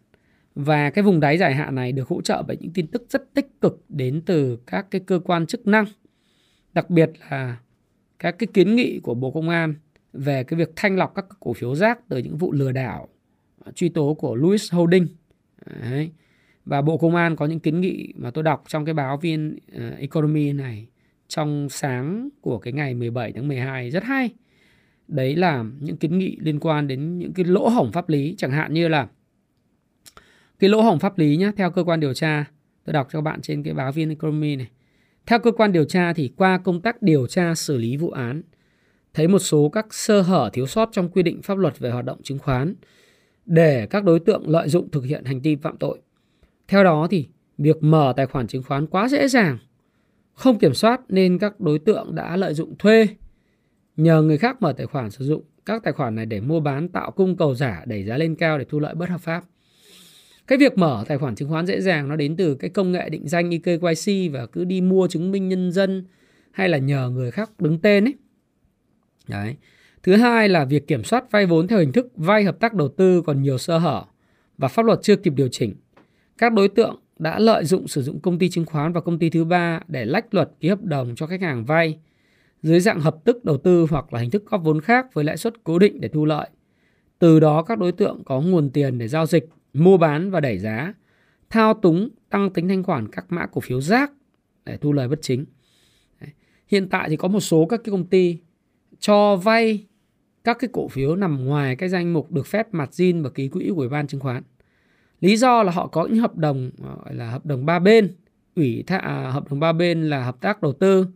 Và 0.54 0.90
cái 0.90 1.04
vùng 1.04 1.20
đáy 1.20 1.38
dài 1.38 1.54
hạn 1.54 1.74
này 1.74 1.92
được 1.92 2.08
hỗ 2.08 2.22
trợ 2.22 2.42
bởi 2.46 2.56
những 2.60 2.72
tin 2.72 2.86
tức 2.86 3.06
rất 3.08 3.34
tích 3.34 3.60
cực 3.60 3.84
đến 3.88 4.22
từ 4.26 4.58
các 4.66 4.86
cái 4.90 5.00
cơ 5.00 5.20
quan 5.24 5.46
chức 5.46 5.66
năng. 5.66 5.84
Đặc 6.72 6.90
biệt 6.90 7.10
là 7.30 7.56
các 8.18 8.38
cái 8.38 8.46
kiến 8.54 8.76
nghị 8.76 9.00
của 9.02 9.14
Bộ 9.14 9.30
Công 9.30 9.48
an 9.48 9.74
về 10.12 10.44
cái 10.44 10.58
việc 10.58 10.72
thanh 10.76 10.96
lọc 10.96 11.14
các 11.14 11.26
cổ 11.40 11.52
phiếu 11.52 11.74
rác 11.74 12.08
từ 12.08 12.18
những 12.18 12.36
vụ 12.36 12.52
lừa 12.52 12.72
đảo 12.72 13.08
à, 13.64 13.72
truy 13.74 13.88
tố 13.88 14.14
của 14.14 14.34
Louis 14.34 14.72
Holding. 14.72 15.06
Đấy. 15.80 16.10
Và 16.64 16.82
Bộ 16.82 16.96
Công 16.96 17.16
an 17.16 17.36
có 17.36 17.46
những 17.46 17.60
kiến 17.60 17.80
nghị 17.80 18.12
mà 18.16 18.30
tôi 18.30 18.44
đọc 18.44 18.64
trong 18.68 18.84
cái 18.84 18.94
báo 18.94 19.16
viên 19.16 19.58
uh, 19.76 19.80
à, 19.80 19.92
Economy 19.98 20.52
này 20.52 20.86
trong 21.28 21.68
sáng 21.68 22.28
của 22.40 22.58
cái 22.58 22.72
ngày 22.72 22.94
17 22.94 23.32
tháng 23.32 23.48
12 23.48 23.90
rất 23.90 24.04
hay. 24.04 24.30
Đấy 25.08 25.36
là 25.36 25.64
những 25.80 25.96
kiến 25.96 26.18
nghị 26.18 26.36
liên 26.40 26.60
quan 26.60 26.86
đến 26.86 27.18
những 27.18 27.32
cái 27.32 27.44
lỗ 27.44 27.68
hổng 27.68 27.92
pháp 27.92 28.08
lý 28.08 28.34
chẳng 28.38 28.50
hạn 28.50 28.74
như 28.74 28.88
là 28.88 29.08
cái 30.58 30.70
lỗ 30.70 30.82
hổng 30.82 30.98
pháp 30.98 31.18
lý 31.18 31.36
nhé 31.36 31.52
theo 31.56 31.70
cơ 31.70 31.84
quan 31.84 32.00
điều 32.00 32.14
tra 32.14 32.44
tôi 32.84 32.92
đọc 32.92 33.08
cho 33.12 33.18
các 33.18 33.22
bạn 33.22 33.40
trên 33.40 33.62
cái 33.62 33.74
báo 33.74 33.92
viên 33.92 34.08
Economy 34.08 34.56
này. 34.56 34.68
Theo 35.26 35.38
cơ 35.38 35.52
quan 35.52 35.72
điều 35.72 35.84
tra 35.84 36.12
thì 36.12 36.32
qua 36.36 36.58
công 36.58 36.80
tác 36.80 37.02
điều 37.02 37.26
tra 37.26 37.54
xử 37.54 37.78
lý 37.78 37.96
vụ 37.96 38.10
án 38.10 38.42
thấy 39.14 39.28
một 39.28 39.38
số 39.38 39.68
các 39.68 39.94
sơ 39.94 40.20
hở 40.20 40.50
thiếu 40.52 40.66
sót 40.66 40.88
trong 40.92 41.08
quy 41.08 41.22
định 41.22 41.42
pháp 41.42 41.58
luật 41.58 41.78
về 41.78 41.90
hoạt 41.90 42.04
động 42.04 42.22
chứng 42.22 42.38
khoán 42.38 42.74
để 43.46 43.86
các 43.86 44.04
đối 44.04 44.20
tượng 44.20 44.48
lợi 44.48 44.68
dụng 44.68 44.90
thực 44.90 45.04
hiện 45.04 45.24
hành 45.24 45.40
vi 45.40 45.56
phạm 45.56 45.76
tội. 45.76 45.98
Theo 46.68 46.84
đó 46.84 47.06
thì 47.10 47.28
việc 47.58 47.82
mở 47.82 48.12
tài 48.16 48.26
khoản 48.26 48.46
chứng 48.46 48.62
khoán 48.62 48.86
quá 48.86 49.08
dễ 49.08 49.28
dàng, 49.28 49.58
không 50.34 50.58
kiểm 50.58 50.74
soát 50.74 51.00
nên 51.08 51.38
các 51.38 51.60
đối 51.60 51.78
tượng 51.78 52.14
đã 52.14 52.36
lợi 52.36 52.54
dụng 52.54 52.74
thuê 52.78 53.06
nhờ 53.96 54.22
người 54.22 54.38
khác 54.38 54.62
mở 54.62 54.72
tài 54.72 54.86
khoản 54.86 55.10
sử 55.10 55.24
dụng 55.24 55.42
các 55.66 55.82
tài 55.82 55.92
khoản 55.92 56.14
này 56.14 56.26
để 56.26 56.40
mua 56.40 56.60
bán 56.60 56.88
tạo 56.88 57.10
cung 57.10 57.36
cầu 57.36 57.54
giả 57.54 57.82
đẩy 57.86 58.04
giá 58.04 58.16
lên 58.16 58.34
cao 58.34 58.58
để 58.58 58.64
thu 58.68 58.80
lợi 58.80 58.94
bất 58.94 59.08
hợp 59.08 59.20
pháp. 59.20 59.44
Cái 60.46 60.58
việc 60.58 60.78
mở 60.78 61.04
tài 61.08 61.18
khoản 61.18 61.34
chứng 61.34 61.48
khoán 61.48 61.66
dễ 61.66 61.80
dàng 61.80 62.08
nó 62.08 62.16
đến 62.16 62.36
từ 62.36 62.54
cái 62.54 62.70
công 62.70 62.92
nghệ 62.92 63.08
định 63.08 63.28
danh 63.28 63.50
eKYC 63.50 64.32
và 64.32 64.46
cứ 64.46 64.64
đi 64.64 64.80
mua 64.80 65.08
chứng 65.08 65.30
minh 65.30 65.48
nhân 65.48 65.72
dân 65.72 66.04
hay 66.50 66.68
là 66.68 66.78
nhờ 66.78 67.10
người 67.10 67.30
khác 67.30 67.50
đứng 67.60 67.78
tên 67.78 68.04
ấy 68.04 68.14
Đấy. 69.30 69.56
Thứ 70.02 70.16
hai 70.16 70.48
là 70.48 70.64
việc 70.64 70.86
kiểm 70.86 71.04
soát 71.04 71.30
vay 71.30 71.46
vốn 71.46 71.68
theo 71.68 71.78
hình 71.78 71.92
thức 71.92 72.12
vay 72.16 72.44
hợp 72.44 72.60
tác 72.60 72.74
đầu 72.74 72.88
tư 72.88 73.22
còn 73.22 73.42
nhiều 73.42 73.58
sơ 73.58 73.78
hở 73.78 74.04
và 74.58 74.68
pháp 74.68 74.84
luật 74.84 74.98
chưa 75.02 75.16
kịp 75.16 75.32
điều 75.36 75.48
chỉnh. 75.48 75.74
Các 76.38 76.52
đối 76.52 76.68
tượng 76.68 77.00
đã 77.18 77.38
lợi 77.38 77.64
dụng 77.64 77.88
sử 77.88 78.02
dụng 78.02 78.20
công 78.20 78.38
ty 78.38 78.48
chứng 78.48 78.66
khoán 78.66 78.92
và 78.92 79.00
công 79.00 79.18
ty 79.18 79.30
thứ 79.30 79.44
ba 79.44 79.80
để 79.88 80.04
lách 80.04 80.34
luật 80.34 80.50
ký 80.60 80.68
hợp 80.68 80.82
đồng 80.82 81.14
cho 81.16 81.26
khách 81.26 81.40
hàng 81.40 81.64
vay 81.64 81.98
dưới 82.62 82.80
dạng 82.80 83.00
hợp 83.00 83.16
tức 83.24 83.44
đầu 83.44 83.58
tư 83.58 83.86
hoặc 83.90 84.12
là 84.12 84.20
hình 84.20 84.30
thức 84.30 84.46
góp 84.46 84.62
vốn 84.64 84.80
khác 84.80 85.06
với 85.14 85.24
lãi 85.24 85.36
suất 85.36 85.64
cố 85.64 85.78
định 85.78 86.00
để 86.00 86.08
thu 86.08 86.24
lợi. 86.24 86.48
Từ 87.18 87.40
đó 87.40 87.62
các 87.62 87.78
đối 87.78 87.92
tượng 87.92 88.22
có 88.24 88.40
nguồn 88.40 88.70
tiền 88.70 88.98
để 88.98 89.08
giao 89.08 89.26
dịch, 89.26 89.48
mua 89.72 89.96
bán 89.96 90.30
và 90.30 90.40
đẩy 90.40 90.58
giá, 90.58 90.94
thao 91.50 91.74
túng 91.74 92.08
tăng 92.30 92.50
tính 92.50 92.68
thanh 92.68 92.82
khoản 92.82 93.08
các 93.08 93.26
mã 93.28 93.46
cổ 93.46 93.60
phiếu 93.60 93.80
rác 93.80 94.12
để 94.64 94.76
thu 94.76 94.92
lời 94.92 95.08
bất 95.08 95.18
chính. 95.22 95.44
Hiện 96.66 96.88
tại 96.88 97.08
thì 97.08 97.16
có 97.16 97.28
một 97.28 97.40
số 97.40 97.66
các 97.66 97.80
cái 97.84 97.90
công 97.90 98.06
ty 98.06 98.38
cho 99.00 99.36
vay 99.36 99.86
các 100.44 100.56
cái 100.60 100.70
cổ 100.72 100.88
phiếu 100.88 101.16
nằm 101.16 101.44
ngoài 101.44 101.76
cái 101.76 101.88
danh 101.88 102.12
mục 102.12 102.32
được 102.32 102.46
phép 102.46 102.74
mặt 102.74 102.90
zin 102.92 103.22
và 103.22 103.30
ký 103.30 103.48
quỹ 103.48 103.68
của 103.68 103.80
Ủy 103.80 103.88
ban 103.88 104.06
chứng 104.06 104.20
khoán. 104.20 104.42
Lý 105.20 105.36
do 105.36 105.62
là 105.62 105.72
họ 105.72 105.86
có 105.86 106.06
những 106.06 106.18
hợp 106.18 106.36
đồng 106.36 106.70
ờ, 106.82 106.96
gọi 107.04 107.14
là 107.14 107.30
hợp 107.30 107.46
đồng 107.46 107.66
ba 107.66 107.78
bên, 107.78 108.16
ủy 108.56 108.84
thạ 108.86 108.98
à, 108.98 109.30
hợp 109.30 109.50
đồng 109.50 109.60
ba 109.60 109.72
bên 109.72 110.02
là 110.02 110.24
hợp 110.24 110.40
tác 110.40 110.62
đầu 110.62 110.72
tư 110.72 111.06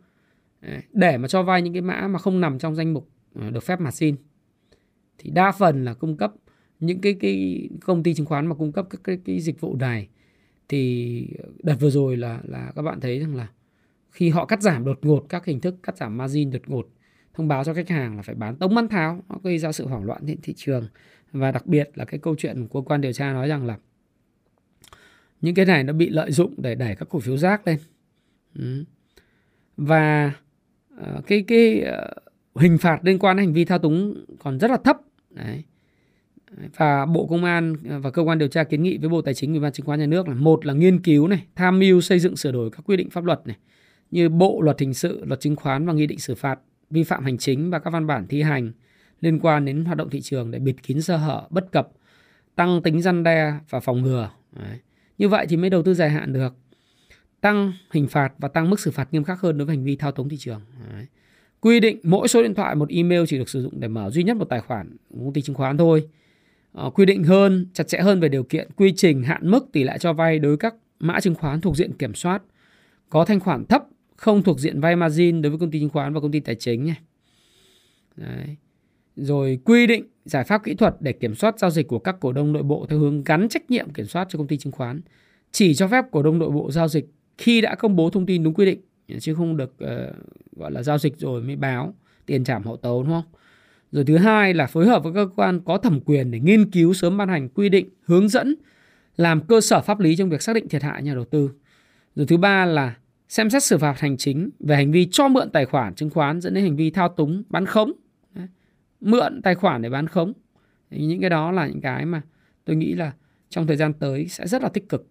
ờ, 0.62 0.72
để 0.92 1.18
mà 1.18 1.28
cho 1.28 1.42
vay 1.42 1.62
những 1.62 1.72
cái 1.72 1.82
mã 1.82 2.08
mà 2.08 2.18
không 2.18 2.40
nằm 2.40 2.58
trong 2.58 2.74
danh 2.74 2.94
mục 2.94 3.08
ờ, 3.34 3.50
được 3.50 3.62
phép 3.62 3.80
mặt 3.80 3.90
xin. 3.90 4.16
Thì 5.18 5.30
đa 5.30 5.52
phần 5.52 5.84
là 5.84 5.94
cung 5.94 6.16
cấp 6.16 6.32
những 6.80 7.00
cái 7.00 7.14
cái 7.20 7.68
công 7.80 8.02
ty 8.02 8.14
chứng 8.14 8.26
khoán 8.26 8.46
mà 8.46 8.54
cung 8.54 8.72
cấp 8.72 8.86
các 8.90 9.00
cái, 9.04 9.18
cái 9.24 9.40
dịch 9.40 9.60
vụ 9.60 9.76
này 9.76 10.08
thì 10.68 11.26
đợt 11.62 11.76
vừa 11.80 11.90
rồi 11.90 12.16
là 12.16 12.40
là 12.44 12.72
các 12.76 12.82
bạn 12.82 13.00
thấy 13.00 13.18
rằng 13.18 13.36
là 13.36 13.48
khi 14.10 14.28
họ 14.28 14.46
cắt 14.46 14.62
giảm 14.62 14.84
đột 14.84 14.98
ngột 15.02 15.26
các 15.28 15.44
hình 15.44 15.60
thức 15.60 15.74
cắt 15.82 15.96
giảm 15.96 16.16
margin 16.16 16.50
đột 16.50 16.62
ngột 16.66 16.88
thông 17.34 17.48
báo 17.48 17.64
cho 17.64 17.74
khách 17.74 17.88
hàng 17.88 18.16
là 18.16 18.22
phải 18.22 18.34
bán 18.34 18.56
tống 18.56 18.74
bán 18.74 18.88
tháo. 18.88 19.22
Nó 19.28 19.36
gây 19.42 19.58
ra 19.58 19.72
sự 19.72 19.86
hoảng 19.86 20.04
loạn 20.04 20.22
trên 20.26 20.40
thị 20.42 20.54
trường. 20.56 20.88
Và 21.32 21.52
đặc 21.52 21.66
biệt 21.66 21.90
là 21.94 22.04
cái 22.04 22.20
câu 22.20 22.34
chuyện 22.38 22.66
của 22.68 22.80
cơ 22.80 22.88
quan 22.88 23.00
điều 23.00 23.12
tra 23.12 23.32
nói 23.32 23.48
rằng 23.48 23.66
là 23.66 23.78
những 25.40 25.54
cái 25.54 25.64
này 25.64 25.84
nó 25.84 25.92
bị 25.92 26.08
lợi 26.08 26.32
dụng 26.32 26.54
để 26.56 26.74
đẩy 26.74 26.96
các 26.96 27.08
cổ 27.08 27.20
phiếu 27.20 27.36
rác 27.36 27.66
lên. 27.66 27.78
Ừ. 28.54 28.84
và 29.76 30.32
uh, 31.00 31.26
cái 31.26 31.44
cái 31.48 31.84
uh, 32.54 32.62
hình 32.62 32.78
phạt 32.78 32.98
liên 33.02 33.18
quan 33.18 33.36
đến 33.36 33.46
hành 33.46 33.54
vi 33.54 33.64
thao 33.64 33.78
túng 33.78 34.24
còn 34.38 34.58
rất 34.58 34.70
là 34.70 34.76
thấp. 34.84 34.96
Đấy. 35.30 35.64
Và 36.76 37.06
Bộ 37.06 37.26
Công 37.26 37.44
an 37.44 37.76
ờ, 37.88 37.98
và 37.98 38.10
cơ 38.10 38.22
quan 38.22 38.38
điều 38.38 38.48
tra 38.48 38.64
kiến 38.64 38.82
nghị 38.82 38.98
với 38.98 39.08
Bộ 39.08 39.22
Tài 39.22 39.34
chính 39.34 39.52
Ủy 39.52 39.60
ban 39.60 39.72
chứng 39.72 39.86
khoán 39.86 40.00
nhà 40.00 40.06
nước 40.06 40.28
là 40.28 40.34
một 40.34 40.66
là 40.66 40.72
nghiên 40.72 41.02
cứu 41.02 41.28
này, 41.28 41.44
tham 41.54 41.78
mưu 41.78 42.00
xây 42.00 42.18
dựng 42.18 42.36
sửa 42.36 42.52
đổi 42.52 42.70
các 42.70 42.80
quy 42.86 42.96
định 42.96 43.10
pháp 43.10 43.24
luật 43.24 43.40
này 43.46 43.56
như 44.10 44.28
Bộ 44.28 44.60
luật 44.62 44.80
hình 44.80 44.94
sự, 44.94 45.24
luật 45.24 45.40
chứng 45.40 45.56
khoán 45.56 45.86
và 45.86 45.92
nghị 45.92 46.06
định 46.06 46.18
xử 46.18 46.34
phạt 46.34 46.60
vi 46.94 47.04
phạm 47.04 47.24
hành 47.24 47.38
chính 47.38 47.70
và 47.70 47.78
các 47.78 47.90
văn 47.90 48.06
bản 48.06 48.26
thi 48.28 48.42
hành 48.42 48.72
liên 49.20 49.38
quan 49.38 49.64
đến 49.64 49.84
hoạt 49.84 49.98
động 49.98 50.10
thị 50.10 50.20
trường 50.20 50.50
để 50.50 50.58
bịt 50.58 50.76
kín 50.82 51.02
sơ 51.02 51.16
hở, 51.16 51.46
bất 51.50 51.72
cập, 51.72 51.88
tăng 52.54 52.82
tính 52.82 53.02
răn 53.02 53.22
đe 53.22 53.54
và 53.70 53.80
phòng 53.80 54.02
ngừa. 54.02 54.30
Đấy. 54.52 54.78
Như 55.18 55.28
vậy 55.28 55.46
thì 55.48 55.56
mới 55.56 55.70
đầu 55.70 55.82
tư 55.82 55.94
dài 55.94 56.10
hạn 56.10 56.32
được. 56.32 56.54
Tăng 57.40 57.72
hình 57.90 58.08
phạt 58.08 58.32
và 58.38 58.48
tăng 58.48 58.70
mức 58.70 58.80
xử 58.80 58.90
phạt 58.90 59.08
nghiêm 59.12 59.24
khắc 59.24 59.40
hơn 59.40 59.58
đối 59.58 59.66
với 59.66 59.76
hành 59.76 59.84
vi 59.84 59.96
thao 59.96 60.12
túng 60.12 60.28
thị 60.28 60.36
trường. 60.36 60.60
Đấy. 60.92 61.06
Quy 61.60 61.80
định 61.80 61.98
mỗi 62.02 62.28
số 62.28 62.42
điện 62.42 62.54
thoại 62.54 62.74
một 62.74 62.88
email 62.88 63.24
chỉ 63.28 63.38
được 63.38 63.48
sử 63.48 63.62
dụng 63.62 63.80
để 63.80 63.88
mở 63.88 64.10
duy 64.10 64.22
nhất 64.22 64.36
một 64.36 64.44
tài 64.44 64.60
khoản 64.60 64.96
công 65.10 65.32
ty 65.32 65.42
chứng 65.42 65.56
khoán 65.56 65.78
thôi. 65.78 66.08
À, 66.72 66.84
quy 66.94 67.04
định 67.04 67.24
hơn, 67.24 67.66
chặt 67.72 67.88
chẽ 67.88 67.98
hơn 67.98 68.20
về 68.20 68.28
điều 68.28 68.42
kiện, 68.42 68.68
quy 68.76 68.92
trình, 68.96 69.22
hạn 69.22 69.50
mức 69.50 69.66
tỷ 69.72 69.84
lệ 69.84 69.98
cho 70.00 70.12
vay 70.12 70.38
đối 70.38 70.50
với 70.50 70.58
các 70.58 70.74
mã 70.98 71.20
chứng 71.20 71.34
khoán 71.34 71.60
thuộc 71.60 71.76
diện 71.76 71.92
kiểm 71.92 72.14
soát 72.14 72.42
có 73.10 73.24
thanh 73.24 73.40
khoản 73.40 73.64
thấp 73.64 73.84
không 74.24 74.42
thuộc 74.42 74.60
diện 74.60 74.80
vay 74.80 74.96
margin 74.96 75.42
đối 75.42 75.50
với 75.50 75.58
công 75.58 75.70
ty 75.70 75.80
chứng 75.80 75.88
khoán 75.88 76.14
và 76.14 76.20
công 76.20 76.30
ty 76.30 76.40
tài 76.40 76.54
chính 76.54 76.84
nhé. 76.84 76.94
Đấy. 78.16 78.56
Rồi 79.16 79.58
quy 79.64 79.86
định 79.86 80.04
giải 80.24 80.44
pháp 80.44 80.64
kỹ 80.64 80.74
thuật 80.74 80.96
để 81.00 81.12
kiểm 81.12 81.34
soát 81.34 81.58
giao 81.58 81.70
dịch 81.70 81.88
của 81.88 81.98
các 81.98 82.16
cổ 82.20 82.32
đông 82.32 82.52
nội 82.52 82.62
bộ 82.62 82.86
theo 82.88 82.98
hướng 82.98 83.24
gắn 83.24 83.48
trách 83.48 83.70
nhiệm 83.70 83.90
kiểm 83.90 84.06
soát 84.06 84.26
cho 84.30 84.36
công 84.36 84.46
ty 84.46 84.56
chứng 84.56 84.72
khoán. 84.72 85.00
Chỉ 85.52 85.74
cho 85.74 85.88
phép 85.88 86.04
cổ 86.10 86.22
đông 86.22 86.38
nội 86.38 86.50
bộ 86.50 86.70
giao 86.70 86.88
dịch 86.88 87.06
khi 87.38 87.60
đã 87.60 87.74
công 87.74 87.96
bố 87.96 88.10
thông 88.10 88.26
tin 88.26 88.42
đúng 88.42 88.54
quy 88.54 88.66
định 88.66 88.80
chứ 89.20 89.34
không 89.34 89.56
được 89.56 89.74
uh, 89.84 90.56
gọi 90.56 90.70
là 90.72 90.82
giao 90.82 90.98
dịch 90.98 91.18
rồi 91.18 91.42
mới 91.42 91.56
báo 91.56 91.94
tiền 92.26 92.44
trảm 92.44 92.62
hậu 92.62 92.76
tấu 92.76 93.02
đúng 93.02 93.12
không? 93.12 93.32
Rồi 93.92 94.04
thứ 94.04 94.16
hai 94.16 94.54
là 94.54 94.66
phối 94.66 94.86
hợp 94.86 95.04
với 95.04 95.12
cơ 95.12 95.28
quan 95.36 95.60
có 95.60 95.78
thẩm 95.78 96.00
quyền 96.00 96.30
để 96.30 96.40
nghiên 96.40 96.70
cứu 96.70 96.94
sớm 96.94 97.16
ban 97.16 97.28
hành 97.28 97.48
quy 97.48 97.68
định, 97.68 97.88
hướng 98.04 98.28
dẫn 98.28 98.54
làm 99.16 99.46
cơ 99.46 99.60
sở 99.60 99.80
pháp 99.80 100.00
lý 100.00 100.16
trong 100.16 100.30
việc 100.30 100.42
xác 100.42 100.52
định 100.52 100.68
thiệt 100.68 100.82
hại 100.82 101.02
nhà 101.02 101.14
đầu 101.14 101.24
tư. 101.24 101.50
Rồi 102.16 102.26
thứ 102.26 102.36
ba 102.36 102.64
là 102.64 102.94
xem 103.28 103.50
xét 103.50 103.62
xử 103.62 103.78
phạt 103.78 104.00
hành 104.00 104.16
chính 104.16 104.50
về 104.60 104.76
hành 104.76 104.92
vi 104.92 105.08
cho 105.10 105.28
mượn 105.28 105.50
tài 105.50 105.66
khoản 105.66 105.94
chứng 105.94 106.10
khoán 106.10 106.40
dẫn 106.40 106.54
đến 106.54 106.64
hành 106.64 106.76
vi 106.76 106.90
thao 106.90 107.08
túng 107.08 107.42
bán 107.48 107.66
khống. 107.66 107.92
Mượn 109.00 109.42
tài 109.42 109.54
khoản 109.54 109.82
để 109.82 109.90
bán 109.90 110.06
khống. 110.06 110.32
Thì 110.90 111.06
những 111.06 111.20
cái 111.20 111.30
đó 111.30 111.50
là 111.50 111.66
những 111.66 111.80
cái 111.80 112.06
mà 112.06 112.22
tôi 112.64 112.76
nghĩ 112.76 112.92
là 112.92 113.12
trong 113.48 113.66
thời 113.66 113.76
gian 113.76 113.92
tới 113.92 114.28
sẽ 114.28 114.46
rất 114.46 114.62
là 114.62 114.68
tích 114.68 114.88
cực. 114.88 115.08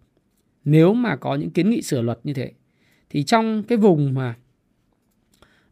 Nếu 0.64 0.94
mà 0.94 1.16
có 1.16 1.34
những 1.34 1.50
kiến 1.50 1.70
nghị 1.70 1.82
sửa 1.82 2.02
luật 2.02 2.20
như 2.24 2.34
thế, 2.34 2.52
thì 3.10 3.22
trong 3.22 3.62
cái 3.62 3.78
vùng 3.78 4.14
mà, 4.14 4.36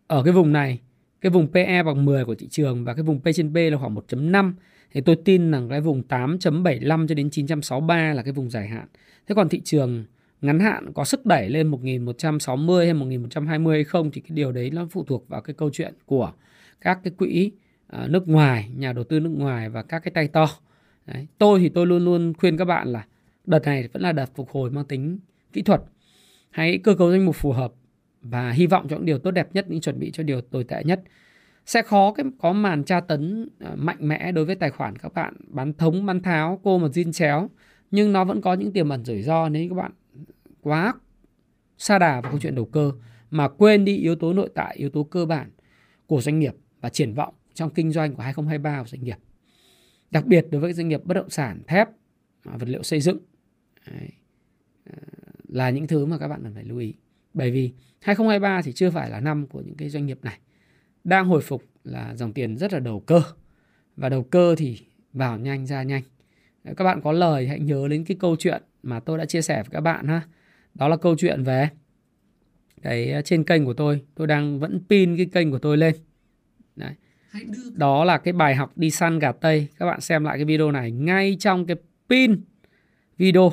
ở 0.06 0.22
cái 0.24 0.32
vùng 0.32 0.52
này, 0.52 0.80
cái 1.20 1.30
vùng 1.30 1.52
PE 1.52 1.82
bằng 1.82 2.04
10 2.04 2.24
của 2.24 2.34
thị 2.34 2.48
trường 2.48 2.84
và 2.84 2.94
cái 2.94 3.02
vùng 3.02 3.20
P 3.20 3.24
trên 3.34 3.52
B 3.52 3.56
là 3.56 3.78
khoảng 3.78 3.94
1.5 3.94 4.52
thì 4.92 5.00
tôi 5.00 5.16
tin 5.24 5.50
rằng 5.50 5.68
cái 5.68 5.80
vùng 5.80 6.02
8.75 6.08 7.06
cho 7.06 7.14
đến 7.14 7.30
963 7.30 8.14
là 8.14 8.22
cái 8.22 8.32
vùng 8.32 8.50
dài 8.50 8.68
hạn. 8.68 8.86
Thế 9.26 9.34
còn 9.34 9.48
thị 9.48 9.60
trường 9.64 10.04
ngắn 10.42 10.60
hạn 10.60 10.92
có 10.92 11.04
sức 11.04 11.26
đẩy 11.26 11.50
lên 11.50 11.66
1160 11.66 12.86
hay 12.86 12.94
1120 12.94 13.76
hay 13.76 13.84
không 13.84 14.10
thì 14.10 14.20
cái 14.20 14.30
điều 14.34 14.52
đấy 14.52 14.70
nó 14.70 14.86
phụ 14.90 15.04
thuộc 15.04 15.28
vào 15.28 15.40
cái 15.40 15.54
câu 15.54 15.70
chuyện 15.72 15.94
của 16.06 16.32
các 16.80 16.98
cái 17.04 17.12
quỹ 17.18 17.52
à, 17.86 18.06
nước 18.06 18.28
ngoài, 18.28 18.70
nhà 18.76 18.92
đầu 18.92 19.04
tư 19.04 19.20
nước 19.20 19.32
ngoài 19.36 19.68
và 19.68 19.82
các 19.82 19.98
cái 19.98 20.12
tay 20.14 20.28
to. 20.28 20.48
Đấy. 21.06 21.26
Tôi 21.38 21.60
thì 21.60 21.68
tôi 21.68 21.86
luôn 21.86 22.04
luôn 22.04 22.32
khuyên 22.38 22.56
các 22.56 22.64
bạn 22.64 22.92
là 22.92 23.06
đợt 23.44 23.62
này 23.64 23.88
vẫn 23.92 24.02
là 24.02 24.12
đợt 24.12 24.26
phục 24.34 24.50
hồi 24.50 24.70
mang 24.70 24.84
tính 24.84 25.18
kỹ 25.52 25.62
thuật. 25.62 25.82
Hãy 26.50 26.78
cơ 26.78 26.94
cấu 26.94 27.12
danh 27.12 27.26
mục 27.26 27.36
phù 27.36 27.52
hợp 27.52 27.72
và 28.22 28.50
hy 28.50 28.66
vọng 28.66 28.86
cho 28.88 28.96
những 28.96 29.04
điều 29.04 29.18
tốt 29.18 29.30
đẹp 29.30 29.48
nhất, 29.54 29.66
những 29.68 29.80
chuẩn 29.80 29.98
bị 29.98 30.10
cho 30.10 30.22
điều 30.22 30.40
tồi 30.40 30.64
tệ 30.64 30.84
nhất. 30.84 31.02
Sẽ 31.66 31.82
khó 31.82 32.12
cái 32.12 32.26
có 32.40 32.52
màn 32.52 32.84
tra 32.84 33.00
tấn 33.00 33.48
à, 33.60 33.70
mạnh 33.76 33.96
mẽ 34.00 34.32
đối 34.32 34.44
với 34.44 34.54
tài 34.54 34.70
khoản 34.70 34.98
các 34.98 35.14
bạn 35.14 35.34
bán 35.48 35.72
thống, 35.72 36.06
bán 36.06 36.22
tháo, 36.22 36.60
cô 36.62 36.78
mà 36.78 36.88
zin 36.88 37.12
chéo 37.12 37.48
nhưng 37.90 38.12
nó 38.12 38.24
vẫn 38.24 38.40
có 38.40 38.54
những 38.54 38.72
tiềm 38.72 38.88
ẩn 38.88 39.04
rủi 39.04 39.22
ro 39.22 39.48
nếu 39.48 39.68
các 39.68 39.74
bạn 39.74 39.92
quá 40.62 40.94
xa 41.78 41.98
đà 41.98 42.20
vào 42.20 42.32
câu 42.32 42.40
chuyện 42.40 42.54
đầu 42.54 42.64
cơ 42.64 42.92
mà 43.30 43.48
quên 43.48 43.84
đi 43.84 43.96
yếu 43.96 44.16
tố 44.16 44.32
nội 44.32 44.50
tại, 44.54 44.76
yếu 44.76 44.90
tố 44.90 45.02
cơ 45.02 45.26
bản 45.26 45.50
của 46.06 46.20
doanh 46.20 46.38
nghiệp 46.38 46.54
và 46.80 46.88
triển 46.88 47.14
vọng 47.14 47.34
trong 47.54 47.70
kinh 47.70 47.92
doanh 47.92 48.14
của 48.14 48.22
2023 48.22 48.82
của 48.82 48.88
doanh 48.88 49.04
nghiệp. 49.04 49.16
Đặc 50.10 50.26
biệt 50.26 50.46
đối 50.50 50.60
với 50.60 50.72
doanh 50.72 50.88
nghiệp 50.88 51.04
bất 51.04 51.14
động 51.14 51.30
sản, 51.30 51.62
thép, 51.66 51.88
à, 52.44 52.56
vật 52.56 52.68
liệu 52.68 52.82
xây 52.82 53.00
dựng 53.00 53.18
Đấy. 53.90 54.08
À, 54.84 54.96
là 55.48 55.70
những 55.70 55.86
thứ 55.86 56.06
mà 56.06 56.18
các 56.18 56.28
bạn 56.28 56.40
cần 56.42 56.54
phải 56.54 56.64
lưu 56.64 56.78
ý. 56.78 56.94
Bởi 57.34 57.50
vì 57.50 57.72
2023 58.00 58.62
thì 58.62 58.72
chưa 58.72 58.90
phải 58.90 59.10
là 59.10 59.20
năm 59.20 59.46
của 59.46 59.60
những 59.60 59.74
cái 59.74 59.88
doanh 59.88 60.06
nghiệp 60.06 60.18
này. 60.22 60.38
Đang 61.04 61.26
hồi 61.26 61.40
phục 61.40 61.64
là 61.84 62.14
dòng 62.14 62.32
tiền 62.32 62.56
rất 62.56 62.72
là 62.72 62.78
đầu 62.78 63.00
cơ. 63.00 63.22
Và 63.96 64.08
đầu 64.08 64.22
cơ 64.22 64.54
thì 64.58 64.78
vào 65.12 65.38
nhanh 65.38 65.66
ra 65.66 65.82
nhanh. 65.82 66.02
Các 66.76 66.84
bạn 66.84 67.00
có 67.02 67.12
lời 67.12 67.48
hãy 67.48 67.60
nhớ 67.60 67.88
đến 67.88 68.04
cái 68.04 68.16
câu 68.20 68.36
chuyện 68.38 68.62
mà 68.82 69.00
tôi 69.00 69.18
đã 69.18 69.24
chia 69.24 69.42
sẻ 69.42 69.56
với 69.56 69.70
các 69.70 69.80
bạn 69.80 70.06
ha 70.06 70.22
đó 70.74 70.88
là 70.88 70.96
câu 70.96 71.16
chuyện 71.18 71.42
về 71.42 71.68
cái 72.82 73.12
ờ, 73.12 73.22
trên 73.22 73.44
kênh 73.44 73.64
của 73.64 73.74
tôi. 73.74 74.00
Tôi 74.14 74.26
đang 74.26 74.58
vẫn 74.58 74.80
pin 74.88 75.16
cái 75.16 75.26
kênh 75.26 75.50
của 75.50 75.58
tôi 75.58 75.76
lên. 75.76 75.94
Đấy. 76.76 76.92
đó 77.72 78.04
là 78.04 78.18
cái 78.18 78.32
bài 78.32 78.54
học 78.54 78.72
đi 78.76 78.90
săn 78.90 79.18
gà 79.18 79.32
tây. 79.32 79.68
Các 79.78 79.86
bạn 79.86 80.00
xem 80.00 80.24
lại 80.24 80.38
cái 80.38 80.44
video 80.44 80.70
này. 80.70 80.90
Ngay 80.90 81.36
trong 81.40 81.66
cái 81.66 81.76
pin 82.08 82.40
video 83.16 83.52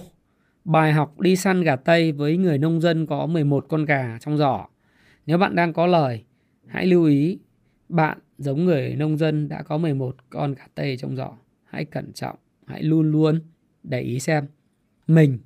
bài 0.65 0.93
học 0.93 1.19
đi 1.19 1.35
săn 1.35 1.61
gà 1.61 1.75
tây 1.75 2.11
với 2.11 2.37
người 2.37 2.57
nông 2.57 2.81
dân 2.81 3.05
có 3.05 3.25
11 3.25 3.65
con 3.69 3.85
gà 3.85 4.17
trong 4.21 4.37
giỏ. 4.37 4.65
Nếu 5.25 5.37
bạn 5.37 5.55
đang 5.55 5.73
có 5.73 5.87
lời 5.87 6.23
hãy 6.67 6.85
lưu 6.85 7.05
ý 7.05 7.39
bạn 7.89 8.17
giống 8.37 8.65
người 8.65 8.95
nông 8.95 9.17
dân 9.17 9.49
đã 9.49 9.63
có 9.63 9.77
11 9.77 10.15
con 10.29 10.53
gà 10.53 10.63
tây 10.75 10.97
trong 10.97 11.15
giỏ. 11.15 11.37
Hãy 11.65 11.85
cẩn 11.85 12.13
trọng 12.13 12.35
hãy 12.65 12.83
luôn 12.83 13.11
luôn 13.11 13.41
để 13.83 14.01
ý 14.01 14.19
xem 14.19 14.47
mình 15.07 15.39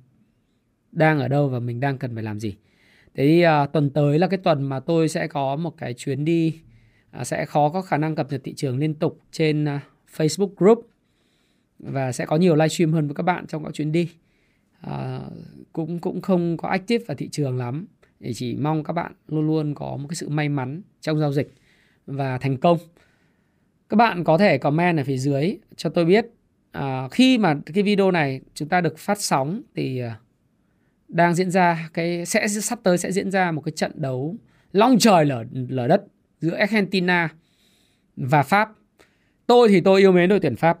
đang 0.94 1.20
ở 1.20 1.28
đâu 1.28 1.48
và 1.48 1.58
mình 1.58 1.80
đang 1.80 1.98
cần 1.98 2.14
phải 2.14 2.22
làm 2.22 2.40
gì. 2.40 2.56
Thế 3.14 3.26
thì 3.26 3.40
à, 3.40 3.66
tuần 3.66 3.90
tới 3.90 4.18
là 4.18 4.26
cái 4.26 4.38
tuần 4.38 4.62
mà 4.62 4.80
tôi 4.80 5.08
sẽ 5.08 5.26
có 5.26 5.56
một 5.56 5.76
cái 5.78 5.94
chuyến 5.94 6.24
đi 6.24 6.60
à, 7.10 7.24
sẽ 7.24 7.44
khó 7.44 7.68
có 7.68 7.82
khả 7.82 7.96
năng 7.96 8.14
cập 8.14 8.30
nhật 8.30 8.40
thị 8.44 8.54
trường 8.54 8.78
liên 8.78 8.94
tục 8.94 9.20
trên 9.32 9.64
à, 9.64 9.80
Facebook 10.16 10.50
group 10.56 10.88
và 11.78 12.12
sẽ 12.12 12.26
có 12.26 12.36
nhiều 12.36 12.54
livestream 12.54 12.92
hơn 12.92 13.06
với 13.06 13.14
các 13.14 13.22
bạn 13.22 13.46
trong 13.46 13.64
các 13.64 13.74
chuyến 13.74 13.92
đi. 13.92 14.08
À, 14.80 15.20
cũng 15.72 15.98
cũng 15.98 16.20
không 16.20 16.56
có 16.56 16.68
active 16.68 17.04
vào 17.04 17.14
thị 17.14 17.28
trường 17.28 17.58
lắm. 17.58 17.86
Thì 18.20 18.34
chỉ 18.34 18.56
mong 18.56 18.84
các 18.84 18.92
bạn 18.92 19.12
luôn 19.28 19.46
luôn 19.46 19.74
có 19.74 19.96
một 19.96 20.06
cái 20.08 20.16
sự 20.16 20.28
may 20.28 20.48
mắn 20.48 20.82
trong 21.00 21.18
giao 21.18 21.32
dịch 21.32 21.54
và 22.06 22.38
thành 22.38 22.56
công. 22.56 22.78
Các 23.88 23.96
bạn 23.96 24.24
có 24.24 24.38
thể 24.38 24.58
comment 24.58 24.98
ở 24.98 25.04
phía 25.04 25.16
dưới 25.16 25.58
cho 25.76 25.90
tôi 25.90 26.04
biết 26.04 26.26
à, 26.72 27.08
khi 27.10 27.38
mà 27.38 27.54
cái 27.74 27.82
video 27.82 28.10
này 28.10 28.40
chúng 28.54 28.68
ta 28.68 28.80
được 28.80 28.98
phát 28.98 29.20
sóng 29.20 29.62
thì 29.74 29.98
à, 29.98 30.18
đang 31.14 31.34
diễn 31.34 31.50
ra 31.50 31.88
cái 31.94 32.26
sẽ 32.26 32.48
sắp 32.48 32.78
tới 32.82 32.98
sẽ 32.98 33.12
diễn 33.12 33.30
ra 33.30 33.50
một 33.50 33.60
cái 33.60 33.72
trận 33.72 33.92
đấu 33.94 34.36
long 34.72 34.98
trời 34.98 35.24
lở 35.24 35.44
lở 35.68 35.88
đất 35.88 36.02
giữa 36.40 36.54
Argentina 36.54 37.28
và 38.16 38.42
Pháp. 38.42 38.70
Tôi 39.46 39.68
thì 39.68 39.80
tôi 39.80 40.00
yêu 40.00 40.12
mến 40.12 40.28
đội 40.28 40.40
tuyển 40.40 40.56
Pháp. 40.56 40.78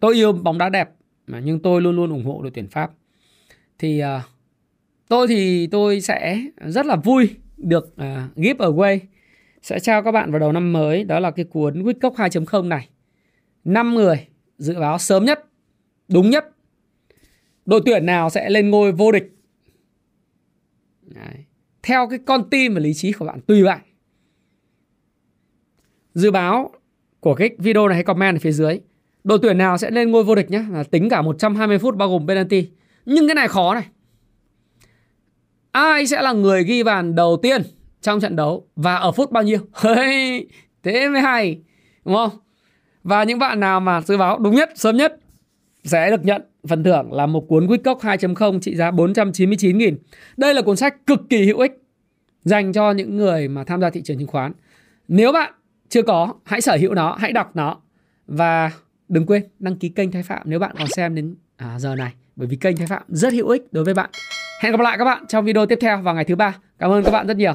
Tôi 0.00 0.14
yêu 0.14 0.32
bóng 0.32 0.58
đá 0.58 0.68
đẹp 0.68 0.90
mà 1.26 1.40
nhưng 1.40 1.62
tôi 1.62 1.82
luôn 1.82 1.96
luôn 1.96 2.10
ủng 2.10 2.24
hộ 2.24 2.42
đội 2.42 2.50
tuyển 2.54 2.68
Pháp. 2.68 2.90
Thì 3.78 4.02
uh, 4.02 4.22
tôi 5.08 5.28
thì 5.28 5.66
tôi 5.66 6.00
sẽ 6.00 6.42
rất 6.66 6.86
là 6.86 6.96
vui 6.96 7.30
được 7.56 7.96
ờ, 7.96 8.24
uh, 8.24 8.36
give 8.36 8.66
away 8.66 8.98
sẽ 9.62 9.80
trao 9.80 10.02
các 10.02 10.12
bạn 10.12 10.30
vào 10.30 10.38
đầu 10.38 10.52
năm 10.52 10.72
mới 10.72 11.04
đó 11.04 11.20
là 11.20 11.30
cái 11.30 11.44
cuốn 11.44 11.82
Wickock 11.82 12.12
2.0 12.12 12.68
này. 12.68 12.88
5 13.64 13.94
người 13.94 14.26
dự 14.58 14.80
báo 14.80 14.98
sớm 14.98 15.24
nhất, 15.24 15.44
đúng 16.08 16.30
nhất 16.30 16.44
đội 17.68 17.80
tuyển 17.84 18.06
nào 18.06 18.30
sẽ 18.30 18.50
lên 18.50 18.70
ngôi 18.70 18.92
vô 18.92 19.12
địch? 19.12 19.34
Đấy. 21.02 21.44
theo 21.82 22.08
cái 22.08 22.18
con 22.26 22.50
tim 22.50 22.74
và 22.74 22.80
lý 22.80 22.94
trí 22.94 23.12
của 23.12 23.24
bạn 23.24 23.40
tùy 23.40 23.64
bạn. 23.64 23.80
Dự 26.14 26.30
báo 26.30 26.70
của 27.20 27.34
cái 27.34 27.50
video 27.58 27.88
này 27.88 27.94
hãy 27.94 28.04
comment 28.04 28.36
ở 28.36 28.38
phía 28.38 28.52
dưới 28.52 28.80
đội 29.24 29.38
tuyển 29.42 29.58
nào 29.58 29.78
sẽ 29.78 29.90
lên 29.90 30.10
ngôi 30.10 30.24
vô 30.24 30.34
địch 30.34 30.50
nhé 30.50 30.64
là 30.70 30.82
tính 30.82 31.08
cả 31.08 31.22
120 31.22 31.78
phút 31.78 31.96
bao 31.96 32.08
gồm 32.08 32.26
penalty. 32.26 32.68
Nhưng 33.04 33.28
cái 33.28 33.34
này 33.34 33.48
khó 33.48 33.74
này. 33.74 33.86
Ai 35.72 36.06
sẽ 36.06 36.22
là 36.22 36.32
người 36.32 36.64
ghi 36.64 36.82
bàn 36.82 37.14
đầu 37.14 37.38
tiên 37.42 37.62
trong 38.00 38.20
trận 38.20 38.36
đấu 38.36 38.68
và 38.76 38.96
ở 38.96 39.12
phút 39.12 39.30
bao 39.30 39.42
nhiêu? 39.42 39.58
Thế 40.82 41.08
mới 41.08 41.20
hay 41.20 41.60
đúng 42.04 42.14
không? 42.14 42.30
Và 43.02 43.24
những 43.24 43.38
bạn 43.38 43.60
nào 43.60 43.80
mà 43.80 44.00
dự 44.00 44.16
báo 44.16 44.38
đúng 44.38 44.54
nhất 44.54 44.70
sớm 44.74 44.96
nhất 44.96 45.18
sẽ 45.88 46.10
được 46.10 46.24
nhận 46.24 46.42
phần 46.68 46.84
thưởng 46.84 47.12
là 47.12 47.26
một 47.26 47.48
cuốn 47.48 47.66
Wickock 47.66 47.98
2.0 47.98 48.60
trị 48.60 48.76
giá 48.76 48.90
499.000. 48.90 49.96
Đây 50.36 50.54
là 50.54 50.62
cuốn 50.62 50.76
sách 50.76 51.06
cực 51.06 51.20
kỳ 51.30 51.46
hữu 51.46 51.58
ích 51.58 51.82
dành 52.44 52.72
cho 52.72 52.90
những 52.90 53.16
người 53.16 53.48
mà 53.48 53.64
tham 53.64 53.80
gia 53.80 53.90
thị 53.90 54.02
trường 54.04 54.18
chứng 54.18 54.28
khoán. 54.28 54.52
Nếu 55.08 55.32
bạn 55.32 55.52
chưa 55.88 56.02
có, 56.02 56.34
hãy 56.44 56.60
sở 56.60 56.76
hữu 56.76 56.94
nó, 56.94 57.16
hãy 57.20 57.32
đọc 57.32 57.50
nó 57.54 57.76
và 58.26 58.70
đừng 59.08 59.26
quên 59.26 59.42
đăng 59.58 59.76
ký 59.76 59.88
kênh 59.88 60.12
Thái 60.12 60.22
Phạm 60.22 60.42
nếu 60.44 60.58
bạn 60.58 60.74
còn 60.78 60.88
xem 60.88 61.14
đến 61.14 61.34
à, 61.56 61.78
giờ 61.78 61.94
này 61.94 62.12
bởi 62.36 62.48
vì 62.48 62.56
kênh 62.56 62.76
Thái 62.76 62.86
Phạm 62.86 63.02
rất 63.08 63.32
hữu 63.32 63.48
ích 63.48 63.72
đối 63.72 63.84
với 63.84 63.94
bạn. 63.94 64.10
Hẹn 64.62 64.72
gặp 64.72 64.80
lại 64.80 64.98
các 64.98 65.04
bạn 65.04 65.26
trong 65.28 65.44
video 65.44 65.66
tiếp 65.66 65.78
theo 65.80 66.02
vào 66.02 66.14
ngày 66.14 66.24
thứ 66.24 66.36
ba. 66.36 66.56
Cảm 66.78 66.90
ơn 66.90 67.04
các 67.04 67.10
bạn 67.10 67.26
rất 67.26 67.36
nhiều. 67.36 67.52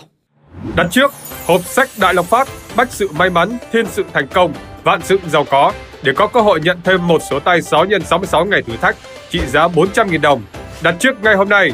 Đặt 0.76 0.88
trước 0.92 1.12
hộp 1.46 1.62
sách 1.66 1.90
Đại 2.02 2.14
Lộc 2.14 2.26
Phát, 2.26 2.48
bách 2.78 2.92
sự 2.92 3.10
may 3.18 3.30
mắn, 3.30 3.58
thiên 3.72 3.86
sự 3.86 4.04
thành 4.14 4.28
công, 4.34 4.54
vạn 4.84 5.02
sự 5.02 5.20
giàu 5.28 5.46
có 5.52 5.74
để 6.04 6.14
có 6.16 6.28
cơ 6.28 6.42
hội 6.42 6.60
nhận 6.64 6.78
thêm 6.84 7.08
một 7.08 7.22
số 7.30 7.40
tay 7.40 7.62
6 7.62 7.86
x 7.86 8.08
66 8.08 8.46
ngày 8.46 8.62
thử 8.62 8.74
thách, 8.82 8.96
trị 9.30 9.40
giá 9.48 9.68
400.000 9.68 10.22
đồng. 10.22 10.42
Đặt 10.82 10.96
trước 11.00 11.24
ngay 11.24 11.36
hôm 11.36 11.50
nay 11.50 11.72